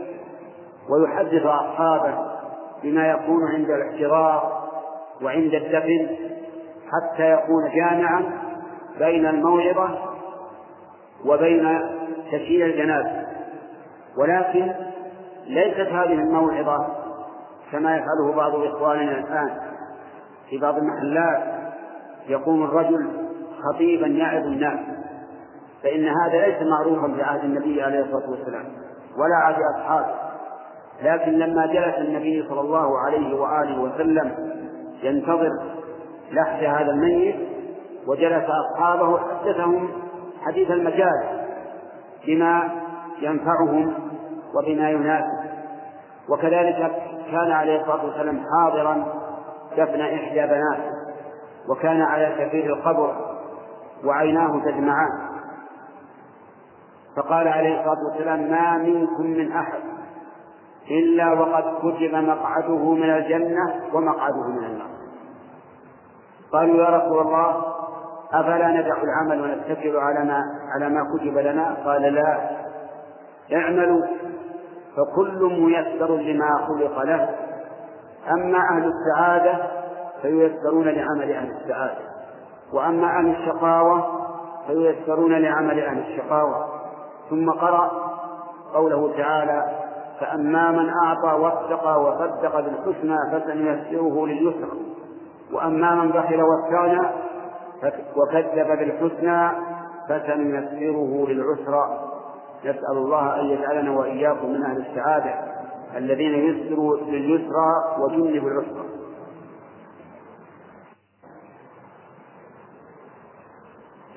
ويحدث 0.89 1.45
أصحابه 1.45 2.17
بما 2.83 3.07
يكون 3.07 3.43
عند 3.53 3.69
الاحتضار 3.69 4.65
وعند 5.21 5.53
الدفن 5.53 6.07
حتى 6.91 7.31
يكون 7.33 7.71
جامعا 7.75 8.23
بين 8.99 9.25
الموعظة 9.25 9.89
وبين 11.25 11.79
تشييد 12.31 12.61
الجنازة. 12.61 13.25
ولكن 14.17 14.71
ليست 15.47 15.79
هذه 15.79 16.13
الموعظة 16.13 16.87
كما 17.71 17.97
يفعله 17.97 18.35
بعض 18.35 18.55
إخواننا 18.55 19.11
الآن 19.11 19.57
في 20.49 20.57
بعض 20.57 20.75
المحلات 20.77 21.43
يقوم 22.27 22.63
الرجل 22.63 23.24
خطيبا 23.74 24.07
يعظ 24.07 24.43
الناس 24.45 24.80
فإن 25.84 26.07
هذا 26.07 26.45
ليس 26.45 26.57
معروفا 26.61 27.13
في 27.16 27.24
عهد 27.24 27.43
النبي 27.43 27.82
عليه 27.82 27.99
الصلاة 27.99 28.30
والسلام 28.30 28.66
ولا 29.18 29.36
عهد 29.36 29.55
أصحابه. 29.76 30.16
لكن 31.03 31.32
لما 31.32 31.66
جلس 31.66 31.95
النبي 31.97 32.45
صلى 32.49 32.61
الله 32.61 32.99
عليه 32.99 33.36
وآله 33.36 33.82
وسلم 33.82 34.32
ينتظر 35.03 35.49
لحد 36.32 36.63
هذا 36.63 36.91
الميت 36.91 37.36
وجلس 38.07 38.43
أصحابه 38.49 39.20
حدثهم 39.20 39.89
حديث 40.41 40.72
المجال 40.72 41.24
بما 42.28 42.70
ينفعهم 43.22 43.93
وبما 44.55 44.89
يناسب. 44.89 45.45
وكذلك 46.30 46.91
كان 47.32 47.51
عليه 47.51 47.82
الصلاة 47.82 48.05
والسلام 48.05 48.43
حاضرا 48.53 49.05
دفن 49.78 50.01
إحدى 50.01 50.39
بناته 50.39 50.91
وكان 51.70 52.01
على 52.01 52.36
كبير 52.39 52.74
القبر 52.74 53.34
وعيناه 54.03 54.61
تدمعان 54.65 55.09
فقال 57.17 57.47
عليه 57.47 57.79
الصلاة 57.79 58.03
والسلام 58.09 58.51
ما 58.51 58.77
منكم 58.77 59.23
من 59.23 59.51
أحد 59.51 59.79
إلا 60.91 61.33
وقد 61.33 61.63
كتب 61.79 62.15
مقعده 62.15 62.93
من 62.93 63.09
الجنة 63.09 63.75
ومقعده 63.93 64.47
من 64.47 64.63
النار. 64.63 64.87
قالوا 66.51 66.75
يا 66.75 66.97
رسول 66.97 67.19
الله 67.19 67.63
أفلا 68.33 68.67
ندع 68.67 68.97
العمل 69.03 69.41
ونتكل 69.41 69.97
على 69.97 70.25
ما 70.25 70.41
على 70.75 70.89
ما 70.89 71.01
كتب 71.13 71.37
لنا؟ 71.37 71.77
قال 71.85 72.01
لا 72.01 72.49
اعملوا 73.53 74.05
فكل 74.97 75.59
ميسر 75.61 76.15
لما 76.15 76.67
خلق 76.67 77.03
له. 77.03 77.29
أما 78.31 78.57
أهل 78.57 78.91
السعادة 78.91 79.67
فييسرون 80.21 80.85
لعمل 80.85 81.31
أهل 81.31 81.51
السعادة. 81.51 82.14
وأما 82.74 83.07
أهل 83.07 83.36
الشقاوة 83.36 84.03
فييسرون 84.68 85.34
لعمل 85.34 85.80
أهل 85.80 85.97
الشقاوة. 85.97 86.66
ثم 87.30 87.51
قرأ 87.51 87.91
قوله 88.74 89.13
تعالى 89.18 89.86
فأما 90.20 90.72
من 90.72 90.89
أعطى 90.89 91.41
واتقى 91.41 92.01
وصدق 92.01 92.59
بالحسنى 92.59 93.18
فسنيسره 93.32 94.28
لليسرى 94.28 94.78
وأما 95.53 95.95
من 95.95 96.09
بخل 96.09 96.41
واستغنى 96.41 97.07
وكذب 98.16 98.68
بالحسنى 98.68 99.49
فسنيسره 100.09 101.26
للعسرى 101.28 101.99
نسأل 102.66 102.97
الله 102.97 103.39
أن 103.39 103.45
يجعلنا 103.45 103.91
وإياكم 103.91 104.49
من 104.49 104.63
أهل 104.63 104.78
السعادة 104.78 105.34
الذين 105.97 106.34
يسروا 106.34 106.97
لليسرى 106.97 107.72
وجنبوا 107.99 108.49
العسرى 108.49 108.84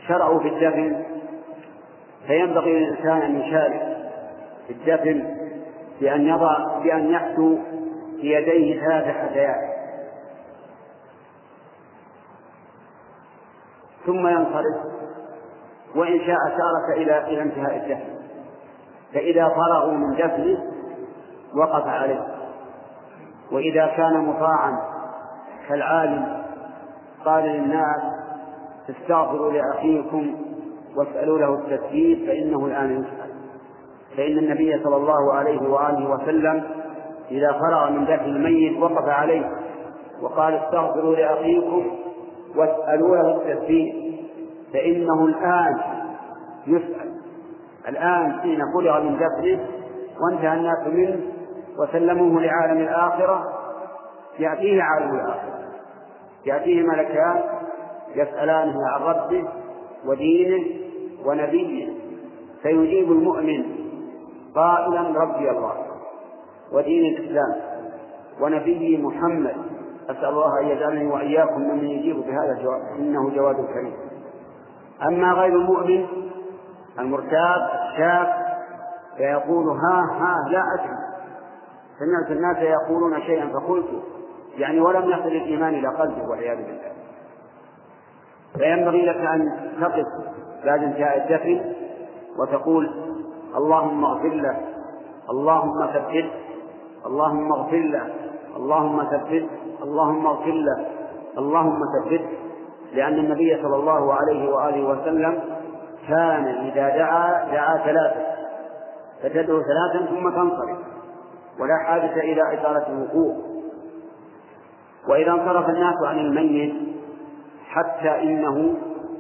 شرعوا 0.09 0.41
في 0.41 0.49
الدفن 0.49 1.05
فينبغي 2.27 2.81
للإنسان 2.81 3.23
أن 3.23 3.41
يشارك 3.41 3.97
في 4.67 4.73
الدفن 4.73 5.35
بأن 6.01 6.29
يضع 6.29 6.79
بأن 6.83 7.11
يحثو 7.11 7.59
بيديه 8.21 8.81
ثلاث 8.81 9.17
حثيات 9.17 9.79
ثم 14.07 14.27
ينصرف 14.27 14.77
وإن 15.95 16.19
شاء 16.19 16.37
شارك 16.49 16.97
إلى 16.97 17.19
إلى 17.19 17.43
انتهاء 17.43 17.77
الدفن. 17.77 18.19
فإذا 19.15 19.49
فرغوا 19.49 19.93
من 19.93 20.15
دفنه 20.15 20.59
وقف 21.57 21.87
عليه. 21.87 22.27
وإذا 23.53 23.87
كان 23.87 24.25
مطاعا 24.25 24.73
كالعالم 25.69 26.43
قال 27.25 27.45
للناس 27.45 28.18
استغفروا 28.91 29.53
لأخيكم 29.53 30.34
واسألوا 30.97 31.39
له 31.39 31.55
التثبيت 31.55 32.26
فإنه 32.26 32.66
الآن 32.66 32.91
يسأل. 32.91 33.30
فإن 34.16 34.39
النبي 34.39 34.82
صلى 34.84 34.97
الله 34.97 35.34
عليه 35.34 35.68
وآله 35.68 36.11
وسلم 36.11 36.64
إذا 37.30 37.53
فرغ 37.53 37.91
من 37.91 38.05
دفن 38.05 38.24
الميت 38.24 38.78
وقف 38.78 39.09
عليه 39.09 39.51
وقال 40.22 40.55
استغفروا 40.55 41.16
لأخيكم 41.16 41.86
واسألوا 42.57 43.16
له 43.16 43.36
التثبيت 43.36 43.95
فإنه 44.72 45.24
الآن 45.24 45.78
يسأل. 46.66 47.09
الآن 47.89 48.32
حين 48.32 48.61
فرغ 48.74 49.03
من 49.03 49.14
دفنه 49.14 49.66
وانتهى 50.20 50.55
الناس 50.55 50.86
منه 50.86 51.20
وسلموه 51.78 52.43
لعالم 52.43 52.80
الآخرة 52.80 53.45
يأتيه 54.39 54.82
عالم 54.82 55.14
الآخرة 55.14 55.59
يأتيه 56.47 56.82
ملكان 56.82 57.43
يسألانه 58.15 58.77
عن 58.89 59.03
ربه 59.03 59.49
ودينه 60.07 60.65
ونبيه. 61.25 61.89
فيجيب 62.63 63.13
المؤمن 63.13 63.65
قائلا 64.55 65.21
ربي 65.21 65.51
الله 65.51 65.73
ودين 66.73 67.17
الإسلام 67.17 67.55
ونبي 68.41 69.03
محمد. 69.03 69.57
أسأل 70.11 70.25
الله 70.29 70.61
أن 70.61 70.67
يجعلني 70.67 71.07
وإياكم 71.07 71.61
ممن 71.61 71.87
يجيب 71.87 72.17
بهذا 72.17 72.53
الجواب 72.59 72.81
إنه 72.99 73.31
جواد 73.31 73.57
كريم. 73.57 73.95
أما 75.09 75.33
غير 75.33 75.53
المؤمن 75.53 76.07
المرتاب 76.99 77.69
الشاك 77.89 78.29
فيقول 79.17 79.69
ها 79.69 80.01
ها 80.21 80.51
لا 80.51 80.63
أدري. 80.75 80.99
سمعت 81.99 82.31
الناس 82.31 82.57
يقولون 82.57 83.21
شيئا 83.21 83.49
فقلت 83.49 83.87
يعني 84.59 84.81
ولم 84.81 85.11
يصل 85.11 85.29
الإيمان 85.29 85.75
إلى 85.75 85.89
قلبه 85.89 86.29
والعياذ 86.31 86.57
بالله. 86.57 86.98
فينبغي 88.57 89.07
لك 89.07 89.17
أن 89.17 89.53
تقف 89.81 90.07
بعد 90.65 90.83
انتهاء 90.83 91.17
الدفن 91.17 91.75
وتقول 92.39 92.91
اللهم 93.57 94.05
اغفر 94.05 94.29
له 94.35 94.57
اللهم 95.31 95.87
ثبته 95.87 96.31
اللهم 97.07 97.53
اغفر 97.53 97.77
له 97.77 98.07
اللهم 98.57 99.03
ثبته 99.05 99.47
اللهم 99.83 100.27
اغفر 100.27 100.53
له 100.53 100.87
اللهم 101.39 101.81
ثبته 101.95 102.29
لأن 102.93 103.15
النبي 103.15 103.63
صلى 103.63 103.77
الله 103.77 104.15
عليه 104.15 104.51
وآله 104.51 104.89
وسلم 104.89 105.41
كان 106.09 106.45
إذا 106.45 106.89
دعا 106.97 107.53
دعا 107.53 107.77
ثلاثة 107.77 108.27
فتدعو 109.23 109.63
ثلاثا 109.63 110.07
ثم 110.07 110.31
تنصرف 110.31 110.79
ولا 111.61 111.77
حاجة 111.87 112.21
إلى 112.21 112.43
إطالة 112.59 112.87
الوقوف 112.89 113.37
وإذا 115.09 115.31
انصرف 115.31 115.69
الناس 115.69 115.95
عن 116.05 116.19
الميت 116.19 116.75
حتى 117.69 118.23
إنه 118.23 118.75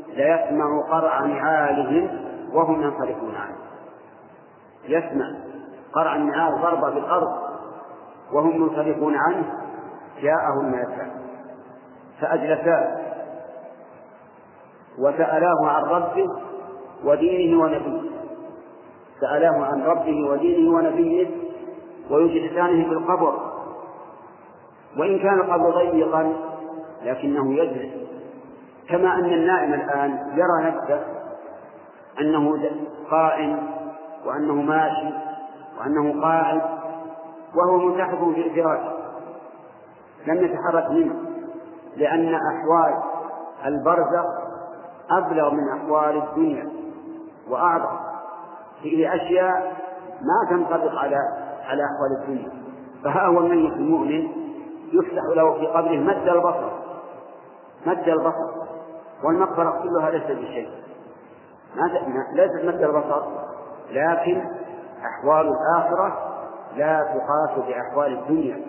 ليسمع 0.08 0.82
قرع 0.90 1.20
نعالهم 1.20 2.08
وهم 2.52 2.82
ينصرفون 2.82 3.34
عنه. 3.34 3.56
يسمع 4.88 5.26
قرع 5.92 6.16
النعال 6.16 6.62
ضربة 6.62 6.90
بالأرض 6.90 7.28
وهم 8.32 8.62
منصرفون 8.62 9.14
عنه 9.14 9.52
جاءه 10.22 10.60
الملكان 10.60 11.10
فأجلساه 12.20 12.98
وسألاه 14.98 15.66
عن 15.66 15.82
ربه 15.82 16.26
ودينه 17.04 17.62
ونبيه. 17.62 18.10
سألاه 19.20 19.64
عن 19.64 19.82
ربه 19.82 20.30
ودينه 20.30 20.76
ونبيه 20.76 21.30
ويجلسانه 22.10 22.88
في 22.88 22.92
القبر. 22.92 23.38
وإن 24.98 25.18
كان 25.18 25.40
القبر 25.40 25.90
ضيقا 25.90 26.32
لكنه 27.04 27.54
يجلس. 27.54 28.08
كما 28.88 29.14
أن 29.14 29.24
النائم 29.24 29.74
الآن 29.74 30.10
يرى 30.34 30.70
نفسه 30.70 31.00
أنه 32.20 32.58
قائم 33.10 33.70
وأنه 34.26 34.54
ماشي 34.54 35.14
وأنه 35.80 36.22
قاعد 36.22 36.62
وهو 37.54 37.78
ملتحق 37.78 38.18
في 38.34 38.46
الفراش 38.46 38.80
لم 40.26 40.44
يتحرك 40.44 40.90
منه 40.90 41.14
لأن 41.96 42.34
أحوال 42.34 43.02
البرزخ 43.66 44.24
أبلغ 45.10 45.54
من 45.54 45.68
أحوال 45.68 46.22
الدنيا 46.22 46.68
وأعظم 47.48 47.98
فيه 48.82 49.14
أشياء 49.14 49.76
ما 50.20 50.50
تنطبق 50.50 50.98
على 50.98 51.16
على 51.64 51.82
أحوال 51.84 52.22
الدنيا. 52.22 52.50
فها 53.04 53.26
هو 53.26 53.38
الميت 53.38 53.72
المؤمن 53.72 54.28
يفتح 54.92 55.22
له 55.36 55.52
في 55.58 55.66
قبره 55.66 55.96
مد 55.96 56.28
البصر. 56.28 56.70
مد 57.86 58.08
البصر. 58.08 58.67
والمقبرة 59.24 59.82
كلها 59.82 60.10
ليست 60.10 60.30
بشيء. 60.30 60.68
ليست 62.32 62.64
مد 62.64 62.82
البصر 62.82 63.22
لكن 63.90 64.42
أحوال 65.04 65.48
الآخرة 65.48 66.18
لا 66.76 67.02
تقاس 67.02 67.66
بأحوال 67.66 68.18
الدنيا. 68.18 68.60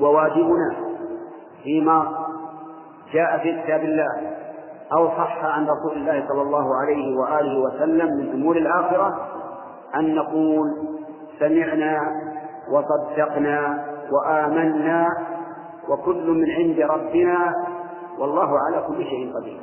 وواجبنا 0.00 0.76
فيما 1.62 2.26
جاء 3.12 3.38
في 3.38 3.62
كتاب 3.62 3.80
الله 3.80 4.36
أو 4.92 5.08
صح 5.08 5.44
عن 5.44 5.66
رسول 5.68 5.92
الله 5.96 6.28
صلى 6.28 6.42
الله 6.42 6.76
عليه 6.76 7.16
وآله 7.18 7.58
وسلم 7.60 8.06
من 8.16 8.32
أمور 8.32 8.56
الآخرة 8.56 9.28
أن 9.94 10.14
نقول 10.14 10.70
سمعنا 11.38 12.00
وصدقنا 12.70 13.84
وآمنا 14.12 15.08
وكل 15.88 16.30
من 16.30 16.50
عند 16.50 16.80
ربنا 16.80 17.54
والله 18.18 18.58
على 18.60 18.86
كل 18.88 19.04
شيء 19.04 19.32
قدير. 19.36 19.60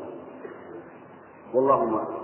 والله 1.53 1.85
موفق 1.85 2.21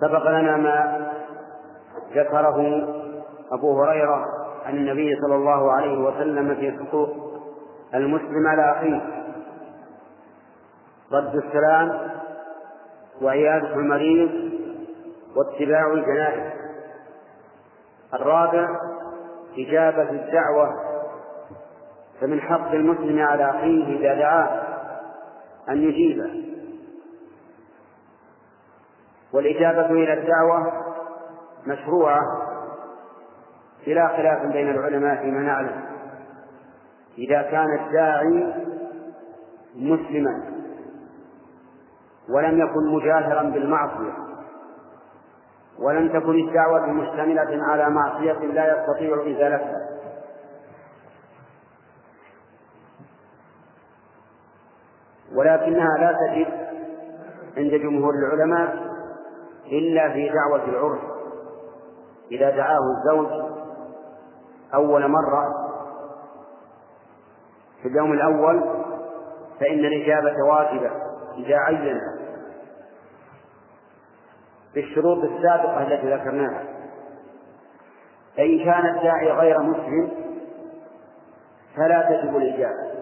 سبق 0.00 0.30
لنا 0.30 0.56
ما 0.56 1.10
ذكره 2.14 2.88
أبو 3.52 3.82
هريرة 3.82 4.24
عن 4.66 4.76
النبي 4.76 5.16
صلى 5.20 5.34
الله 5.34 5.72
عليه 5.72 5.98
وسلم 5.98 6.54
في 6.54 6.72
حقوق 6.72 7.08
المسلم 7.94 8.46
على 8.46 8.72
أخيه. 8.72 9.00
رد 11.12 11.34
السلام 11.34 12.10
وعيادة 13.22 13.74
المريض 13.74 14.30
واتباع 15.36 15.92
الجنائز. 15.92 16.52
الرابع 18.14 18.68
إجابة 19.58 20.10
الدعوة 20.10 20.89
فمن 22.20 22.40
حق 22.40 22.70
المسلم 22.70 23.18
على 23.18 23.50
أخيه 23.50 23.98
إذا 23.98 24.14
دعاه 24.14 24.62
أن 25.68 25.82
يجيبه. 25.82 26.44
والإجابة 29.32 29.86
إلى 29.90 30.12
الدعوة 30.12 30.72
مشروعة 31.66 32.20
بلا 33.86 34.08
خلاف 34.08 34.52
بين 34.52 34.70
العلماء 34.70 35.22
فيما 35.22 35.40
نعلم. 35.40 35.84
إذا 37.18 37.42
كان 37.42 37.78
الداعي 37.78 38.54
مسلما 39.76 40.42
ولم 42.28 42.60
يكن 42.60 42.94
مجاهرا 42.94 43.42
بالمعصية 43.42 44.12
ولم 45.78 46.08
تكن 46.08 46.48
الدعوة 46.48 46.86
مشتملة 46.86 47.64
على 47.64 47.90
معصية 47.90 48.32
لا 48.32 48.78
يستطيع 48.78 49.14
إزالتها. 49.16 49.79
ولكنها 55.34 55.98
لا 55.98 56.16
تجد 56.26 56.46
عند 57.56 57.74
جمهور 57.74 58.14
العلماء 58.14 58.90
إلا 59.72 60.12
في 60.12 60.28
دعوة 60.28 60.64
العرف. 60.64 61.00
إذا 62.32 62.50
دعاه 62.50 62.78
الزوج 62.98 63.28
أول 64.74 65.08
مرة 65.08 65.70
في 67.82 67.88
اليوم 67.88 68.12
الأول 68.12 68.64
فإن 69.60 69.78
الإجابة 69.78 70.34
واجبة 70.48 70.90
إذا 71.36 71.56
عين 71.56 72.00
بالشروط 74.74 75.24
السابقة 75.24 75.82
التي 75.82 76.14
ذكرناها. 76.14 76.64
فإن 78.36 78.64
كان 78.64 78.86
الداعي 78.96 79.30
غير 79.30 79.62
مسلم 79.62 80.10
فلا 81.76 82.02
تجب 82.10 82.36
الإجابة. 82.36 82.99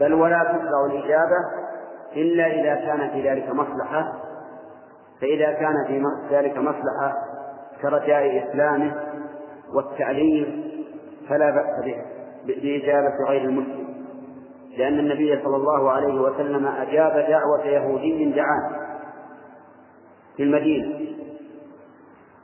بل 0.00 0.14
ولا 0.14 0.42
تشرع 0.44 0.86
الإجابة 0.86 1.68
إلا 2.16 2.46
إذا 2.46 2.74
كان 2.74 3.10
في 3.10 3.30
ذلك 3.30 3.48
مصلحة 3.50 4.12
فإذا 5.20 5.52
كان 5.52 5.74
في 5.86 6.02
ذلك 6.30 6.58
مصلحة 6.58 7.14
كرجاء 7.82 8.48
إسلامه 8.48 8.94
والتعليم 9.74 10.64
فلا 11.28 11.50
بأس 11.50 11.84
به 11.84 11.96
بإجابة 12.46 13.14
غير 13.28 13.42
المسلم. 13.42 13.88
لأن 14.78 14.98
النبي 14.98 15.40
صلى 15.44 15.56
الله 15.56 15.90
عليه 15.90 16.20
وسلم 16.20 16.66
أجاب 16.66 17.12
دعوة 17.12 17.64
يهودي 17.64 18.32
دعاه 18.32 18.70
في 20.36 20.42
المدينة. 20.42 21.00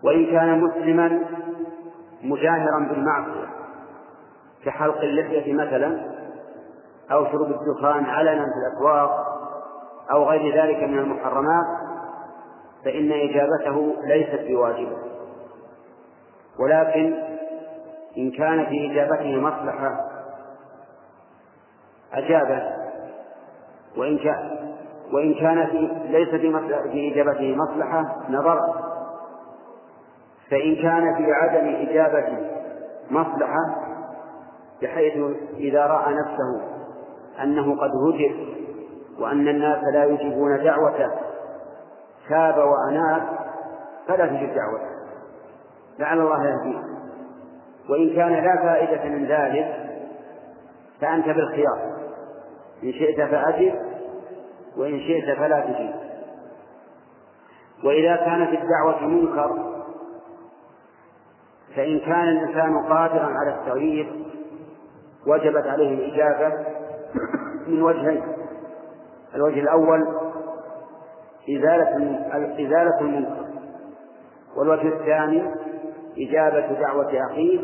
وإن 0.02 0.26
كان 0.26 0.60
مسلما 0.60 1.20
مجاهرا 2.22 2.88
بالمعصية 2.90 3.46
كحلق 4.64 5.00
اللحية 5.00 5.54
مثلا 5.54 6.13
أو 7.12 7.24
شرب 7.24 7.50
الدخان 7.50 8.04
علنا 8.04 8.44
في 8.44 8.52
الأسواق 8.66 9.26
أو 10.10 10.24
غير 10.24 10.62
ذلك 10.62 10.82
من 10.82 10.98
المحرمات 10.98 11.66
فإن 12.84 13.12
إجابته 13.12 13.94
ليست 14.04 14.40
بواجبة. 14.48 14.96
ولكن 16.60 17.14
إن 18.18 18.30
كان 18.30 18.66
في 18.66 18.92
إجابته 18.92 19.40
مصلحة 19.40 19.96
أجابه 22.12 22.62
وإن 23.96 24.18
كان 24.18 24.58
وإن 25.12 25.34
كان 25.34 25.66
في 25.66 25.90
ليس 26.08 26.28
في, 26.28 26.52
في 26.92 27.12
إجابته 27.12 27.56
مصلحة 27.56 28.04
نظر. 28.28 28.60
فإن 30.50 30.76
كان 30.76 31.16
في 31.16 31.32
عدم 31.32 31.88
إجابته 31.88 32.50
مصلحة 33.10 33.84
بحيث 34.82 35.36
إذا 35.56 35.86
رأى 35.86 36.14
نفسه 36.14 36.73
أنه 37.42 37.76
قد 37.80 37.90
هجر 37.90 38.46
وأن 39.18 39.48
الناس 39.48 39.84
لا 39.92 40.04
يجيبون 40.04 40.64
دعوته. 40.64 41.10
تاب 42.28 42.54
وأناب 42.58 43.22
فلا 44.08 44.26
تجب 44.26 44.54
دعوته. 44.54 44.94
لعل 45.98 46.20
الله 46.20 46.44
يهديه 46.44 46.82
وإن 47.90 48.16
كان 48.16 48.32
لا 48.32 48.56
فائدة 48.56 49.04
من 49.04 49.26
ذلك 49.26 49.90
فأنت 51.00 51.26
بالخيار. 51.26 51.94
إن 52.82 52.92
شئت 52.92 53.20
فأجب 53.20 53.74
وإن 54.76 55.00
شئت 55.00 55.38
فلا 55.38 55.60
تجيب. 55.60 55.94
وإذا 57.84 58.16
كان 58.16 58.46
في 58.46 58.62
الدعوة 58.62 59.06
منكر 59.06 59.74
فإن 61.76 62.00
كان 62.00 62.28
الإنسان 62.28 62.86
قادرا 62.88 63.24
على 63.24 63.54
التغيير 63.60 64.12
وجبت 65.26 65.66
عليه 65.66 65.94
الإجابة 65.94 66.73
من 67.66 67.82
وجهين. 67.82 68.22
الوجه 69.34 69.60
الأول 69.60 70.00
إزالة 71.50 71.96
إزالة 72.66 73.00
المنكر. 73.00 73.44
والوجه 74.56 74.88
الثاني 74.88 75.50
إجابة 76.18 76.80
دعوة 76.80 77.26
أخيه 77.30 77.60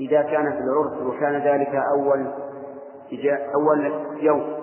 إذا 0.00 0.22
كان 0.22 0.52
في 0.52 0.58
العرس 0.58 1.02
وكان 1.02 1.34
ذلك 1.34 1.74
أول 1.98 2.26
أول 3.54 3.92
يوم. 4.20 4.54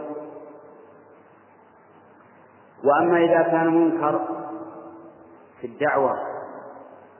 وأما 2.83 3.17
إذا 3.17 3.41
كان 3.43 3.67
منكر 3.67 4.27
في 5.61 5.67
الدعوة 5.67 6.13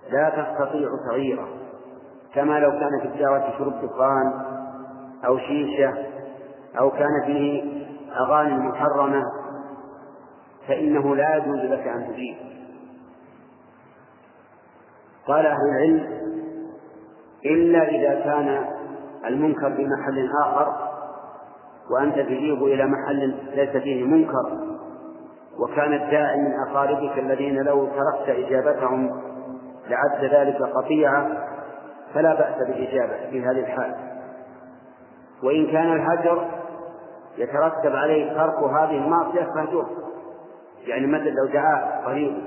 لا 0.09 0.29
تستطيع 0.29 0.89
تغييره 1.09 1.47
كما 2.35 2.59
لو 2.59 2.71
كان 2.71 2.99
في 3.01 3.07
الدعوة 3.07 3.57
شرب 3.57 3.81
دخان 3.81 4.33
أو 5.25 5.37
شيشة 5.37 6.10
أو 6.79 6.91
كان 6.91 7.25
فيه 7.25 7.63
أغاني 8.19 8.57
محرمة 8.57 9.23
فإنه 10.67 11.15
لا 11.15 11.35
يجوز 11.35 11.59
لك 11.59 11.87
أن 11.87 12.07
تجيب. 12.13 12.35
قال 15.27 15.45
أهل 15.45 15.57
العلم 15.69 16.21
إلا 17.45 17.89
إذا 17.89 18.19
كان 18.19 18.65
المنكر 19.25 19.75
في 19.75 19.85
محل 19.85 20.29
آخر 20.45 20.91
وأنت 21.91 22.15
تجيب 22.15 22.63
إلى 22.63 22.85
محل 22.85 23.35
ليس 23.55 23.69
فيه 23.69 24.03
منكر 24.03 24.57
وكان 25.59 25.93
الداعي 25.93 26.37
من 26.37 26.53
أقاربك 26.67 27.17
الذين 27.17 27.63
لو 27.63 27.85
تركت 27.85 28.29
إجابتهم 28.29 29.21
لعد 29.89 30.25
ذلك 30.25 30.61
قطيعة 30.61 31.47
فلا 32.13 32.33
بأس 32.33 32.67
بالإجابة 32.67 33.29
في 33.29 33.41
هذه 33.41 33.59
الحال. 33.59 33.95
وإن 35.43 35.67
كان 35.71 35.93
الهجر 35.93 36.60
يترتب 37.37 37.95
عليه 37.95 38.33
ترك 38.33 38.63
هذه 38.63 38.97
المعصية 38.97 39.43
فهجر 39.43 39.85
يعني 40.87 41.07
مثل 41.07 41.29
لو 41.33 41.45
دعا 41.45 42.05
قريب 42.05 42.37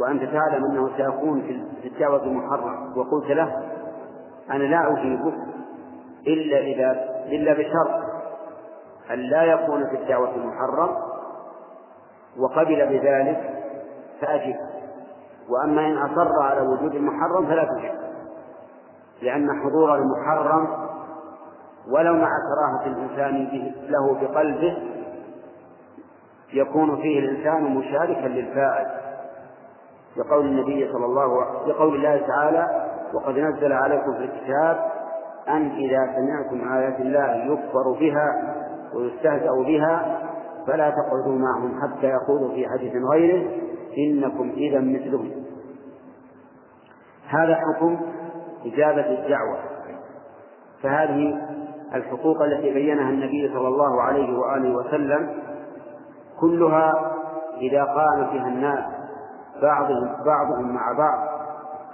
وأنت 0.00 0.22
تعلم 0.22 0.64
أنه 0.64 0.90
سيكون 0.96 1.42
في 1.82 1.88
الدعوة 1.88 2.24
محرم 2.32 2.98
وقلت 2.98 3.30
له 3.30 3.62
أنا 4.50 4.64
لا 4.64 4.92
أجيبك 4.92 5.34
إلا 6.26 6.58
إذا 6.58 7.10
إلا 7.26 7.52
بشرط 7.52 8.10
أن 9.10 9.18
لا 9.18 9.44
يكون 9.44 9.86
في 9.86 9.96
الدعوة 9.96 10.36
محرم 10.36 10.96
وقبل 12.38 12.86
بذلك 12.86 13.50
فأجب. 14.20 14.56
وأما 15.48 15.86
إن 15.86 15.98
أصر 15.98 16.42
على 16.42 16.60
وجود 16.60 16.94
المحرم 16.94 17.46
فلا 17.46 17.64
تجب 17.64 17.94
لأن 19.22 19.62
حضور 19.62 19.94
المحرم 19.94 20.79
ولو 21.88 22.14
مع 22.14 22.28
كراهة 22.48 22.86
الإنسان 22.86 23.48
له 23.88 24.14
بقلبه 24.20 24.76
يكون 26.52 26.96
فيه 26.96 27.18
الإنسان 27.18 27.64
مشاركا 27.74 28.26
للفاعل. 28.26 28.86
لقول 30.16 30.46
النبي 30.46 30.92
صلى 30.92 31.04
الله 31.04 31.44
لقول 31.66 31.94
الله 31.94 32.26
تعالى 32.26 32.90
وقد 33.14 33.38
نزل 33.38 33.72
عليكم 33.72 34.12
في 34.12 34.24
الكتاب 34.24 34.90
أن 35.48 35.70
إذا 35.70 36.14
سمعتم 36.16 36.72
آيات 36.72 37.00
الله 37.00 37.34
يكفر 37.52 37.92
بها 38.00 38.54
ويستهزأ 38.94 39.52
بها 39.52 40.20
فلا 40.66 40.90
تقعدوا 40.90 41.38
معهم 41.38 41.80
حتى 41.82 42.06
يقولوا 42.06 42.54
في 42.54 42.68
حديث 42.68 42.92
غيره 43.12 43.50
إنكم 43.98 44.50
إذا 44.50 44.80
مثلهم. 44.80 45.30
هذا 47.28 47.54
حكم 47.54 48.00
إجابة 48.66 49.06
الدعوة. 49.06 49.58
فهذه 50.82 51.49
الحقوق 51.94 52.42
التي 52.42 52.74
بينها 52.74 53.10
النبي 53.10 53.50
صلى 53.54 53.68
الله 53.68 54.02
عليه 54.02 54.38
وآله 54.38 54.74
وسلم 54.76 55.30
كلها 56.40 57.12
إذا 57.60 57.84
قام 57.84 58.30
فيها 58.30 58.48
الناس 58.48 58.84
بعضهم 59.62 60.08
بعضهم 60.26 60.74
مع 60.74 60.92
بعض. 60.98 61.28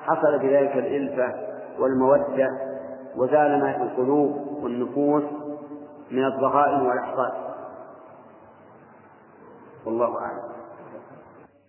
حصل 0.02 0.38
بذلك 0.38 0.76
الإلفة 0.76 1.34
والمودة 1.78 2.48
وزال 3.16 3.60
ما 3.60 3.72
في 3.72 3.82
القلوب 3.82 4.36
والنفوس 4.62 5.22
من 6.10 6.24
الضغائن 6.24 6.86
والأحقاد 6.86 7.32
والله 9.86 10.18
أعلم. 10.20 10.56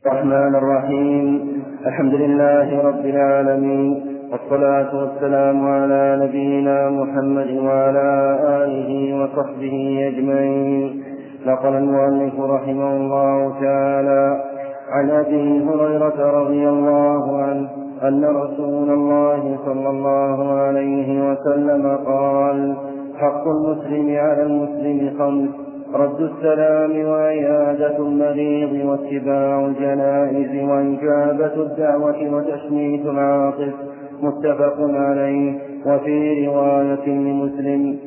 الرحمن 0.06 0.56
الرحيم. 0.56 1.64
الحمد 1.86 2.14
لله 2.14 2.82
رب 2.84 3.06
العالمين. 3.06 4.17
والصلاة 4.32 4.96
والسلام 4.96 5.68
على 5.68 6.20
نبينا 6.24 6.90
محمد 6.90 7.52
وعلى 7.64 8.40
آله 8.64 9.24
وصحبه 9.24 10.08
أجمعين. 10.08 11.04
نقل 11.46 11.74
المؤلف 11.76 12.40
رحمه 12.40 12.98
الله 12.98 13.54
تعالى 13.62 14.44
عن 14.92 15.10
أبي 15.10 15.64
هريرة 15.66 16.42
رضي 16.42 16.70
الله 16.70 17.42
عنه 17.42 17.70
أن 18.04 18.26
رسول 18.26 18.90
الله 18.90 19.58
صلى 19.66 19.90
الله 19.90 20.54
عليه 20.54 21.32
وسلم 21.32 21.98
قال 22.06 22.76
حق 23.18 23.48
المسلم 23.48 24.16
على 24.18 24.44
المسلم 24.44 25.14
خمس 25.20 25.50
رد 25.96 26.22
السلام 26.22 27.10
وعيادة 27.10 27.98
المريض 27.98 28.86
واتباع 28.90 29.66
الجنائز 29.66 30.70
وإجابة 30.70 31.54
الدعوة 31.62 32.36
وتشميت 32.36 33.06
العاطف. 33.06 33.74
متفق 34.22 34.76
عليه 34.80 35.60
وفي 35.86 36.48
رواية 36.48 37.08
لمسلم 37.08 37.98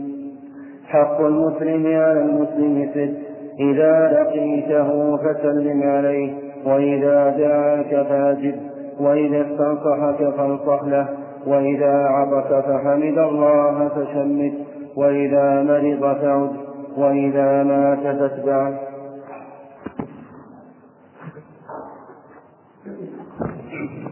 حق 0.86 1.20
المسلم 1.20 1.86
على 1.86 2.20
المسلم 2.22 2.88
ست 2.94 3.30
إذا 3.60 4.20
لقيته 4.22 5.16
فسلم 5.16 5.82
عليه 5.82 6.32
وإذا 6.66 7.30
دعاك 7.38 8.06
فاجب 8.08 8.54
وإذا 9.00 9.40
استنصحك 9.40 10.34
فانصح 10.36 10.84
له 10.84 11.08
وإذا 11.46 12.04
عطس 12.04 12.64
فحمد 12.66 13.18
الله 13.18 13.88
فشمت 13.88 14.52
وإذا 14.96 15.62
مرض 15.62 16.16
فعد 16.16 16.50
وإذا 16.96 17.62
مات 17.62 18.16
فاتبعه 18.16 18.80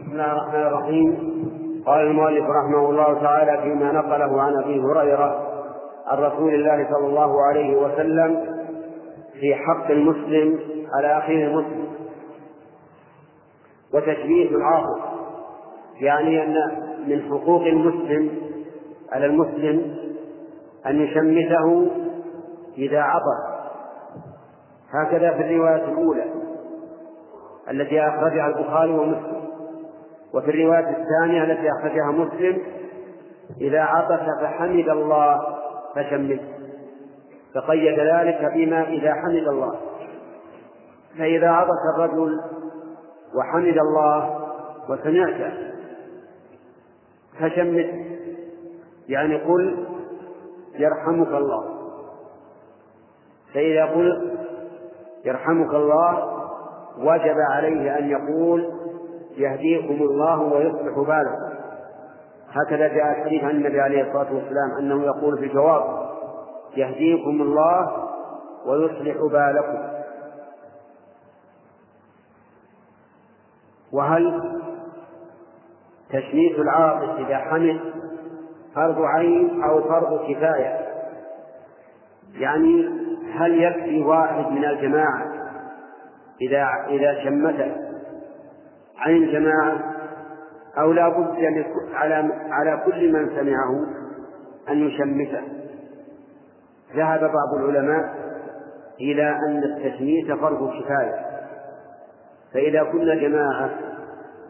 بسم 0.09 0.11
الله 0.11 0.31
الرحمن 0.31 0.67
الرحيم. 0.67 1.38
قال 1.89 2.01
المؤلف 2.07 2.45
رحمه 2.45 2.89
الله 2.89 3.21
تعالى 3.21 3.61
فيما 3.61 3.91
نقله 3.91 4.41
عن 4.41 4.63
أبي 4.63 4.79
هريرة 4.81 5.47
عن 6.07 6.17
رسول 6.17 6.53
الله 6.53 6.87
صلى 6.91 7.07
الله 7.07 7.41
عليه 7.41 7.75
وسلم 7.77 8.59
في 9.39 9.55
حق 9.55 9.91
المسلم 9.91 10.59
على 10.93 11.17
أخيه 11.17 11.45
المسلم. 11.45 11.89
وتشبيه 13.93 14.49
العاطف 14.49 15.01
يعني 16.01 16.43
أن 16.43 16.55
من 17.07 17.21
حقوق 17.29 17.61
المسلم 17.61 18.31
على 19.11 19.25
المسلم 19.25 19.95
أن 20.85 21.01
يشمته 21.01 21.87
إذا 22.77 23.01
عطس 23.01 23.69
هكذا 24.91 25.31
في 25.31 25.41
الرواية 25.41 25.85
الأولى 25.85 26.25
التي 27.71 28.01
أخرجها 28.01 28.47
البخاري 28.47 28.91
ومسلم. 28.91 29.38
وفي 30.33 30.51
الرواية 30.51 30.89
الثانية 30.89 31.43
التي 31.43 31.71
أخرجها 31.71 32.11
مسلم 32.11 32.61
إذا 33.61 33.81
عطس 33.81 34.41
فحمد 34.41 34.89
الله 34.89 35.57
فشمت 35.95 36.41
فقيد 37.55 37.99
ذلك 37.99 38.51
بما 38.55 38.83
إذا 38.87 39.13
حمد 39.13 39.47
الله. 39.47 39.75
فإذا 41.17 41.49
عطس 41.49 41.95
الرجل 41.95 42.39
وحمد 43.35 43.77
الله 43.77 44.47
وسمعت 44.89 45.53
فشمت 47.39 47.89
يعني 49.09 49.35
قل 49.35 49.85
يرحمك 50.75 51.27
الله. 51.27 51.79
فإذا 53.53 53.85
قل 53.85 54.37
يرحمك 55.25 55.73
الله 55.73 56.39
وجب 56.97 57.35
عليه 57.51 57.97
أن 57.99 58.09
يقول 58.09 58.88
يهديكم 59.39 60.03
الله 60.03 60.41
ويصلح 60.41 60.97
بالكم 60.97 61.59
هكذا 62.51 62.87
جاء 62.87 63.11
الحديث 63.11 63.43
عن 63.43 63.49
النبي 63.49 63.81
عليه 63.81 64.01
الصلاة 64.01 64.33
والسلام 64.33 64.71
أنه 64.79 65.03
يقول 65.03 65.37
في 65.37 65.45
الجواب 65.45 66.09
يهديكم 66.75 67.41
الله 67.41 68.07
ويصلح 68.65 69.17
بالكم 69.31 69.89
وهل 73.93 74.53
تشميت 76.09 76.59
العاطف 76.59 77.19
إذا 77.19 77.37
حمل 77.37 77.79
فرض 78.75 79.01
عين 79.01 79.63
أو 79.63 79.83
فرض 79.83 80.19
كفاية؟ 80.31 80.89
يعني 82.33 82.89
هل 83.33 83.63
يكفي 83.63 84.03
واحد 84.03 84.51
من 84.51 84.65
الجماعة 84.65 85.31
إذا 86.41 86.67
إذا 86.89 87.23
شمت 87.23 87.88
عن 88.99 89.11
الجماعة 89.11 89.79
أو 90.77 90.91
لا 90.91 91.09
بد 91.09 91.35
على 91.93 92.33
على 92.49 92.81
كل 92.85 93.13
من 93.13 93.29
سمعه 93.29 93.85
أن 94.69 94.87
يشمته. 94.87 95.41
ذهب 96.95 97.19
بعض 97.19 97.63
العلماء 97.63 98.15
إلى 98.99 99.29
أن 99.29 99.63
التشميت 99.63 100.31
فرض 100.31 100.69
كفاية. 100.69 101.25
فإذا 102.53 102.83
كنا 102.83 103.15
جماعة 103.15 103.69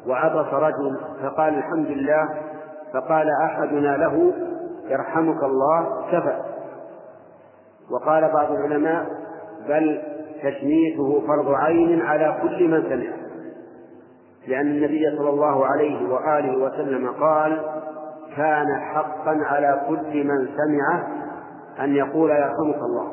وعطس 0.08 0.54
رجل 0.54 1.00
فقال 1.24 1.54
الحمد 1.58 1.88
لله 1.88 2.30
فقال 2.94 3.28
أحدنا 3.44 3.98
له 3.98 4.34
يرحمك 4.90 5.44
الله 5.44 6.06
كفى. 6.12 6.40
وقال 7.92 8.32
بعض 8.34 8.52
العلماء 8.52 9.06
بل 9.68 10.02
تشميته 10.44 11.28
فرض 11.28 11.52
عين 11.54 12.02
على 12.02 12.40
كل 12.42 12.68
من 12.68 12.84
سمع 12.90 13.29
لأن 14.48 14.68
النبي 14.68 15.18
صلى 15.18 15.30
الله 15.30 15.66
عليه 15.66 16.14
وآله 16.14 16.58
وسلم 16.64 17.10
قال 17.10 17.62
كان 18.36 18.68
حقا 18.94 19.40
على 19.46 19.82
كل 19.88 20.24
من 20.28 20.48
سمعه 20.48 21.08
أن 21.80 21.96
يقول 21.96 22.30
يرحمك 22.30 22.76
الله. 22.76 23.12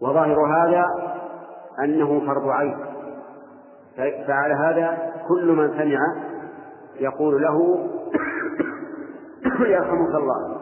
وظاهر 0.00 0.46
هذا 0.46 0.86
أنه 1.84 2.20
فرض 2.26 2.48
عين. 2.48 2.76
فعلى 4.26 4.54
هذا 4.54 5.12
كل 5.28 5.52
من 5.52 5.70
سمع 5.70 5.98
يقول 7.00 7.42
له 7.42 7.78
يرحمك 9.60 10.14
الله. 10.14 10.56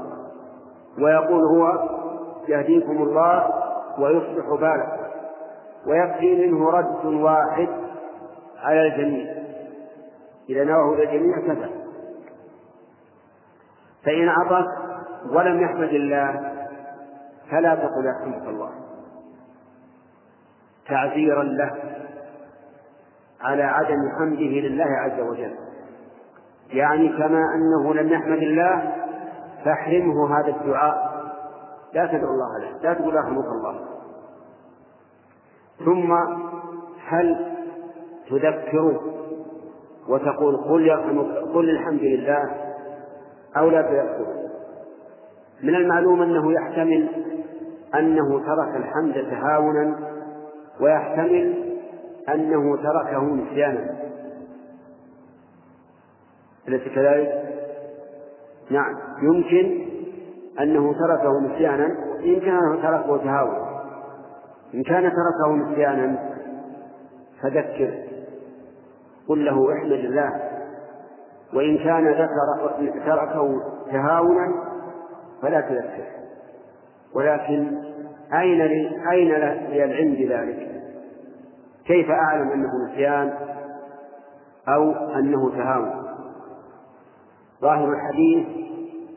ويقول 0.99 1.45
هو 1.45 1.89
يهديكم 2.49 3.03
الله 3.03 3.47
ويصلح 3.99 4.47
بالك 4.61 5.01
ويكفي 5.87 6.47
منه 6.47 6.71
رد 6.71 7.05
واحد 7.05 7.69
على 8.63 8.87
الجميع. 8.87 9.35
إذا 10.49 10.65
نواه 10.65 10.95
إلى 10.95 11.03
الجميع 11.03 11.39
كفى. 11.39 11.69
فإن 14.05 14.29
عطس 14.29 14.67
ولم 15.31 15.61
يحمد 15.61 15.89
الله 15.89 16.53
فلا 17.51 17.75
تقل 17.75 18.07
يرحمك 18.07 18.49
الله. 18.49 18.71
تعذيرا 20.89 21.43
له 21.43 21.71
على 23.41 23.63
عدم 23.63 23.99
حمده 24.19 24.69
لله 24.69 24.85
عز 24.85 25.21
وجل. 25.21 25.55
يعني 26.71 27.09
كما 27.09 27.45
أنه 27.55 27.95
لم 27.95 28.09
يحمد 28.09 28.39
الله 28.39 28.93
فاحرمه 29.65 30.39
هذا 30.39 30.49
الدعاء. 30.49 31.13
لا 31.93 32.07
تدعو 32.07 32.31
الله 32.31 32.59
له 32.59 32.79
لا 32.83 32.95
تقول 32.95 33.15
يرحمك 33.15 33.45
الله. 33.45 33.89
ثم 35.85 36.13
هل 37.07 37.53
تذكره 38.39 39.01
وتقول 40.09 40.57
قل 40.57 40.87
يرحمك 40.87 41.27
قل 41.55 41.71
الحمد 41.71 42.03
لله 42.03 42.51
أو 43.57 43.71
لا 43.71 43.83
تذكره 43.83 44.43
من 45.63 45.75
المعلوم 45.75 46.23
أنه 46.23 46.53
يحتمل 46.53 47.09
أنه 47.95 48.39
ترك 48.39 48.77
الحمد 48.77 49.15
تهاونا 49.15 49.99
ويحتمل 50.81 51.73
أنه 52.29 52.77
تركه 52.77 53.25
نسيانا. 53.25 53.97
أليس 56.69 56.83
كذلك؟ 56.95 57.43
نعم. 58.71 58.95
يمكن 59.23 59.89
أنه 60.61 60.93
تركه 60.93 61.41
نسيانا 61.41 61.87
إن 62.25 62.41
كان 62.41 62.83
تركه 62.83 63.17
تهاونا. 63.17 63.83
إن 64.75 64.83
كان 64.83 65.03
تركه 65.03 65.53
نسيانا 65.57 66.33
فذكر. 67.43 68.12
قل 69.29 69.45
له 69.45 69.73
احمد 69.73 69.93
الله. 69.93 70.53
وإن 71.55 71.79
كان 71.79 72.09
ذكر 72.09 72.91
تركه 73.07 73.61
تهاونا 73.93 74.55
فلا 75.43 75.61
تذكر. 75.61 76.05
ولكن 77.15 77.79
أين 78.35 78.61
أين 79.11 79.29
لي 79.29 79.85
العلم 79.85 80.15
بذلك؟ 80.15 80.73
كيف 81.87 82.11
أعلم 82.11 82.51
أنه 82.51 82.69
نسيان 82.89 83.35
أو 84.69 84.93
أنه 84.93 85.51
تهاون؟ 85.51 86.03
ظاهر 87.61 87.93
الحديث 87.93 88.47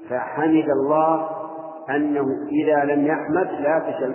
فحمد 0.10 0.70
الله 0.70 1.30
أنه 1.90 2.26
إذا 2.64 2.84
لم 2.84 3.06
يحمد 3.06 3.48
لا 3.60 3.80
تشم 3.80 4.14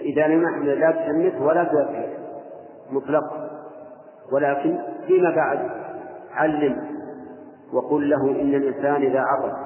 إذا 0.00 0.26
لم 0.26 0.42
يحمد 0.42 0.68
لا 0.68 0.90
تشمت 0.90 1.40
ولا 1.40 1.64
تذكر. 1.64 2.08
مطلقا 2.90 3.50
ولكن 4.32 4.78
فيما 5.06 5.30
بعد 5.30 5.70
علم 6.34 6.76
وقل 7.72 8.10
له 8.10 8.40
إن 8.40 8.54
الإنسان 8.54 9.02
إذا 9.02 9.20
عطس 9.20 9.56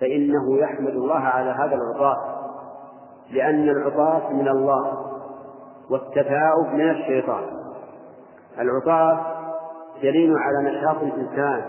فإنه 0.00 0.58
يحمد 0.58 0.92
الله 0.92 1.18
على 1.18 1.50
هذا 1.50 1.74
العطاء 1.74 2.42
لأن 3.30 3.68
العطاء 3.68 4.32
من 4.32 4.48
الله 4.48 5.12
والتثاؤب 5.90 6.66
من 6.74 6.90
الشيطان. 6.90 7.42
العطاس 8.58 9.18
دليل 10.02 10.34
على 10.38 10.70
نشاط 10.70 11.02
الإنسان 11.02 11.64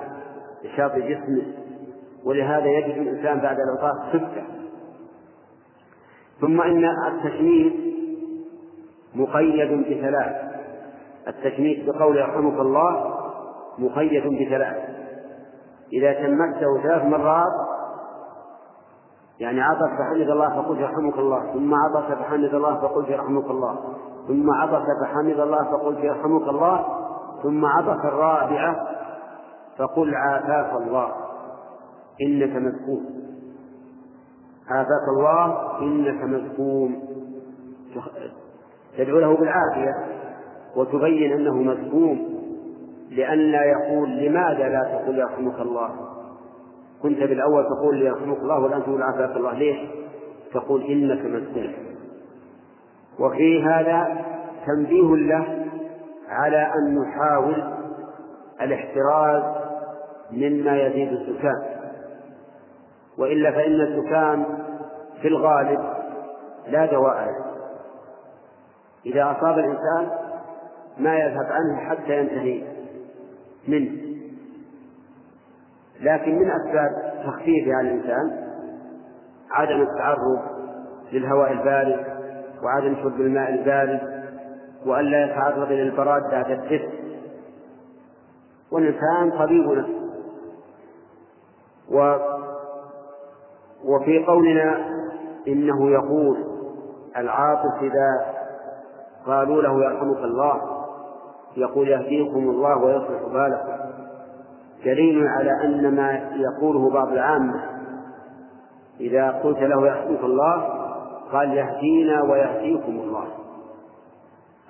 نشاط 0.65 0.95
جسمه 0.95 1.43
ولهذا 2.25 2.65
يجد 2.65 2.97
الإنسان 2.97 3.39
بعد 3.39 3.57
العطاس 3.59 4.13
خفة 4.13 4.43
ثم 6.41 6.61
إن 6.61 6.85
التشميت 6.85 7.73
مقيد 9.15 9.71
بثلاث 9.71 10.52
التشميت 11.27 11.89
بقول 11.89 12.17
يرحمك 12.17 12.59
الله 12.59 13.15
مقيد 13.77 14.23
بثلاث. 14.23 14.77
إذا 15.93 16.13
شمته 16.13 16.81
ثلاث 16.83 17.05
مرات 17.05 17.53
يعني 19.39 19.61
عطس 19.61 19.89
فحمد 19.99 20.29
الله 20.29 20.61
فقلت 20.61 20.79
يرحمك 20.79 21.17
الله 21.17 21.53
ثم 21.53 21.73
عطس 21.73 22.11
فحمد 22.19 22.53
الله 22.53 22.81
فقلت 22.81 23.09
يرحمك 23.09 23.45
الله 23.45 23.79
ثم 24.27 24.51
عطس 24.51 24.85
فحمد 25.03 25.39
الله 25.39 25.63
فقلت 25.63 25.99
يرحمك 25.99 26.47
الله 26.47 26.85
ثم 27.43 27.65
عطس 27.65 28.05
الرابعة 28.05 28.87
فقل 29.77 30.15
عافاك 30.15 30.81
الله 30.81 31.11
إنك 32.21 32.55
مذكوم 32.55 33.05
عافاك 34.69 35.07
الله 35.17 35.79
إنك 35.81 36.23
مذكوم 36.23 37.03
تدعو 38.97 39.19
له 39.19 39.37
بالعافية. 39.37 40.22
وتبين 40.75 41.31
أنه 41.31 41.53
مذكوم 41.53 42.33
لئلا 43.11 43.63
يقول 43.63 44.09
لماذا 44.09 44.69
لا 44.69 44.99
تقول 45.01 45.19
يرحمك 45.19 45.59
الله؟ 45.59 45.89
كنت 47.01 47.19
بالأول 47.19 47.65
تقول 47.65 48.01
يرحمك 48.01 48.37
الله 48.37 48.59
والآن 48.59 48.83
تقول 48.83 49.03
عافاك 49.03 49.37
الله. 49.37 49.53
ليش؟ 49.53 49.77
تقول 50.53 50.83
إنك 50.83 51.25
مذكوم 51.25 51.73
وفي 53.19 53.63
هذا 53.63 54.25
تنبيه 54.67 55.15
له 55.15 55.65
على 56.29 56.71
أن 56.75 56.99
نحاول 56.99 57.63
الاحتراز 58.61 59.43
مما 60.31 60.81
يزيد 60.81 61.11
الزكام 61.11 61.63
وإلا 63.17 63.51
فإن 63.51 63.81
الزكام 63.81 64.45
في 65.21 65.27
الغالب 65.27 65.79
لا 66.67 66.85
دواء 66.85 67.25
له. 67.25 67.45
إذا 69.05 69.31
أصاب 69.31 69.59
الإنسان 69.59 70.22
ما 70.97 71.15
يذهب 71.15 71.45
عنه 71.49 71.89
حتى 71.89 72.19
ينتهي 72.19 72.63
منه. 73.67 73.91
لكن 76.01 76.35
من 76.35 76.51
أسباب 76.51 77.13
تخفيفه 77.25 77.73
على 77.75 77.89
الإنسان 77.89 78.47
عدم 79.51 79.81
التعرض 79.81 80.41
للهواء 81.11 81.51
البارد 81.51 82.05
وعدم 82.63 82.95
شرب 82.95 83.21
الماء 83.21 83.49
البارد 83.49 84.23
وألا 84.85 85.25
يتعرض 85.25 85.71
إلى 85.71 85.83
البراد 85.83 86.31
بعد 86.31 86.51
الدفء. 86.51 86.89
والإنسان 88.71 89.31
طبيب 89.39 89.69
نفسه. 89.69 90.03
و 91.91 92.17
وفي 93.85 94.25
قولنا 94.25 94.87
إنه 95.47 95.91
يقول 95.91 96.37
العاطف 97.17 97.81
إذا 97.81 98.33
قالوا 99.25 99.61
له 99.61 99.83
يرحمك 99.83 100.17
الله. 100.17 100.72
يقول 101.57 101.87
يهديكم 101.89 102.49
الله 102.49 102.77
ويصلح 102.77 103.21
بالكم. 103.33 103.83
دليل 104.85 105.27
على 105.27 105.51
أن 105.65 105.95
ما 105.95 106.31
يقوله 106.35 106.89
بعض 106.89 107.07
العامة 107.07 107.63
إذا 108.99 109.31
قلت 109.31 109.59
له 109.59 109.87
يحكمك 109.87 110.23
الله 110.23 110.83
قال 111.31 111.53
يهدينا 111.53 112.23
ويهديكم 112.23 112.91
الله. 112.91 113.27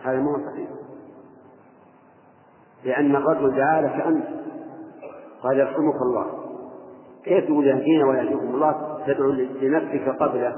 هذا 0.04 0.20
مو 0.20 0.38
صحيح. 0.52 0.70
لأن 2.84 3.16
الرجل 3.16 3.56
دعا 3.56 3.82
لك 3.82 4.06
أنت 4.06 4.26
قال 5.44 5.60
يرحمك 5.60 6.02
الله. 6.02 6.26
كيف 7.24 7.46
تقول 7.46 7.68
يهدينا 7.68 8.06
ويهديكم 8.06 8.56
الله؟ 8.56 8.98
تدعو 9.08 9.32
لنفسك 9.62 10.10
قبله. 10.20 10.56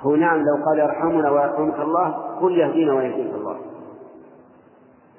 هو 0.00 0.16
نعم 0.16 0.38
لو 0.38 0.64
قال 0.64 0.78
يرحمنا 0.78 1.30
ويرحمك 1.30 1.80
الله 1.80 2.08
قل 2.40 2.58
يهدينا 2.58 2.92
ويهديك 2.92 3.34
الله. 3.34 3.57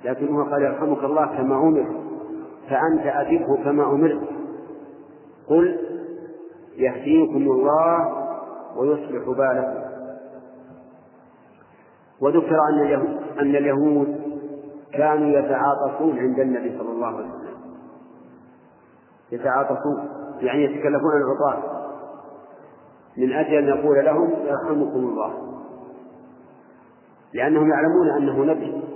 لكن 0.04 0.36
هو 0.36 0.44
قال 0.44 0.62
يرحمك 0.62 1.04
الله 1.04 1.26
كما 1.26 1.56
أمر 1.56 1.96
فأنت 2.70 3.06
أجبه 3.06 3.64
كما 3.64 3.84
أمرت. 3.84 4.30
قل 5.48 5.80
يهديكم 6.76 7.52
الله 7.52 8.14
ويصلح 8.78 9.26
بالكم. 9.26 9.90
وذكر 12.22 12.58
أن 12.70 12.80
اليهود 12.80 13.20
أن 13.40 13.56
اليهود 13.56 14.22
كانوا 14.94 15.40
يتعاطفون 15.40 16.20
عند 16.20 16.40
النبي 16.40 16.78
صلى 16.78 16.92
الله 16.92 17.08
عليه 17.08 17.30
وسلم. 17.30 17.60
يتعاطفون 19.32 20.10
يعني 20.40 20.64
يتكلفون 20.64 21.12
العطاة 21.16 21.80
من 23.18 23.32
أجل 23.32 23.54
أن 23.58 23.68
يقول 23.68 24.06
لهم 24.06 24.30
يرحمكم 24.32 25.00
الله. 25.00 25.34
لأنهم 27.34 27.70
يعلمون 27.70 28.10
أنه 28.18 28.54
نبي. 28.54 28.89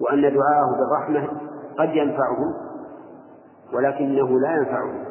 وأن 0.00 0.22
دعاءه 0.22 0.76
بالرحمة 0.78 1.28
قد 1.78 1.88
ينفعهم 1.94 2.54
ولكنه 3.72 4.40
لا 4.40 4.52
ينفعهم 4.56 5.04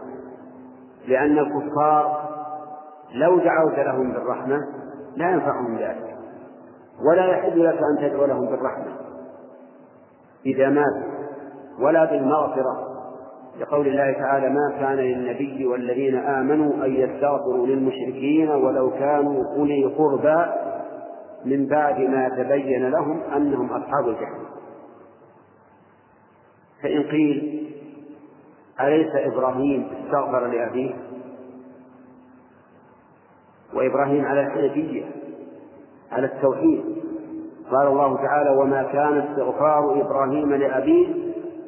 لأن 1.07 1.37
الكفار 1.37 2.29
لو 3.13 3.39
دعوت 3.39 3.79
لهم 3.79 4.13
بالرحمة 4.13 4.57
لا 5.15 5.31
ينفعهم 5.31 5.77
ذلك 5.77 6.15
ولا 7.09 7.25
يحل 7.25 7.65
لك 7.65 7.79
أن 7.91 8.09
تدعو 8.09 8.25
لهم 8.25 8.45
بالرحمة 8.45 8.95
إذا 10.45 10.69
ماتوا 10.69 11.13
ولا 11.79 12.05
بالمغفرة 12.05 12.93
لقول 13.59 13.87
الله 13.87 14.13
تعالى 14.13 14.49
ما 14.49 14.79
كان 14.79 14.95
للنبي 14.95 15.65
والذين 15.65 16.15
آمنوا 16.15 16.85
أن 16.85 16.95
يستغفروا 16.95 17.67
للمشركين 17.67 18.49
ولو 18.49 18.91
كانوا 18.91 19.43
أولي 19.57 19.85
قربى 19.85 20.45
من 21.45 21.67
بعد 21.67 21.99
ما 21.99 22.29
تبين 22.29 22.89
لهم 22.89 23.21
أنهم 23.35 23.69
أصحاب 23.73 24.07
الجحيم. 24.07 24.42
فإن 26.83 27.03
قيل 27.03 27.63
أليس 28.81 29.15
إبراهيم 29.15 29.87
استغفر 30.05 30.47
لأبيه؟ 30.47 30.93
وإبراهيم 33.73 34.25
على 34.25 34.41
الحنفية 34.41 35.03
على 36.11 36.25
التوحيد. 36.25 36.83
قال 37.71 37.87
الله 37.87 38.17
تعالى 38.17 38.49
وما 38.49 38.83
كان 38.83 39.17
استغفار 39.17 40.01
إبراهيم 40.01 40.53
لأبيه؟ 40.53 41.07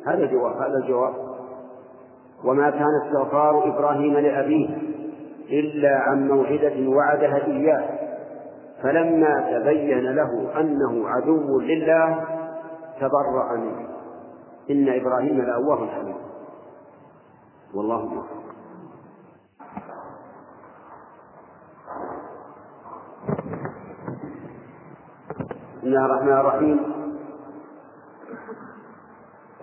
هذا 0.07 0.25
جواب 0.25 0.55
هذا 0.55 0.77
الجواب. 0.83 1.13
وما 2.43 2.69
كان 2.69 2.89
استغفار 3.05 3.67
إبراهيم 3.67 4.17
لأبيه 4.17 4.69
إلا 5.49 5.97
عن 5.97 6.27
موعدة 6.27 6.89
وعدها 6.89 7.47
إياه 7.47 7.89
فلما 8.83 9.59
تبين 9.59 9.99
له 9.99 10.59
أنه 10.59 11.09
عدو 11.09 11.59
لله 11.59 12.23
تبرأ 12.99 13.57
منه. 13.57 13.94
إن 14.69 14.89
إبراهيم 14.89 15.41
لأواه 15.41 15.87
حليم 15.87 16.15
والله 17.73 18.05
موفق 18.05 18.45
بسم 25.77 25.87
الله 25.87 26.05
الرحمن 26.05 26.33
الرحيم. 26.33 26.79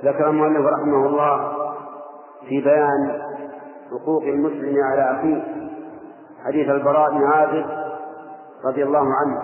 ذكر 0.04 0.30
المؤلف 0.30 0.66
رحمه 0.66 1.06
الله 1.06 1.52
في 2.48 2.60
بيان 2.60 3.22
حقوق 3.90 4.22
المسلم 4.22 4.76
على 4.84 5.18
أخيه 5.18 5.42
حديث 6.44 6.68
البراء 6.68 7.10
بن 7.10 7.24
عازب 7.24 7.66
رضي 8.64 8.82
الله 8.84 9.06
عنه 9.14 9.42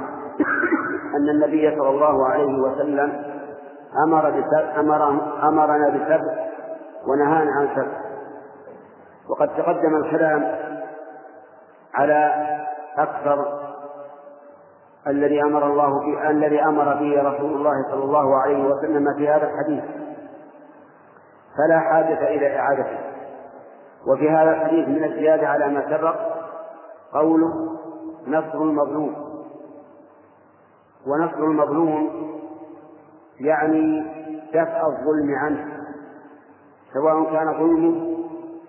أن 1.17 1.29
النبي 1.29 1.77
صلى 1.79 1.91
الله 1.91 2.27
عليه 2.29 2.59
وسلم 2.63 3.28
أمر 4.07 4.31
بسبع 4.31 4.81
أمر 4.81 5.09
أمرنا 5.49 5.89
بسبع 5.89 6.49
ونهانا 7.07 7.53
عن 7.53 7.69
سبع 7.77 8.09
وقد 9.29 9.49
تقدم 9.49 9.97
الكلام 9.97 10.57
على 11.95 12.49
أكثر 12.99 13.59
الذي 15.07 15.43
أمر 15.43 15.67
الله 15.67 16.01
به 16.01 16.31
الذي 16.31 16.63
أمر 16.63 16.95
به 16.95 17.23
رسول 17.23 17.53
الله 17.53 17.73
صلى 17.91 18.05
الله 18.05 18.37
عليه 18.37 18.65
وسلم 18.65 19.15
في 19.17 19.29
هذا 19.29 19.51
الحديث. 19.51 19.85
فلا 21.59 21.81
حاجة 21.81 22.29
إلى 22.29 22.59
إعادته. 22.59 22.99
وفي 24.07 24.31
هذا 24.31 24.51
الحديث 24.51 24.89
من 24.89 25.05
الزيادة 25.05 25.49
على 25.49 25.69
ما 25.69 25.97
سبق 25.97 26.17
قوله 27.13 27.79
نصر 28.27 28.59
المظلوم. 28.59 29.15
ونصر 31.07 31.45
المظلوم 31.45 32.11
يعني 33.41 34.03
دفع 34.55 34.87
الظلم 34.87 35.35
عنه 35.35 35.79
سواء 36.95 37.33
كان 37.33 37.53
ظلمه 37.59 38.19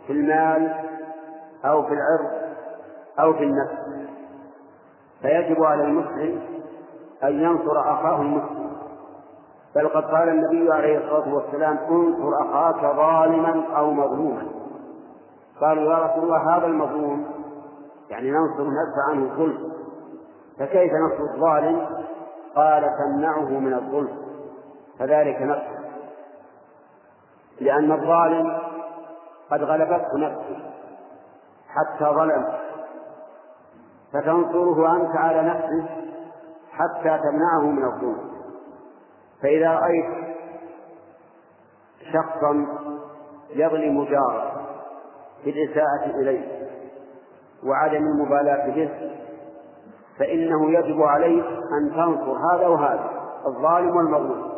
في 0.08 0.14
المال 0.14 0.74
أو 1.66 1.84
في 1.84 1.94
العرض 1.94 2.32
أو 3.20 3.34
في 3.34 3.44
النفس. 3.44 3.90
فيجب 5.22 5.64
على 5.64 5.84
المسلم 5.84 6.42
أن 7.24 7.34
ينصر 7.34 7.80
أخاه 7.80 8.22
المسلم. 8.22 8.70
بل 9.76 9.88
قد 9.88 10.04
قال 10.04 10.30
النبي 10.30 10.74
عليه 10.74 10.98
الصلاة 10.98 11.34
والسلام 11.34 11.78
انصر 11.78 12.34
أخاك 12.42 12.96
ظالما 12.96 13.64
أو 13.78 13.92
مظلوما. 13.92 14.44
قالوا 15.62 15.94
يا 15.94 15.98
رسول 15.98 16.24
الله 16.24 16.58
هذا 16.58 16.66
المظلوم 16.66 17.26
يعني 18.10 18.32
ننصر 18.32 18.64
ندفع 18.64 19.10
عنه 19.10 19.24
الظلم. 19.24 19.72
فكيف 20.60 20.92
نصر 20.94 21.34
الظالم؟ 21.34 21.86
قال 22.56 22.84
تمنعه 23.00 23.60
من 23.60 23.74
الظلم. 23.74 24.19
فذلك 25.00 25.42
نفسه 25.42 25.80
لأن 27.62 27.92
الظالم 27.92 28.58
قد 29.52 29.64
غلبته 29.64 30.18
نفسه 30.18 30.60
حتى 31.68 32.06
ظلم 32.06 32.46
فتنصره 34.14 34.96
أنت 34.96 35.16
على 35.16 35.42
نفسه 35.42 35.86
حتى 36.72 37.20
تمنعه 37.24 37.72
من 37.72 37.86
الظلم. 37.86 38.30
فإذا 39.42 39.74
رأيت 39.74 40.06
شخصا 42.14 42.66
يظلم 43.50 44.04
جاره 44.04 44.52
بالإساءة 45.46 46.06
إليه 46.06 46.70
وعدم 47.64 48.04
المبالاة 48.04 48.70
به 48.70 48.90
فإنه 50.20 50.72
يجب 50.72 51.02
عليك 51.02 51.46
أن 51.46 51.92
تنصر 51.92 52.38
هذا 52.54 52.68
وهذا 52.68 53.10
الظالم 53.46 53.96
والمظلوم. 53.96 54.49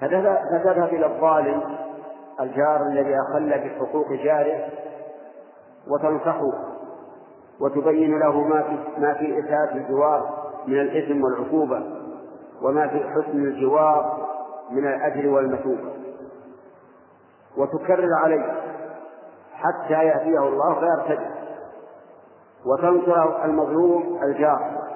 فتذهب 0.00 0.88
إلى 0.92 1.06
الظالم 1.06 1.62
الجار 2.40 2.82
الذي 2.92 3.14
أخل 3.28 3.68
بحقوق 3.68 4.12
جاره 4.12 4.68
وتنصحه 5.88 6.52
وتبين 7.60 8.18
له 8.18 8.40
ما 8.40 8.62
في 8.62 9.00
ما 9.00 9.14
في 9.14 9.38
إساءة 9.38 9.74
الجوار 9.74 10.46
من 10.66 10.80
الإثم 10.80 11.24
والعقوبة 11.24 11.82
وما 12.62 12.88
في 12.88 12.98
حسن 13.10 13.44
الجوار 13.44 14.26
من 14.70 14.86
الأجر 14.86 15.28
والمثوبة 15.28 15.92
وتكرر 17.56 18.14
عليه 18.24 18.54
حتى 19.54 19.94
يأتيه 19.94 20.38
الله 20.38 20.80
فيرتد. 20.80 21.20
وتنصر 22.66 23.44
المظلوم 23.44 24.20
الجار. 24.22 24.86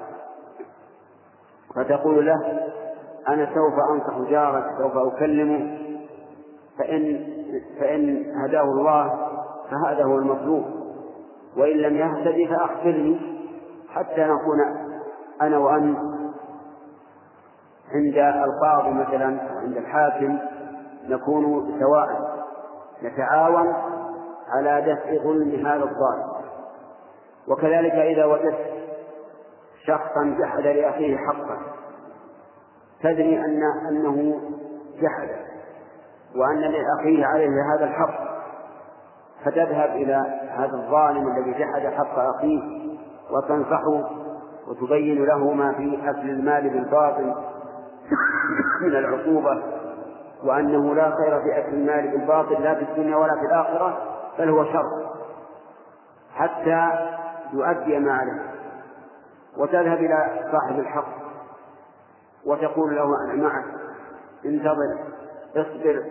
فتقول 1.75 2.25
له 2.25 2.71
أنا 3.27 3.45
سوف 3.45 3.73
أنصح 3.91 4.29
جارك 4.29 4.63
سوف 4.77 4.97
أكلمه. 4.97 5.77
فإن 6.79 7.27
فإن 7.79 8.25
هداه 8.35 8.63
الله 8.63 9.27
فهذا 9.71 10.03
هو 10.03 10.17
المطلوب. 10.17 10.63
وإن 11.57 11.77
لم 11.77 11.95
يهتدي 11.95 12.47
فأخبرني 12.47 13.19
حتى 13.89 14.21
نكون 14.21 14.59
أنا 15.41 15.57
وأنت 15.57 15.97
عند 17.93 18.17
القاضي 18.17 18.91
مثلا 18.91 19.25
عند 19.61 19.77
الحاكم 19.77 20.39
نكون 21.09 21.73
سواء 21.79 22.07
نتعاون 23.03 23.73
على 24.49 24.81
دفع 24.81 25.23
ظلم 25.23 25.65
هذا 25.65 25.83
الظالم 25.83 26.31
وكذلك 27.47 27.93
إذا 27.93 28.25
وجدت 28.25 28.71
شخصا 29.85 30.37
جحد 30.39 30.63
لأخيه 30.63 31.17
حقا 31.17 31.57
تدري 33.03 33.39
أن 33.39 33.61
أنه 33.89 34.41
جحد 35.01 35.29
وأن 36.35 36.59
لأخيه 36.59 37.25
عليه 37.25 37.49
هذا 37.75 37.85
الحق. 37.85 38.31
فتذهب 39.45 39.89
إلى 39.89 40.39
هذا 40.49 40.73
الظالم 40.73 41.27
الذي 41.27 41.51
جحد 41.51 41.93
حق 41.93 42.19
أخيه 42.19 42.61
وتنصحه 43.31 44.09
وتبين 44.67 45.25
له 45.25 45.53
ما 45.53 45.73
في 45.73 46.09
أكل 46.09 46.29
المال 46.29 46.69
بالباطل 46.69 47.35
من 48.81 48.95
العقوبة 48.95 49.63
وأنه 50.43 50.95
لا 50.95 51.15
خير 51.15 51.41
في 51.41 51.59
أكل 51.59 51.73
المال 51.73 52.11
بالباطل 52.11 52.63
لا 52.63 52.75
في 52.75 52.81
الدنيا 52.81 53.15
ولا 53.15 53.33
في 53.39 53.45
الآخرة 53.45 53.97
بل 54.39 54.49
هو 54.49 54.65
شر. 54.65 55.11
حتى 56.35 56.89
يؤدي 57.53 57.99
ما 57.99 58.13
عليه. 58.13 58.41
وتذهب 59.57 59.97
إلى 59.97 60.49
صاحب 60.51 60.79
الحق. 60.79 61.20
وتقول 62.45 62.95
له 62.95 63.03
أنا 63.23 63.43
معك. 63.43 63.65
انتظر 64.45 64.99
اصبر. 65.55 66.03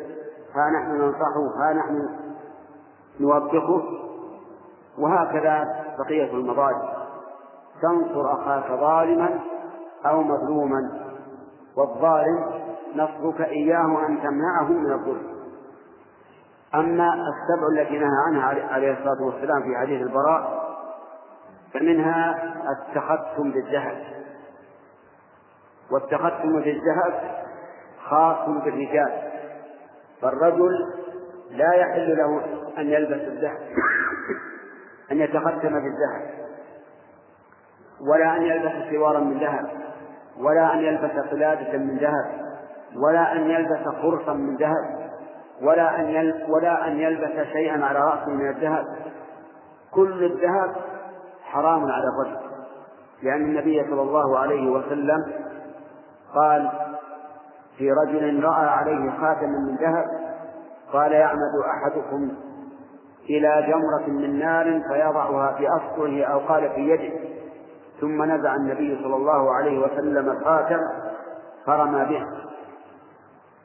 ها 0.55 0.70
نحن 0.70 0.90
ننصحه 0.90 1.47
ها 1.57 1.73
نحن 1.73 2.09
نوبخه. 3.20 3.82
وهكذا 4.98 5.85
بقية 5.98 6.31
المظالم 6.32 6.89
تنصر 7.82 8.32
أخاك 8.32 8.81
ظالما 8.81 9.40
أو 10.07 10.23
مظلوما. 10.23 11.01
والظالم 11.77 12.44
نصرك 12.94 13.40
إياه 13.40 14.07
أن 14.07 14.23
تمنعه 14.23 14.69
من 14.69 14.93
الظلم. 14.93 15.31
أما 16.74 17.15
السبع 17.15 17.66
التي 17.73 17.98
نهى 17.98 18.16
عنها 18.27 18.43
عليه 18.73 18.93
الصلاة 18.93 19.27
والسلام 19.27 19.62
في 19.62 19.77
حديث 19.77 20.02
البراء 20.02 20.70
فمنها 21.73 22.43
التختم 22.70 23.51
بالذهب 23.51 24.19
والتختم 25.92 26.60
بالذهب 26.60 27.44
خاص 28.04 28.48
بالرجال 28.48 29.12
فالرجل 30.22 30.72
لا 31.50 31.74
يحل 31.74 32.16
له 32.16 32.42
أن 32.78 32.86
يلبس 32.86 33.28
الذهب 33.28 33.58
أن 35.12 35.20
يتختم 35.20 35.70
بالذهب 35.70 36.40
ولا 38.10 38.36
أن 38.36 38.42
يلبس 38.42 38.90
سوارا 38.90 39.20
من 39.20 39.38
ذهب 39.38 39.70
ولا 40.38 40.74
أن 40.74 40.78
يلبس 40.78 41.10
قلادة 41.30 41.78
من 41.78 41.96
ذهب 41.96 42.50
ولا 42.96 43.32
أن 43.32 43.50
يلبس 43.50 43.88
خرصا 44.02 44.32
من 44.32 44.56
ذهب 44.56 45.10
ولا 45.62 46.00
أن 46.00 46.32
ولا 46.48 46.88
أن 46.88 46.98
يلبس 46.98 47.46
شيئا 47.52 47.84
على 47.84 47.98
رأسه 47.98 48.30
من 48.30 48.48
الذهب. 48.48 48.84
كل 49.90 50.24
الذهب 50.24 50.76
حرام 51.42 51.84
على 51.84 52.04
الرجل 52.04 52.50
لأن 53.22 53.42
النبي 53.42 53.84
صلى 53.90 54.02
الله 54.02 54.38
عليه 54.38 54.70
وسلم 54.70 55.49
قال 56.35 56.70
في 57.78 57.93
رجل 57.93 58.44
رأى 58.44 58.69
عليه 58.69 59.11
خاتما 59.11 59.59
من 59.59 59.77
ذهب 59.77 60.05
قال 60.93 61.12
يعمد 61.12 61.55
أحدكم 61.66 62.31
إلى 63.31 63.66
جمرة 63.69 64.19
من 64.19 64.39
نار 64.39 64.82
فيضعها 64.89 65.52
في 65.52 65.69
أصبعه 65.69 66.24
أو 66.24 66.39
قال 66.39 66.70
في 66.70 66.81
يده. 66.81 67.31
ثم 68.01 68.23
نزع 68.23 68.55
النبي 68.55 68.98
صلى 69.02 69.16
الله 69.16 69.55
عليه 69.55 69.78
وسلم 69.78 70.31
الخاتم 70.31 70.78
فرمى 71.66 72.05
به. 72.05 72.27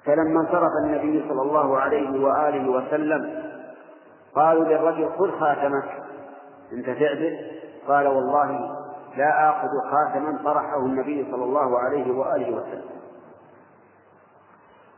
فلما 0.05 0.41
انصرف 0.41 0.71
النبي 0.83 1.25
صلى 1.29 1.41
الله 1.41 1.77
عليه 1.77 2.25
وآله 2.25 2.69
وسلم 2.69 3.43
قالوا 4.35 4.63
للرجل 4.63 5.09
خذ 5.09 5.31
خاتمك. 5.39 6.03
انت 6.73 6.85
تعدل 6.85 7.37
قال 7.87 8.07
والله 8.07 8.75
لا 9.17 9.49
آخذ 9.49 9.67
خاتما 9.91 10.39
طرحه 10.43 10.77
النبي 10.77 11.27
صلى 11.31 11.43
الله 11.43 11.79
عليه 11.79 12.11
وآله 12.11 12.51
وسلم. 12.51 12.89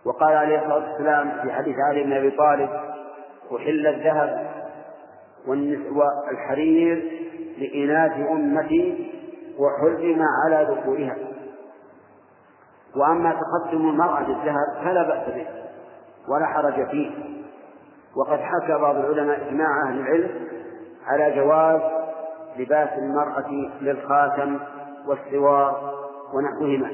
وقال 0.05 0.33
عليه 0.33 0.59
الصلاة 0.59 0.91
والسلام 0.91 1.31
في 1.41 1.51
حديث 1.51 1.75
علي 1.89 2.03
بن 2.03 2.13
أبي 2.13 2.31
طالب 2.31 2.69
أحل 3.55 3.87
الذهب 3.87 4.51
والحرير 5.47 7.11
لإناث 7.57 8.29
أمتي 8.31 9.11
وحرم 9.59 10.21
على 10.45 10.67
ذكورها. 10.71 11.15
وأما 12.95 13.31
تقدم 13.31 13.89
المرأة 13.89 14.23
بالذهب 14.23 14.83
فلا 14.83 15.03
بأس 15.03 15.29
به 15.35 15.47
ولا 16.27 16.45
حرج 16.45 16.87
فيه. 16.89 17.11
وقد 18.15 18.39
حكى 18.39 18.77
بعض 18.81 18.95
العلماء 18.95 19.47
إجماع 19.47 19.67
أهل 19.87 19.99
العلم 19.99 20.29
على 21.07 21.35
جواز 21.35 21.96
لباس 22.57 22.89
المرأة 22.97 23.49
للخاتم 23.81 24.59
والسوار 25.07 25.93
ونحوهما. 26.33 26.91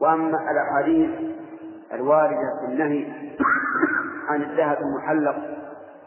وأما 0.00 0.38
الأحاديث 0.50 1.10
الواردة 1.92 2.60
في 2.60 2.72
النهي 2.72 3.06
عن 4.28 4.42
الذهب 4.42 4.78
المحلق 4.78 5.36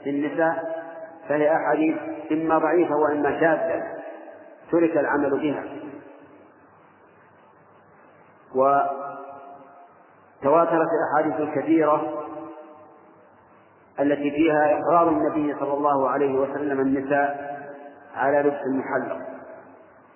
للنساء 0.06 0.80
فهي 1.30 1.56
أحاديث 1.56 1.98
إما 2.32 2.58
ضعيفة 2.58 2.96
وإما 2.96 3.40
شاذة 3.40 3.84
ترك 4.72 4.98
العمل 4.98 5.40
بها. 5.40 5.64
وتواترت 10.42 10.88
الأحاديث 10.92 11.40
الكثيرة 11.40 12.26
التي 14.00 14.32
فيها 14.32 14.80
إقرار 14.80 15.10
النبي 15.10 15.56
صلى 15.60 15.74
الله 15.74 16.10
عليه 16.10 16.40
وسلم 16.40 16.80
النساء 16.80 17.59
على 18.16 18.40
لبس 18.40 18.62
المحلق 18.66 19.18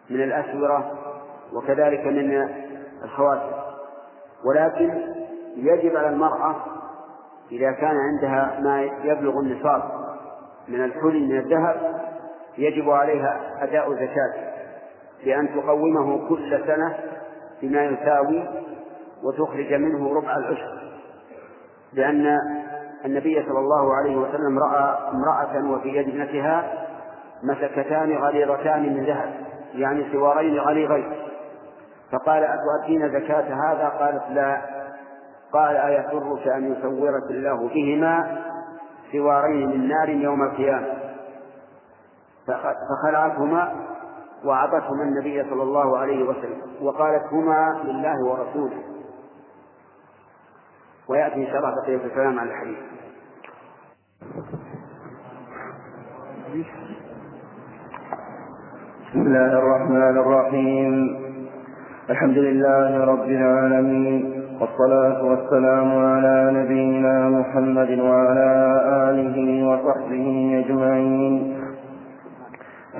من 0.09 0.23
الأسورة 0.23 0.91
وكذلك 1.53 2.05
من 2.05 2.49
الخواتم. 3.03 3.51
ولكن 4.45 5.01
يجب 5.55 5.97
على 5.97 6.09
المرأة 6.09 6.55
إذا 7.51 7.71
كان 7.71 7.95
عندها 7.97 8.59
ما 8.59 8.81
يبلغ 8.81 9.39
النصاب 9.39 9.83
من 10.67 10.83
الحلي 10.83 11.19
من 11.19 11.37
الذهب 11.37 12.01
يجب 12.57 12.89
عليها 12.89 13.63
أداء 13.63 13.93
زكاة 13.93 14.53
بأن 15.25 15.49
تقومه 15.55 16.29
كل 16.29 16.63
سنة 16.67 16.99
بما 17.61 17.85
يساوي 17.85 18.49
وتخرج 19.23 19.73
منه 19.73 20.13
ربع 20.13 20.37
العشر. 20.37 20.83
لأن 21.93 22.37
النبي 23.05 23.43
صلى 23.43 23.59
الله 23.59 23.95
عليه 23.95 24.15
وسلم 24.15 24.59
رأى 24.59 24.97
امرأة 25.09 25.71
وفي 25.71 25.89
يد 25.89 26.09
ابنتها 26.09 26.82
مسكتان 27.43 28.17
غليظتان 28.17 28.93
من 28.93 29.05
ذهب 29.05 29.33
يعني 29.73 30.11
سوارين 30.11 30.59
غليظين. 30.59 31.13
فقال 32.11 32.43
أتؤدين 32.43 33.09
زكاة 33.09 33.53
هذا؟ 33.53 33.87
قالت 33.87 34.23
لا. 34.29 34.61
قال 35.53 35.75
أيسرك 35.75 36.47
أن 36.47 36.71
يصورك 36.71 37.31
الله 37.31 37.67
بهما 37.67 38.41
سوارين 39.11 39.69
من 39.69 39.87
نار 39.87 40.09
يوم 40.09 40.43
القيامة. 40.43 40.87
فخلعتهما 42.47 43.73
وأعطتهما 44.45 45.03
النبي 45.03 45.43
صلى 45.49 45.63
الله 45.63 45.97
عليه 45.97 46.23
وسلم 46.23 46.61
وقالت 46.81 47.23
هما 47.31 47.81
لله 47.83 48.25
ورسوله. 48.25 48.83
ويأتي 51.07 51.35
إن 51.35 51.47
شاء 51.47 51.57
الله 51.57 51.75
بقية 51.83 52.05
الكلام 52.05 52.39
على 52.39 52.51
الحديث. 52.51 52.77
بسم 59.13 59.21
الله 59.21 59.53
الرحمن 59.61 60.17
الرحيم. 60.17 60.93
الحمد 62.09 62.37
لله 62.37 63.05
رب 63.05 63.29
العالمين 63.29 64.21
والصلاة 64.59 65.25
والسلام 65.25 65.89
على 66.05 66.37
نبينا 66.57 67.29
محمد 67.29 67.99
وعلى 67.99 68.51
آله 69.09 69.37
وصحبه 69.69 70.27
أجمعين. 70.65 71.33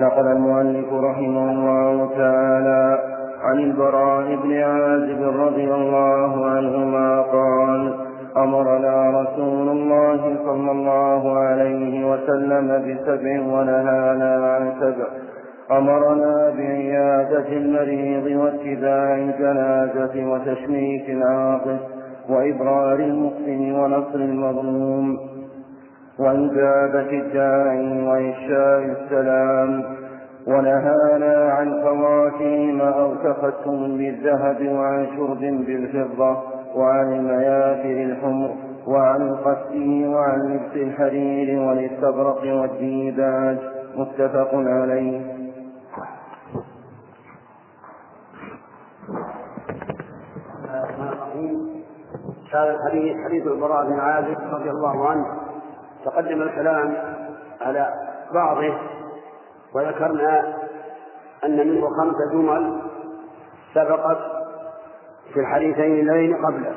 نقل 0.00 0.26
المؤلف 0.26 0.92
رحمه 0.92 1.46
الله 1.50 2.10
تعالى 2.18 2.98
عن 3.42 3.58
البراء 3.58 4.26
بن 4.42 4.52
عازب 4.62 5.20
رضي 5.46 5.74
الله 5.74 6.46
عنهما 6.46 7.20
قال 7.20 7.94
أمرنا 8.36 8.96
رسول 9.20 9.68
الله 9.68 10.20
صلى 10.46 10.70
الله 10.70 11.38
عليه 11.38 11.94
وسلم 12.10 12.66
بسبع 12.86 13.34
ونهانا 13.54 14.32
عن 14.54 14.72
سبع. 14.80 15.23
أمرنا 15.70 16.50
بعيادة 16.50 17.48
المريض 17.48 18.40
واتباع 18.40 19.14
الجنازة 19.14 20.30
وتشميت 20.30 21.08
العاطف 21.08 21.80
وإبرار 22.28 22.94
المحسن 22.94 23.72
ونصر 23.72 24.14
المظلوم 24.14 25.18
وإجابة 26.18 27.10
الداعي 27.10 28.02
وإفشاء 28.02 28.96
السلام 29.02 29.82
ونهانا 30.46 31.52
عن 31.52 31.82
خواتيم 31.82 32.80
أو 32.80 33.14
تختم 33.14 33.98
بالذهب 33.98 34.68
وعن 34.68 35.06
شرب 35.16 35.40
بالفضة 35.40 36.36
وعن 36.76 37.12
المياثر 37.12 38.12
الحمر 38.12 38.50
وعن 38.86 39.22
القسي 39.22 40.06
وعن 40.06 40.40
لبس 40.40 40.76
الحرير 40.76 41.60
والإستبرق 41.60 42.42
والديباج 42.54 43.56
متفق 43.96 44.50
عليه. 44.54 45.43
هذا 52.54 52.70
الحديث 52.70 53.16
حديث 53.24 53.46
البراء 53.46 53.86
بن 53.86 54.00
عازب 54.00 54.38
رضي 54.52 54.70
الله 54.70 55.08
عنه. 55.08 55.24
تقدم 56.04 56.42
الكلام 56.42 56.96
على 57.60 57.88
بعضه 58.34 58.78
وذكرنا 59.74 60.54
أن 61.44 61.68
منه 61.68 61.88
خمسة 61.88 62.32
جمل 62.32 62.82
سبقت 63.74 64.18
في 65.32 65.40
الحديثين 65.40 66.00
اللذين 66.00 66.46
قبله. 66.46 66.74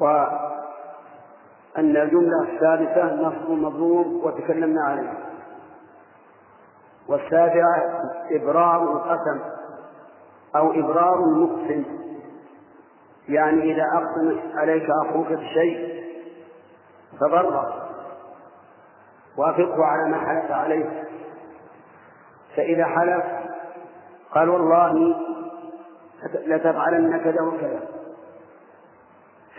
وأن 0.00 1.96
الجملة 1.96 2.42
السادسة 2.42 3.14
نصب 3.14 3.50
مضروب 3.50 4.06
وتكلمنا 4.06 4.84
عليه. 4.84 5.12
والسابعة 7.08 8.00
إبرار 8.30 8.82
القسم 8.82 9.40
أو 10.56 10.70
إبرار 10.70 11.14
المقسم. 11.14 11.84
يعني 13.28 13.72
إذا 13.72 13.84
أقسم 13.94 14.40
عليك 14.54 14.86
أخوك 15.06 15.26
بشيء 15.26 16.04
فبرر 17.20 17.84
وافقه 19.36 19.84
على 19.84 20.10
ما 20.10 20.18
حلف 20.18 20.50
عليه 20.50 21.04
فإذا 22.56 22.84
حلف 22.84 23.24
قال 24.34 24.48
والله 24.48 25.16
لتفعلن 26.46 27.18
كذا 27.18 27.42
وكذا 27.42 27.80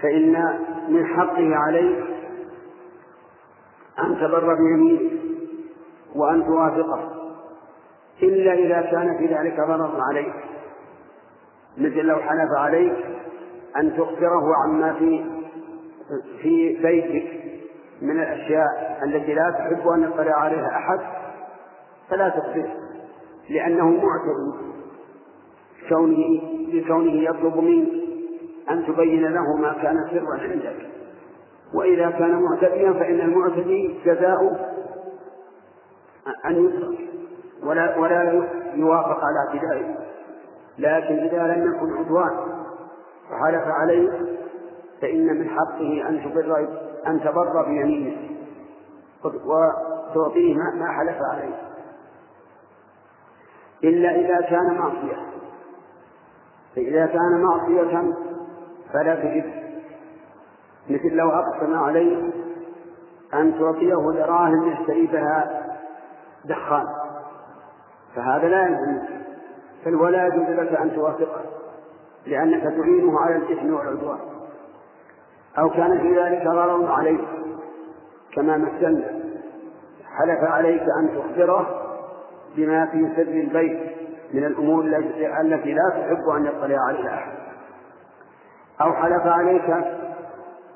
فإن 0.02 0.60
من 0.90 1.06
حقه 1.06 1.56
عليك 1.56 2.06
أن 4.00 4.16
تبر 4.16 4.54
بيمينه 4.54 5.12
وأن 6.16 6.46
توافقه 6.46 7.12
إلا 8.24 8.54
إذا 8.54 8.82
كان 8.82 9.18
في 9.18 9.26
ذلك 9.26 9.58
ضرر 9.58 10.00
عليك 10.10 10.36
مثل 11.78 12.02
لو 12.02 12.16
حلف 12.16 12.50
عليك 12.58 13.15
أن 13.78 13.98
تخبره 13.98 14.54
عما 14.64 14.94
في 14.94 15.26
في 16.42 16.78
بيتك 16.82 17.46
من 18.02 18.20
الأشياء 18.20 19.00
التي 19.04 19.34
لا 19.34 19.52
تحب 19.52 19.88
أن 19.88 20.04
يطلع 20.04 20.36
عليها 20.36 20.68
أحد 20.68 21.00
فلا 22.10 22.30
تخبره 22.30 22.74
لأنه 23.50 23.90
معتد 23.90 24.66
كونه 25.90 26.42
لكونه 26.74 27.12
يطلب 27.12 27.58
منك 27.58 27.90
أن 28.70 28.86
تبين 28.86 29.24
له 29.24 29.56
ما 29.58 29.74
كان 29.74 30.08
سرا 30.12 30.52
عندك. 30.52 30.88
وإذا 31.74 32.10
كان 32.10 32.42
معتديا 32.42 32.94
فإن 32.94 33.22
المعتدي 33.22 34.00
جزاؤه 34.06 34.60
أن 36.46 36.66
يترك 36.66 37.00
ولا 37.64 37.98
ولا 37.98 38.48
يوافق 38.76 39.20
على 39.24 39.40
اعتدائه. 39.48 39.96
لكن 40.78 41.16
إذا 41.16 41.48
لم 41.48 41.76
يكن 41.76 41.98
عدوان 41.98 42.55
وحلف 43.32 43.68
عليه 43.68 44.10
فإن 45.02 45.40
من 45.40 45.50
حقه 45.50 46.10
أن 46.10 46.24
تبر 46.24 46.68
أن 47.08 47.20
تبر 47.20 47.66
بيمينه 47.66 48.18
وتعطيه 49.24 50.56
ما 50.56 50.88
حلف 50.92 51.18
عليه. 51.32 51.56
إلا 53.84 54.16
إذا 54.16 54.42
كان 54.42 54.78
معصية. 54.78 55.18
فإذا 56.76 57.06
كان 57.06 57.42
معصية 57.42 58.14
فلا 58.94 59.16
تجب 59.16 59.54
مثل 60.90 61.16
لو 61.16 61.30
أقسم 61.30 61.74
عليه 61.74 62.32
أن 63.34 63.60
تعطيه 63.60 64.12
دراهم 64.12 64.72
يشتري 64.72 65.08
بها 65.08 65.62
دخان. 66.46 66.86
فهذا 68.16 68.48
لا 68.48 68.68
يلزمك 68.68 69.10
بل 69.86 69.96
ولا 69.96 70.28
يجوز 70.28 70.50
لك 70.50 70.74
أن 70.74 70.96
توافقه. 70.96 71.42
لأنك 72.28 72.64
تعينه 72.64 73.20
على 73.20 73.36
الإثم 73.36 73.74
والعدوان. 73.74 74.20
أو 75.60 75.70
كان 75.70 76.00
في 76.00 76.20
ذلك 76.20 76.44
ضرر 76.48 76.92
عليك 76.92 77.22
كما 78.34 78.58
مثلنا 78.58 79.06
حلف 80.06 80.44
عليك 80.44 80.82
أن 80.82 81.10
تخبره 81.18 81.82
بما 82.56 82.86
في 82.86 83.10
سر 83.16 83.22
البيت 83.22 83.80
من 84.34 84.46
الأمور 84.46 84.84
التي 85.42 85.74
لا 85.74 85.90
تحب 85.90 86.30
أن 86.38 86.46
يطلع 86.46 86.78
عليها 86.88 87.16
أحد. 87.16 87.32
أو 88.82 88.94
حلف 88.94 89.28
عليك 89.28 89.86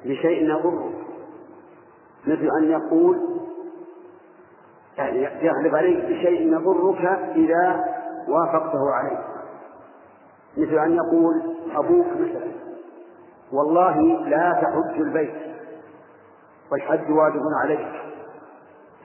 بشيء 0.05 0.49
يضرك 0.49 0.91
مثل 2.27 2.49
أن 2.61 2.71
يقول 2.71 3.39
يعني 4.97 5.23
يحلف 5.23 5.73
عليك 5.73 6.05
بشيء 6.05 6.53
يضرك 6.53 7.05
إذا 7.35 7.85
وافقته 8.27 8.93
عليه 8.93 9.38
مثل 10.57 10.77
أن 10.77 10.95
يقول 10.95 11.55
أبوك 11.75 12.07
مثلا 12.07 12.51
والله 13.51 14.01
لا 14.27 14.53
تحج 14.61 15.01
البيت 15.01 15.33
والحج 16.71 17.11
واجب 17.11 17.41
عليك 17.63 17.87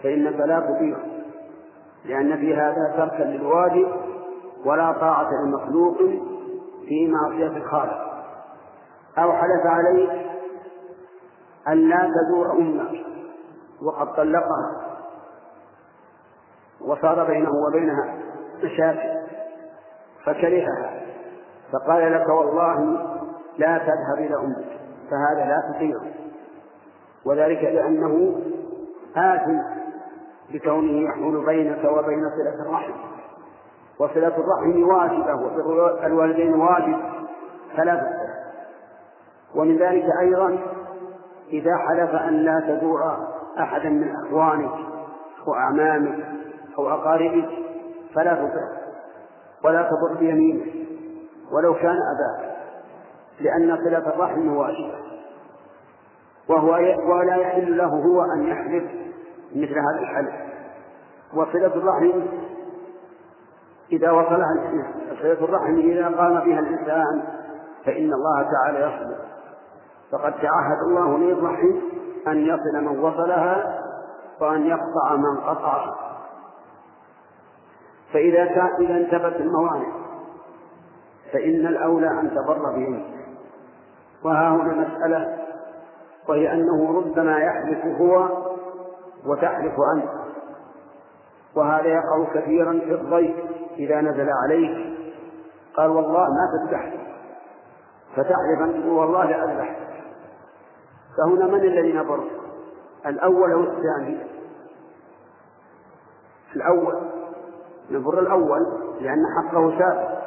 فإنك 0.02 0.40
لا 0.40 0.60
تطيع 0.60 0.96
لأن 2.04 2.36
في 2.36 2.54
هذا 2.54 2.94
تركا 2.96 3.22
للواجب 3.22 3.88
ولا 4.64 4.92
طاعة 4.92 5.30
لمخلوق 5.44 5.96
في 6.88 7.08
معصية 7.08 7.56
الخالق. 7.56 8.14
أو 9.18 9.32
حلف 9.32 9.66
عليك 9.66 10.10
أن 11.68 11.88
لا 11.88 11.96
تزور 12.10 12.52
أمك 12.52 13.04
وقد 13.82 14.14
طلقها 14.16 14.96
وصار 16.80 17.24
بينه 17.24 17.50
وبينها 17.68 18.18
مشاكل 18.62 19.20
فكرهها. 20.24 21.03
فقال 21.72 22.12
لك 22.12 22.28
والله 22.28 22.80
لا 23.58 23.78
تذهب 23.78 24.18
إلى 24.18 24.34
أمك 24.34 24.80
فهذا 25.10 25.44
لا 25.48 25.72
تطيعه. 25.72 26.12
وذلك 27.24 27.64
لأنه 27.64 28.40
آثم 29.16 29.58
بكونه 30.52 31.08
يحول 31.08 31.46
بينك 31.46 31.84
وبين 31.84 32.30
صلة 32.30 32.66
الرحم. 32.66 32.92
وصلة 33.98 34.36
الرحم 34.36 34.82
واجبة 34.82 35.34
وبر 35.34 36.06
الوالدين 36.06 36.54
واجب 36.54 36.96
فلا 37.76 37.94
تستطيع 37.94 38.34
ومن 39.54 39.76
ذلك 39.76 40.04
أيضا 40.20 40.58
إذا 41.52 41.76
حلف 41.76 42.14
أن 42.14 42.34
لا 42.34 42.60
تزور 42.60 43.00
أحدا 43.58 43.88
من 43.88 44.14
أخوانك 44.16 44.72
أو 45.48 45.54
أعمامك 45.54 46.24
أو 46.78 46.90
أقاربك 46.90 47.48
فلا 48.14 48.34
تطع 48.34 48.68
ولا 49.64 49.82
تضر 49.82 50.18
بيمينك. 50.18 50.84
ولو 51.52 51.74
كان 51.74 51.96
أباك 51.96 52.54
لأن 53.40 53.76
صلة 53.76 54.14
الرحم 54.14 54.56
واجبة 54.56 54.98
وهو 56.48 56.70
ولا 57.12 57.36
يحل 57.36 57.76
له 57.76 57.86
هو 57.86 58.22
أن 58.22 58.46
يحلف 58.46 58.84
مثل 59.54 59.78
هذا 59.78 60.00
الحلف. 60.00 60.34
وصلة 61.34 61.66
الرحم 61.66 62.12
إذا 63.92 64.10
وصلها 64.10 64.48
صلة 65.22 65.44
الرحم 65.44 65.78
إذا 65.78 66.04
قام 66.04 66.34
بها 66.34 66.58
الإنسان 66.58 67.22
فإن 67.84 68.12
الله 68.12 68.42
تعالى 68.52 68.78
يصبر. 68.78 69.24
فقد 70.12 70.32
تعهد 70.32 70.78
الله 70.86 71.18
للرحم 71.18 71.72
أن 72.28 72.46
يصل 72.46 72.84
من 72.84 72.98
وصلها 72.98 73.80
وأن 74.40 74.66
يقطع 74.66 75.16
من 75.16 75.40
قطعها 75.40 75.96
فإذا 78.12 78.44
كان 78.44 78.70
إذا 78.80 78.96
انتبت 78.96 79.40
الموانع 79.40 80.03
فإن 81.34 81.66
الأولى 81.66 82.10
أن 82.20 82.30
تبر 82.30 82.58
بهم. 82.58 83.04
وها 84.24 84.48
هنا 84.48 84.88
مسألة 84.88 85.38
وهي 86.28 86.52
أنه 86.52 86.96
ربما 86.96 87.38
يحلف 87.38 87.84
هو 88.00 88.28
وتحلف 89.26 89.74
أنت. 89.96 90.10
وهذا 91.56 91.86
يقع 91.86 92.24
كثيرا 92.34 92.72
في 92.72 92.94
الضيف 92.94 93.36
إذا 93.78 94.00
نزل 94.00 94.28
عليك 94.44 94.98
قال 95.76 95.90
والله 95.90 96.20
ما 96.20 96.48
تذبح 96.52 96.92
فتحلف 98.16 98.60
أن 98.60 98.82
تقول 98.82 98.92
والله 98.92 99.24
لأذبح 99.24 99.76
فهنا 101.16 101.46
من 101.46 101.60
الذي 101.60 101.92
نبر؟ 101.92 102.24
الأول 103.06 103.52
أو 103.52 103.60
الثاني؟ 103.60 104.18
الأول. 106.56 106.94
نبر 107.90 108.18
الأول 108.18 108.60
لأن 109.00 109.22
حقه 109.36 109.78
سابق 109.78 110.23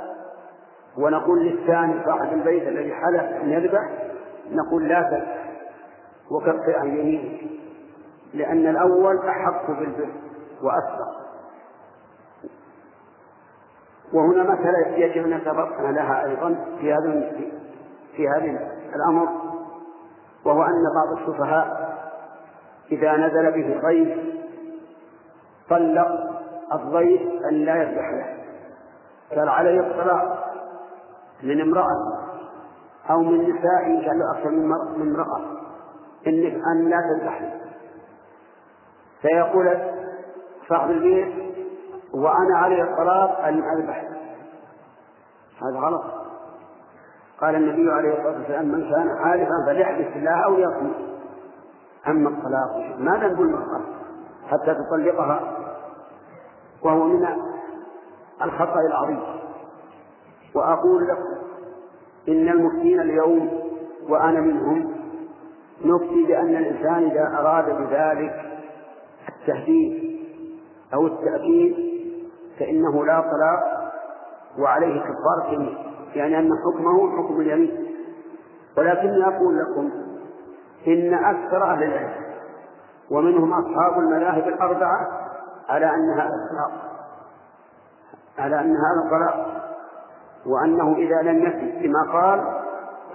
ونقول 0.98 1.45
للثاني 1.45 2.06
صاحب 2.06 2.34
البيت 2.34 2.68
الذي 2.68 2.94
حلف 2.94 3.44
أن 3.44 3.49
يذبح 3.49 3.82
نقول 4.52 4.88
لا 4.88 5.02
تذبح 5.02 5.48
وكفر 6.32 6.80
عن 6.80 6.88
يمينك 6.88 7.41
لأن 8.34 8.68
الأول 8.68 9.18
أحق 9.18 9.68
بالبر 9.68 10.10
وأسبق 10.61 11.18
وهنا 14.14 14.44
مسألة 14.44 14.88
يجب 14.88 15.26
أن 15.26 15.38
نتبطن 15.38 15.91
لها 15.95 16.26
أيضا 16.26 16.56
في 16.80 16.94
هذا 16.94 17.32
في 18.15 18.30
هذا 18.30 18.72
الأمر 18.95 19.30
وهو 20.45 20.64
أن 20.64 20.84
بعض 20.95 21.18
السفهاء 21.18 21.98
إذا 22.91 23.18
نزل 23.18 23.52
به 23.52 23.82
ضيف 23.82 24.18
طلق 25.69 26.07
الضيف 26.74 27.22
أن 27.52 27.56
لا 27.56 27.76
يذبح 27.76 28.10
له. 28.10 28.38
قال 29.38 29.49
عليه 29.49 29.80
الطلاق 29.80 30.47
من 31.44 31.62
امرأة 31.62 32.28
أو 33.10 33.22
من 33.22 33.42
نساء 33.42 33.88
له 33.88 34.32
أكثر 34.38 34.50
من 34.50 35.02
امرأة. 35.02 35.42
إنك 36.28 36.54
أن 36.72 36.90
لا 36.90 36.98
تذبحني 37.02 37.52
فيقول 39.22 39.78
صاحب 40.70 40.92
البيت 40.92 41.56
وأنا 42.14 42.58
علي 42.58 42.82
الطلاق 42.82 43.40
أن 43.40 43.64
أذبح. 43.64 44.04
هذا 45.62 45.80
غلط. 45.80 46.04
قال 47.42 47.56
النبي 47.56 47.92
عليه 47.92 48.10
الصلاة 48.10 48.38
والسلام 48.38 48.66
من 48.66 48.92
كان 48.92 49.18
حالفا 49.24 49.66
فليحلف 49.68 50.14
بالله 50.14 50.46
أو 50.46 50.54
يصمت 50.54 50.96
أما 52.08 52.30
الطلاق 52.30 52.98
ماذا 53.00 53.28
نقول 53.28 53.48
المرأة 53.48 53.82
حتى 54.48 54.76
تطلقها. 54.76 55.40
وهو 56.84 57.04
من 57.04 57.28
الخطأ 58.42 58.80
العظيم. 58.80 59.37
وأقول 60.58 61.08
لكم 61.08 61.38
إن 62.28 62.50
المفتين 62.50 63.00
اليوم 63.00 63.50
وأنا 64.10 64.42
منهم 64.42 64.94
نفتي 65.86 66.24
بأن 66.28 66.56
الإنسان 66.56 67.04
إذا 67.04 67.38
أراد 67.40 67.66
بذلك 67.66 68.46
التهديد 69.30 70.18
أو 70.94 71.08
التأكيد 71.08 71.76
فإنه 72.60 73.06
لا 73.06 73.22
طلاق 73.22 73.92
وعليه 74.60 75.02
كفارة 75.02 75.54
يمين 75.54 75.78
يعني 76.16 76.40
أن 76.40 76.50
حكمه 76.66 77.18
حكم 77.18 77.42
اليمين. 77.42 77.88
ولكني 78.78 79.24
أقول 79.28 79.58
لكم 79.60 79.90
إن 80.88 81.14
أكثر 81.14 81.64
أهل 81.64 81.84
العلم 81.84 82.28
ومنهم 83.12 83.54
أصحاب 83.54 84.00
المذاهب 84.00 84.48
الأربعة 84.48 85.08
على 85.70 85.86
أن 85.86 86.10
هذا 86.10 86.32
الطلاق 86.46 86.72
على 88.40 88.60
أن 88.60 88.76
هذا 88.76 89.04
الطلاق 89.06 89.66
وأنه 90.48 90.95
إذا 90.95 91.32
لم 91.32 91.44
يفي 91.44 91.88
بما 91.88 92.11
قال 92.11 92.44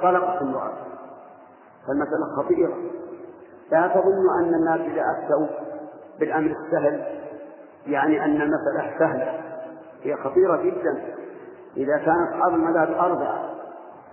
طلقت 0.03 0.43
المرأة 0.43 0.73
فالمسألة 1.87 2.37
خطيرة. 2.37 2.77
لا 3.73 3.87
تظن 3.87 4.43
أن 4.43 4.55
الناس 4.55 4.81
إذا 4.81 5.03
أفتوا 5.19 5.47
بالأمر 6.21 6.51
السهل 6.51 7.05
يعني 7.87 8.25
أن 8.25 8.43
المسألة 8.43 8.99
سهلة. 8.99 9.41
هي 10.03 10.17
خطيرة 10.17 10.57
جدا. 10.57 11.05
إذا 11.77 11.97
كان 11.99 12.23
أصحاب 12.29 12.55
المذاهب 12.55 12.89
الأربعة 12.89 13.45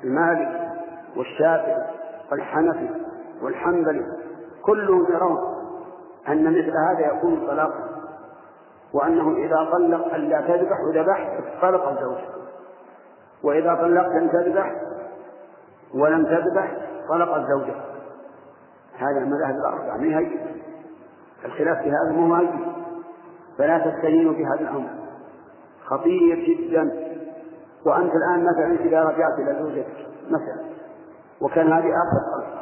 المالك 0.03 0.69
والشافعي 1.17 1.83
والحنفي 2.31 2.89
والحنبلي 3.41 4.05
كلهم 4.65 5.05
يرون 5.13 5.37
أن 6.27 6.43
مثل 6.43 6.73
هذا 6.89 7.07
يكون 7.07 7.47
طلاقا 7.47 7.89
وأنه 8.93 9.35
إذا 9.37 9.69
طلق 9.71 10.13
ألا 10.13 10.41
تذبح 10.41 10.77
وذبحت 10.87 11.43
طلق 11.61 11.89
الزوج. 11.89 12.38
وإذا 13.43 13.75
طلقت 13.75 14.11
أن 14.11 14.31
تذبح 14.31 14.75
ولم 15.93 16.25
تذبح 16.25 16.77
طلق 17.09 17.35
الزوجة 17.35 17.75
هذا 18.97 19.17
المذاهب 19.17 19.55
الأربعة 19.55 19.97
ما 19.97 20.19
هي 20.19 20.27
الخلاف 21.45 21.77
في 21.77 21.89
هذا 21.89 22.11
مو 22.11 22.47
فلا 23.57 23.77
تستهينوا 23.77 24.33
بهذا 24.33 24.61
الأمر. 24.61 24.89
خطير 25.85 26.35
جدا. 26.35 27.09
وأنت 27.85 28.11
الآن 28.15 28.45
مثلا 28.45 28.85
إذا 28.85 29.03
رجعت 29.03 29.39
إلى 29.39 29.59
زوجتك 29.59 30.07
مثلا 30.27 30.69
وكان 31.41 31.73
هذه 31.73 31.87
آخر 31.87 32.19
طلقة 32.35 32.59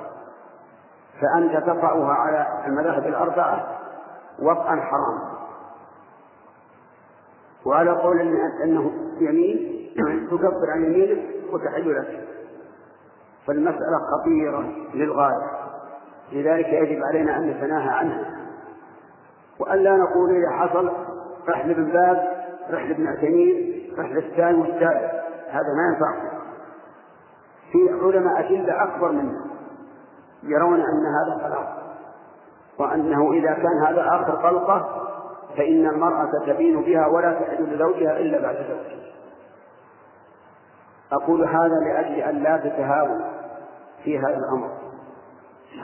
فأنت 1.22 1.66
تقعها 1.66 2.14
على 2.14 2.48
المذاهب 2.68 3.08
الأربعة 3.08 3.68
وطئا 4.40 4.76
حراما 4.76 5.38
وعلى 7.66 7.92
قول 7.92 8.20
أنه 8.64 8.92
يمين 9.20 9.77
تكفر 10.32 10.72
عن 10.72 10.84
يمينك 10.84 11.54
وتحل 11.54 11.96
لك 11.96 12.28
فالمسألة 13.48 14.00
خطيرة 14.12 14.74
للغاية. 14.94 15.52
لذلك 16.32 16.68
يجب 16.68 17.02
علينا 17.04 17.38
أن 17.38 17.50
نتناهى 17.50 17.90
عنها. 17.90 18.26
وأن 19.60 19.80
لا 19.80 19.98
نقول 19.98 20.30
إذا 20.36 20.50
حصل 20.50 20.92
رحل 21.50 21.74
بن 21.74 21.86
باز 21.86 22.18
رحل 22.72 22.94
بن 22.94 23.08
عثيمين 23.08 23.84
رحل 23.98 24.18
الثاني 24.18 24.62
والثالث. 24.62 25.12
هذا 25.50 25.74
ما 25.78 25.94
ينفع. 25.94 26.38
في 27.72 28.04
علماء 28.04 28.40
أدلة 28.40 28.84
أكبر 28.84 29.12
منا 29.12 29.46
يرون 30.44 30.80
أن 30.80 31.06
هذا 31.06 31.48
طلاق 31.48 31.78
وأنه 32.80 33.34
إذا 33.34 33.54
كان 33.54 33.84
هذا 33.88 34.02
آخر 34.02 34.36
طلقة 34.50 35.04
فإن 35.58 35.88
المرأة 35.88 36.30
تبين 36.46 36.82
بها 36.82 37.08
ولا 37.08 37.34
تحل 37.34 37.64
لزوجها 37.64 38.20
إلا 38.20 38.42
بعد 38.42 38.56
زوجها. 38.56 39.08
أقول 41.12 41.44
هذا 41.44 41.76
لأجل 41.86 42.16
أن 42.16 42.44
لا 42.44 42.58
تتهاون 42.58 43.22
في 44.04 44.20
هذا 44.20 44.38
الأمر. 44.38 44.70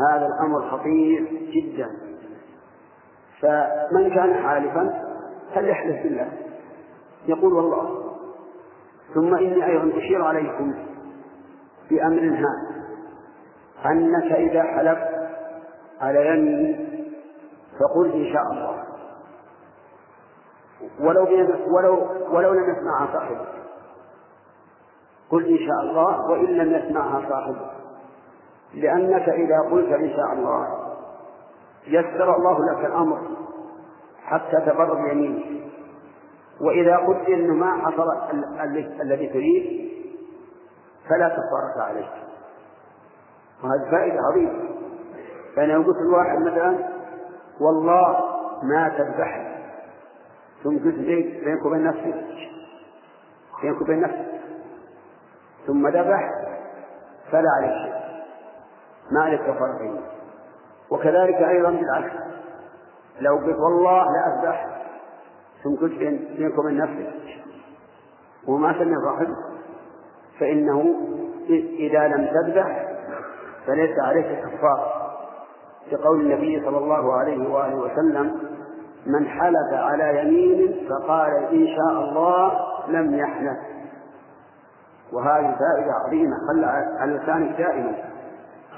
هذا 0.10 0.28
الأمر 0.28 0.70
خطير 0.72 1.28
جدا. 1.54 1.90
فمن 3.42 4.10
كان 4.10 4.34
حالفا 4.34 5.04
فليحلف 5.56 6.04
بالله. 6.04 6.32
يقول 7.28 7.54
والله 7.54 8.04
ثم 9.14 9.36
إني 9.36 9.66
أيضا 9.66 9.98
أشير 9.98 10.26
عليكم 10.26 10.74
بأمر 11.90 12.20
هام 12.20 12.84
أنك 13.86 14.32
إذا 14.32 14.64
حلفت 14.64 15.14
على 16.02 16.28
يمين 16.28 16.90
فقل 17.80 18.12
إن 18.12 18.34
شاء 18.34 18.44
الله. 18.52 18.84
ولو 21.00 21.28
ولو 21.76 22.08
ولو 22.32 22.54
لم 22.54 22.64
يسمعها 22.64 23.14
صاحبك 23.14 23.63
قل 25.34 25.46
إن 25.46 25.58
شاء 25.58 25.82
الله 25.82 26.32
وإن 26.32 26.46
لم 26.46 26.74
يسمعها 26.74 27.30
صاحبك 27.30 27.72
لأنك 28.74 29.30
إذا 29.30 29.60
قلت 29.72 29.92
إن 29.92 30.10
شاء 30.10 30.34
الله 30.34 30.68
يسر 31.88 32.36
الله 32.36 32.58
لك 32.72 32.86
الأمر 32.86 33.20
حتى 34.24 34.58
تبر 34.66 34.94
بيمينك 34.94 35.46
وإذا 36.62 36.98
قلت 36.98 37.30
إنه 37.30 37.54
ما 37.54 37.78
حصل 37.78 38.08
الذي 39.02 39.28
تريد 39.28 39.92
فلا 41.10 41.30
كفارة 41.30 41.90
عليك. 41.90 42.10
وهذه 43.64 43.92
فائدة 43.92 44.20
عظيمة. 44.32 44.70
فأنا 45.56 45.78
قلت 45.78 45.98
الواحد 46.10 46.38
مثلا 46.42 46.78
والله 47.62 48.20
ما 48.64 48.90
تذبح 48.90 49.60
ثم 50.64 50.78
قلت 50.78 50.96
بينك 50.96 51.66
وبين 51.66 51.84
نفسك 51.84 52.26
بينك 53.62 53.82
وبين 53.82 54.02
نفسك. 54.02 54.26
ثم 55.68 55.88
ذبح 55.88 56.30
فلا 57.32 57.50
عليك 57.58 57.72
شيء. 57.84 57.94
ما 59.12 59.22
عليك 59.22 59.42
كفارة 59.42 60.00
وكذلك 60.90 61.36
أيضا 61.36 61.70
بالعكس 61.70 62.14
لو 63.22 63.36
قلت 63.36 63.58
والله 63.60 64.04
لا 64.04 64.34
أذبح 64.34 64.68
ثم 65.64 65.76
قلت 65.76 65.94
بينك 66.38 66.60
وبين 66.60 66.78
نفسك 66.78 67.14
وما 68.48 68.74
سمع 68.80 68.98
صاحبك 69.06 69.38
فإنه 70.40 70.96
إذا 71.80 72.08
لم 72.08 72.26
تذبح 72.26 72.90
فليس 73.68 74.00
عليك 74.00 74.26
كفارة 74.26 74.94
لقول 75.92 76.20
النبي 76.22 76.62
صلى 76.66 76.78
الله 76.78 77.14
عليه 77.14 77.50
وآله 77.50 77.76
وسلم 77.76 78.40
من 79.06 79.28
حلف 79.28 79.74
على 79.74 80.20
يمين 80.20 80.88
فقال 80.90 81.32
إن 81.32 81.68
شاء 81.68 82.02
الله 82.02 82.60
لم 82.88 83.16
يحنث 83.16 83.58
وهذه 85.14 85.56
فائدة 85.60 85.94
عظيمة. 86.06 86.36
خل 86.48 86.66
على 87.00 87.14
لسانك 87.14 87.58
دائما. 87.58 87.96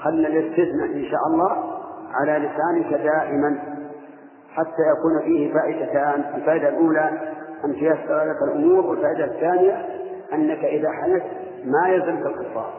خل 0.02 0.26
الاستثناء 0.26 0.86
إن 0.86 1.04
شاء 1.04 1.26
الله 1.26 1.80
على 2.12 2.32
لسانك 2.38 3.00
دائما. 3.02 3.58
حتى 4.54 4.82
يكون 4.98 5.22
فيه 5.24 5.54
فائدتان. 5.54 6.20
الفائدة 6.34 6.68
الأولى 6.68 7.34
أن 7.64 7.72
تيسر 7.72 8.24
لك 8.24 8.42
الأمور 8.42 8.86
والفائدة 8.86 9.24
الثانية 9.24 9.86
أنك 10.32 10.64
إذا 10.64 10.90
حنثت 10.90 11.26
ما 11.64 11.88
يلزمك 11.88 12.26
الكفار 12.26 12.72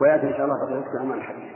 ويأتي 0.00 0.26
إن 0.26 0.32
شاء 0.32 0.44
الله 0.44 0.64
بقية 0.64 0.86
الكلام 0.86 1.12
الحديث. 1.12 1.52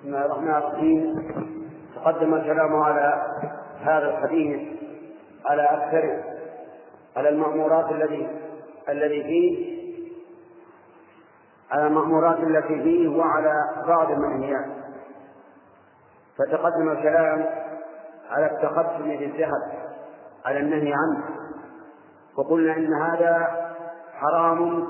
بسم 0.00 0.08
الله 0.08 0.26
الرحمن 0.26 0.48
الرحيم. 0.48 1.57
تقدم 2.02 2.34
الكلام 2.34 2.82
على 2.82 3.22
هذا 3.80 4.08
الحديث 4.08 4.68
على 5.46 5.62
أكثر 5.62 6.22
على 7.16 7.28
المأمورات 7.28 7.92
الذي 7.92 8.28
الذي 8.88 9.22
فيه 9.22 9.78
على 11.70 11.86
المأمورات 11.86 12.38
التي 12.38 12.82
فيه 12.82 13.08
وعلى 13.08 13.52
بعض 13.86 14.10
المنهيات 14.10 14.66
فتقدم 16.38 16.88
الكلام 16.88 17.46
على 18.30 18.46
التقدم 18.46 19.04
بالذهب 19.04 19.72
على 20.44 20.60
النهي 20.60 20.92
عنه. 20.92 21.24
وقلنا 22.38 22.76
إن 22.76 22.94
هذا 22.94 23.48
حرام 24.12 24.88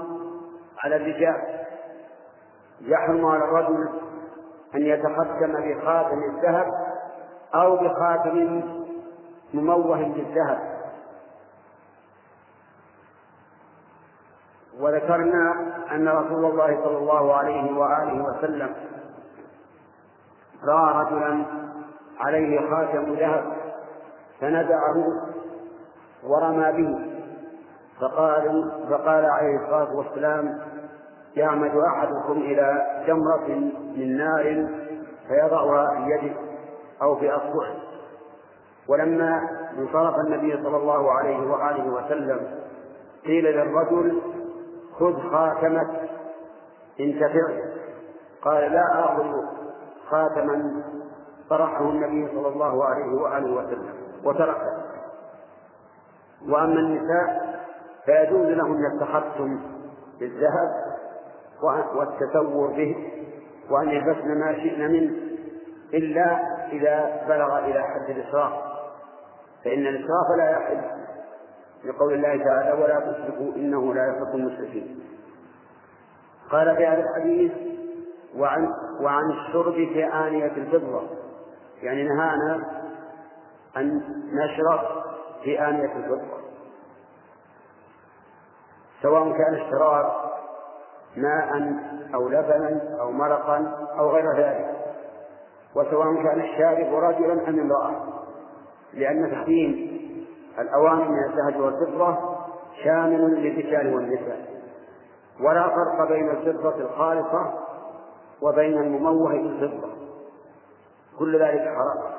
على 0.84 0.96
الرجال. 0.96 1.42
يحرم 2.80 3.26
على 3.26 3.44
الرجل 3.44 3.88
أن 4.74 4.82
يتقدم 4.82 5.52
بخاتم 5.52 6.22
الذهب 6.22 6.87
أو 7.54 7.76
بخاتم 7.76 8.62
مموه 9.54 9.98
بالذهب. 9.98 10.78
وذكرنا 14.80 15.54
أن 15.92 16.08
رسول 16.08 16.44
الله 16.44 16.80
صلى 16.84 16.98
الله 16.98 17.34
عليه 17.34 17.78
وآله 17.78 18.24
وسلم 18.24 18.74
رأى 20.64 21.04
رجلا 21.04 21.44
عليه 22.20 22.70
خاتم 22.70 23.14
ذهب 23.14 23.52
فنزعه 24.40 25.04
ورمى 26.24 26.72
به. 26.72 27.18
فقال 28.00 28.72
فقال 28.90 29.24
عليه 29.24 29.56
الصلاة 29.56 29.96
والسلام 29.96 30.60
يعمد 31.36 31.72
أحدكم 31.76 32.32
إلى 32.32 32.86
جمرة 33.06 33.48
من 33.96 34.16
نار 34.16 34.68
فيضعها 35.28 35.94
في 35.94 36.10
يده. 36.10 36.47
أو 37.02 37.16
في 37.16 37.30
أصبعه. 37.30 37.76
ولما 38.88 39.48
انصرف 39.78 40.14
النبي 40.26 40.62
صلى 40.62 40.76
الله 40.76 41.12
عليه 41.12 41.50
وآله 41.50 41.90
وسلم 41.92 42.58
قيل 43.26 43.44
للرجل 43.44 44.22
خذ 44.98 45.30
خاتمك 45.30 46.10
انتفع 47.00 47.48
قال 48.42 48.72
لا 48.72 49.04
آخذ 49.04 49.32
خاتما 50.10 50.82
طرحه 51.50 51.90
النبي 51.90 52.28
صلى 52.34 52.48
الله 52.48 52.84
عليه 52.84 53.22
وآله 53.22 53.52
وسلم 53.52 53.94
وتركه. 54.24 54.78
وأما 56.48 56.80
النساء 56.80 57.58
فيجوز 58.04 58.46
لهن 58.46 58.86
التختم 58.86 59.60
بالذهب 60.20 60.68
والتسور 61.94 62.68
به 62.68 62.96
وأن 63.70 63.88
يلبسن 63.88 64.38
ما 64.38 64.52
شئن 64.52 64.92
منه 64.92 65.12
إلا 65.94 66.57
إذا 66.72 67.24
بلغ 67.28 67.58
إلى 67.58 67.82
حد 67.82 68.10
الإسراف. 68.10 68.52
فإن 69.64 69.86
الإسراف 69.86 70.38
لا 70.38 70.50
يحل 70.50 70.80
لقول 71.84 72.14
الله 72.14 72.44
تعالى 72.44 72.82
ولا 72.82 73.12
تشركوا 73.12 73.54
إنه 73.56 73.94
لا 73.94 74.06
يحب 74.06 74.34
المشركين. 74.34 75.00
قال 76.50 76.76
في 76.76 76.86
هذا 76.86 77.00
الحديث 77.00 77.52
وعن 78.36 78.74
وعن 79.00 79.30
الشرب 79.30 79.74
في 79.74 80.04
آنية 80.04 80.52
الفضة. 80.56 81.02
يعني 81.82 82.04
نهانا 82.04 82.64
أن 83.76 84.02
نشرب 84.32 84.80
في 85.44 85.68
آنية 85.68 85.96
الفضة. 85.96 86.38
سواء 89.02 89.32
كان 89.32 89.54
الشراب 89.54 90.12
ماء 91.16 91.74
أو 92.14 92.28
لبنا 92.28 92.98
أو 93.00 93.10
مرقا 93.10 93.88
أو 93.98 94.10
غير 94.10 94.36
ذلك. 94.36 94.77
وسواء 95.76 96.22
كان 96.22 96.40
الشارب 96.40 96.94
رجلا 96.94 97.48
أم 97.48 97.60
امرأة. 97.60 97.92
لأن 98.94 99.30
تحريم 99.30 99.98
الأواني 100.58 101.08
من 101.08 101.24
الذهب 101.24 101.60
والفضة 101.60 102.16
شامل 102.84 103.20
للرجال 103.20 103.94
والنساء. 103.94 104.48
ولا 105.40 105.68
فرق 105.68 106.08
بين 106.08 106.30
الفضة 106.30 106.74
الخالصة 106.74 107.54
وبين 108.42 108.78
المموه 108.78 109.32
بالفضة 109.32 109.88
كل 111.18 111.42
ذلك 111.42 111.60
حرام. 111.60 112.12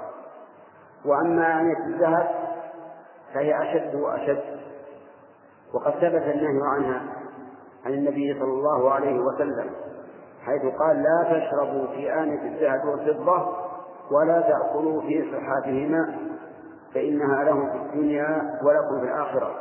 وأما 1.06 1.62
آنية 1.62 1.86
الذهب 1.88 2.30
فهي 3.34 3.62
أشد 3.62 3.96
وأشد. 3.96 4.60
وقد 5.74 5.92
ثبت 5.92 6.24
النهي 6.24 6.62
عنها 6.64 7.02
عن 7.86 7.94
النبي 7.94 8.34
صلى 8.34 8.52
الله 8.52 8.92
عليه 8.92 9.20
وسلم. 9.20 9.70
حيث 10.50 10.74
قال 10.76 11.04
لا 11.04 11.24
تشربوا 11.24 11.88
في 11.88 12.14
آنية 12.14 12.42
الذهب 12.42 12.86
والفضة 12.86 13.56
ولا 14.12 14.42
تأكلوا 14.42 15.02
في 15.02 15.32
صحاتهما 15.32 16.18
فإنها 16.94 17.44
لهم 17.44 17.70
في 17.70 17.76
الدنيا 17.76 18.60
ولكم 18.64 19.00
في 19.00 19.06
الآخرة. 19.06 19.56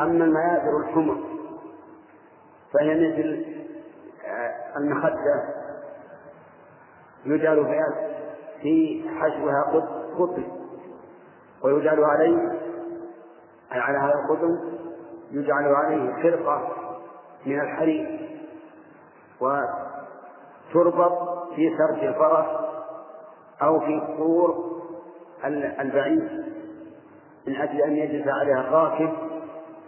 أما 0.00 0.24
المياثر 0.24 0.76
الحمر 0.76 1.16
فهي 2.72 2.94
مثل 2.94 3.44
آه، 4.26 4.78
المخدة 4.78 5.44
يجعل 7.24 7.84
في 8.62 9.04
حشوها 9.20 9.62
قطن 10.18 10.44
ويجعل 11.64 12.04
عليه 12.04 12.52
على 13.70 13.98
هذا 13.98 14.14
القطن 14.14 14.58
يجعل 15.30 15.74
عليه 15.74 16.22
خرقة 16.22 16.68
من 17.46 17.60
الحرير 17.60 18.29
وتربط 19.40 21.30
في 21.54 21.76
سرج 21.78 22.04
الفرس 22.04 22.46
أو 23.62 23.80
في 23.80 24.00
قور 24.00 24.70
البعيد 25.80 26.50
من 27.46 27.56
أجل 27.56 27.82
أن 27.82 27.96
يجلس 27.96 28.28
عليها 28.28 28.60
الراكب 28.60 29.12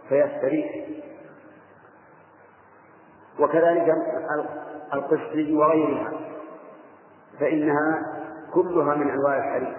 فيستريح. 0.08 0.86
وكذلك 3.40 3.94
القسطي 4.94 5.54
وغيرها 5.56 6.12
فإنها 7.40 8.02
كلها 8.54 8.94
من 8.94 9.10
أنواع 9.10 9.36
الحرير 9.36 9.76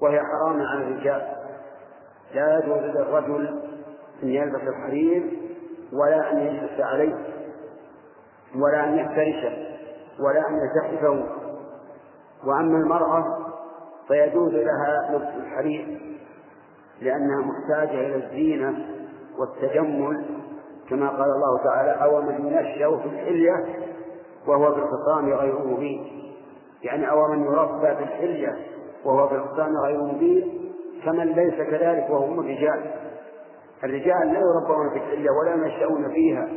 وهي 0.00 0.20
حرام 0.20 0.62
على 0.62 0.80
الرجال. 0.80 1.34
لا 2.34 2.58
يجوز 2.58 2.96
للرجل 2.96 3.62
أن 4.22 4.28
يلبس 4.28 4.60
الحرير 4.62 5.38
ولا 5.92 6.32
أن 6.32 6.38
يجلس 6.38 6.80
عليه. 6.80 7.37
ولا 8.56 8.84
أن 8.84 8.98
يفترشه 8.98 9.52
ولا 10.20 10.48
أن 10.48 10.54
يزحفه 10.54 11.24
وأما 12.46 12.78
المرأة 12.78 13.38
فيجوز 14.08 14.54
لها 14.54 15.10
لبس 15.12 15.44
الحرير 15.44 16.00
لأنها 17.00 17.40
محتاجة 17.40 18.00
إلى 18.00 18.16
الزينة 18.16 18.86
والتجمل 19.38 20.24
كما 20.90 21.08
قال 21.08 21.30
الله 21.30 21.64
تعالى 21.64 21.90
أو 21.90 22.22
من 22.22 22.46
ينشأ 22.46 22.96
في 22.96 23.08
الحلية 23.08 23.64
وهو 24.46 24.74
في 24.74 24.80
الخصام 24.80 25.32
غير 25.32 25.58
مبين. 25.66 26.24
يعني 26.82 27.10
أو 27.10 27.28
من 27.28 27.44
يربى 27.44 27.96
في 27.96 28.02
الحلية 28.02 28.56
وهو 29.04 29.28
في 29.28 29.34
الخصام 29.34 29.76
غير 29.84 30.02
مبين 30.02 30.72
كمن 31.04 31.26
ليس 31.26 31.54
كذلك 31.54 32.10
وهم 32.10 32.40
الرجال 32.40 32.90
الرجال 33.84 34.32
لا 34.32 34.40
يربون 34.40 34.90
في 34.90 34.96
الحلية 34.96 35.30
ولا 35.30 35.54
ينشأون 35.54 36.08
فيها. 36.08 36.48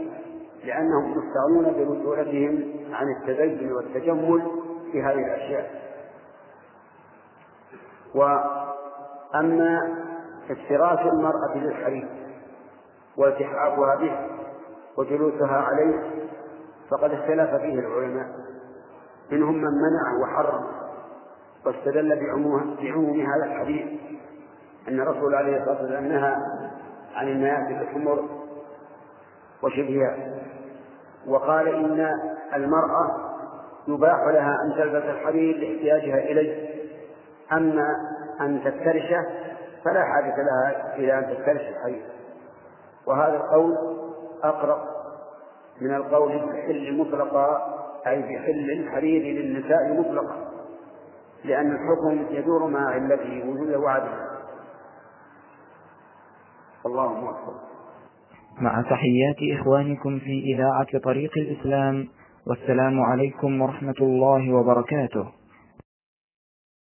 لأنهم 0.63 1.11
مستغنون 1.17 1.73
برجولتهم 1.73 2.63
عن 2.93 3.07
التدين 3.17 3.71
والتجمل 3.71 4.41
في 4.91 5.01
هذه 5.03 5.25
الأشياء. 5.25 5.81
وأما 8.15 9.97
افتراش 10.49 10.99
المرأة 10.99 11.57
للحريم 11.57 12.09
والتحافها 13.17 13.95
به 13.95 14.27
وجلوسها 14.97 15.57
عليه 15.57 15.99
فقد 16.91 17.11
اختلف 17.11 17.55
فيه 17.55 17.79
العلماء. 17.79 18.27
منهم 19.31 19.55
من 19.55 19.61
منع 19.71 20.23
وحرم 20.23 20.63
واستدل 21.65 22.19
بعموم 22.79 23.21
هذا 23.21 23.45
الحديث 23.45 23.87
أن 24.87 24.99
الرسول 24.99 25.35
عليه 25.35 25.57
الصلاة 25.57 25.81
والسلام 25.81 26.05
نهى 26.05 26.35
عن 27.15 27.27
المياه 27.27 27.81
الحمر 27.81 28.29
وشبهها. 29.63 30.40
وقال 31.27 31.67
إن 31.67 32.19
المرأة 32.55 33.31
يباح 33.87 34.19
لها 34.27 34.55
أن 34.65 34.73
تلبس 34.77 35.03
الحرير 35.03 35.57
لاحتياجها 35.57 36.17
إليه. 36.17 36.69
أما 37.51 37.95
أن 38.41 38.61
تفترشه 38.63 39.25
فلا 39.85 40.03
حاجة 40.03 40.35
لها 40.37 40.95
إلى 40.95 41.17
أن 41.19 41.23
تفترش 41.23 41.61
الحرير 41.61 42.03
وهذا 43.07 43.35
القول 43.35 43.77
أقرب 44.43 44.79
من 45.81 45.95
القول 45.95 46.31
بحل 46.31 46.97
مطلقا 46.97 47.77
أي 48.07 48.21
بحل 48.21 48.71
الحرير 48.71 49.41
للنساء 49.41 49.93
مطلقا 49.93 50.51
لأن 51.45 51.71
الحكم 51.71 52.25
يدور 52.35 52.67
مع 52.67 52.89
علته 52.89 53.49
وجوده 53.49 53.79
وعدمه 53.79 54.27
اللهم 56.85 57.27
أكبر 57.27 57.53
مع 58.61 58.81
تحيات 58.81 59.59
إخوانكم 59.59 60.19
في 60.19 60.43
إذاعة 60.55 60.99
طريق 61.03 61.31
الإسلام 61.37 62.07
والسلام 62.47 63.01
عليكم 63.01 63.61
ورحمة 63.61 63.99
الله 64.01 64.53
وبركاته. 64.53 65.40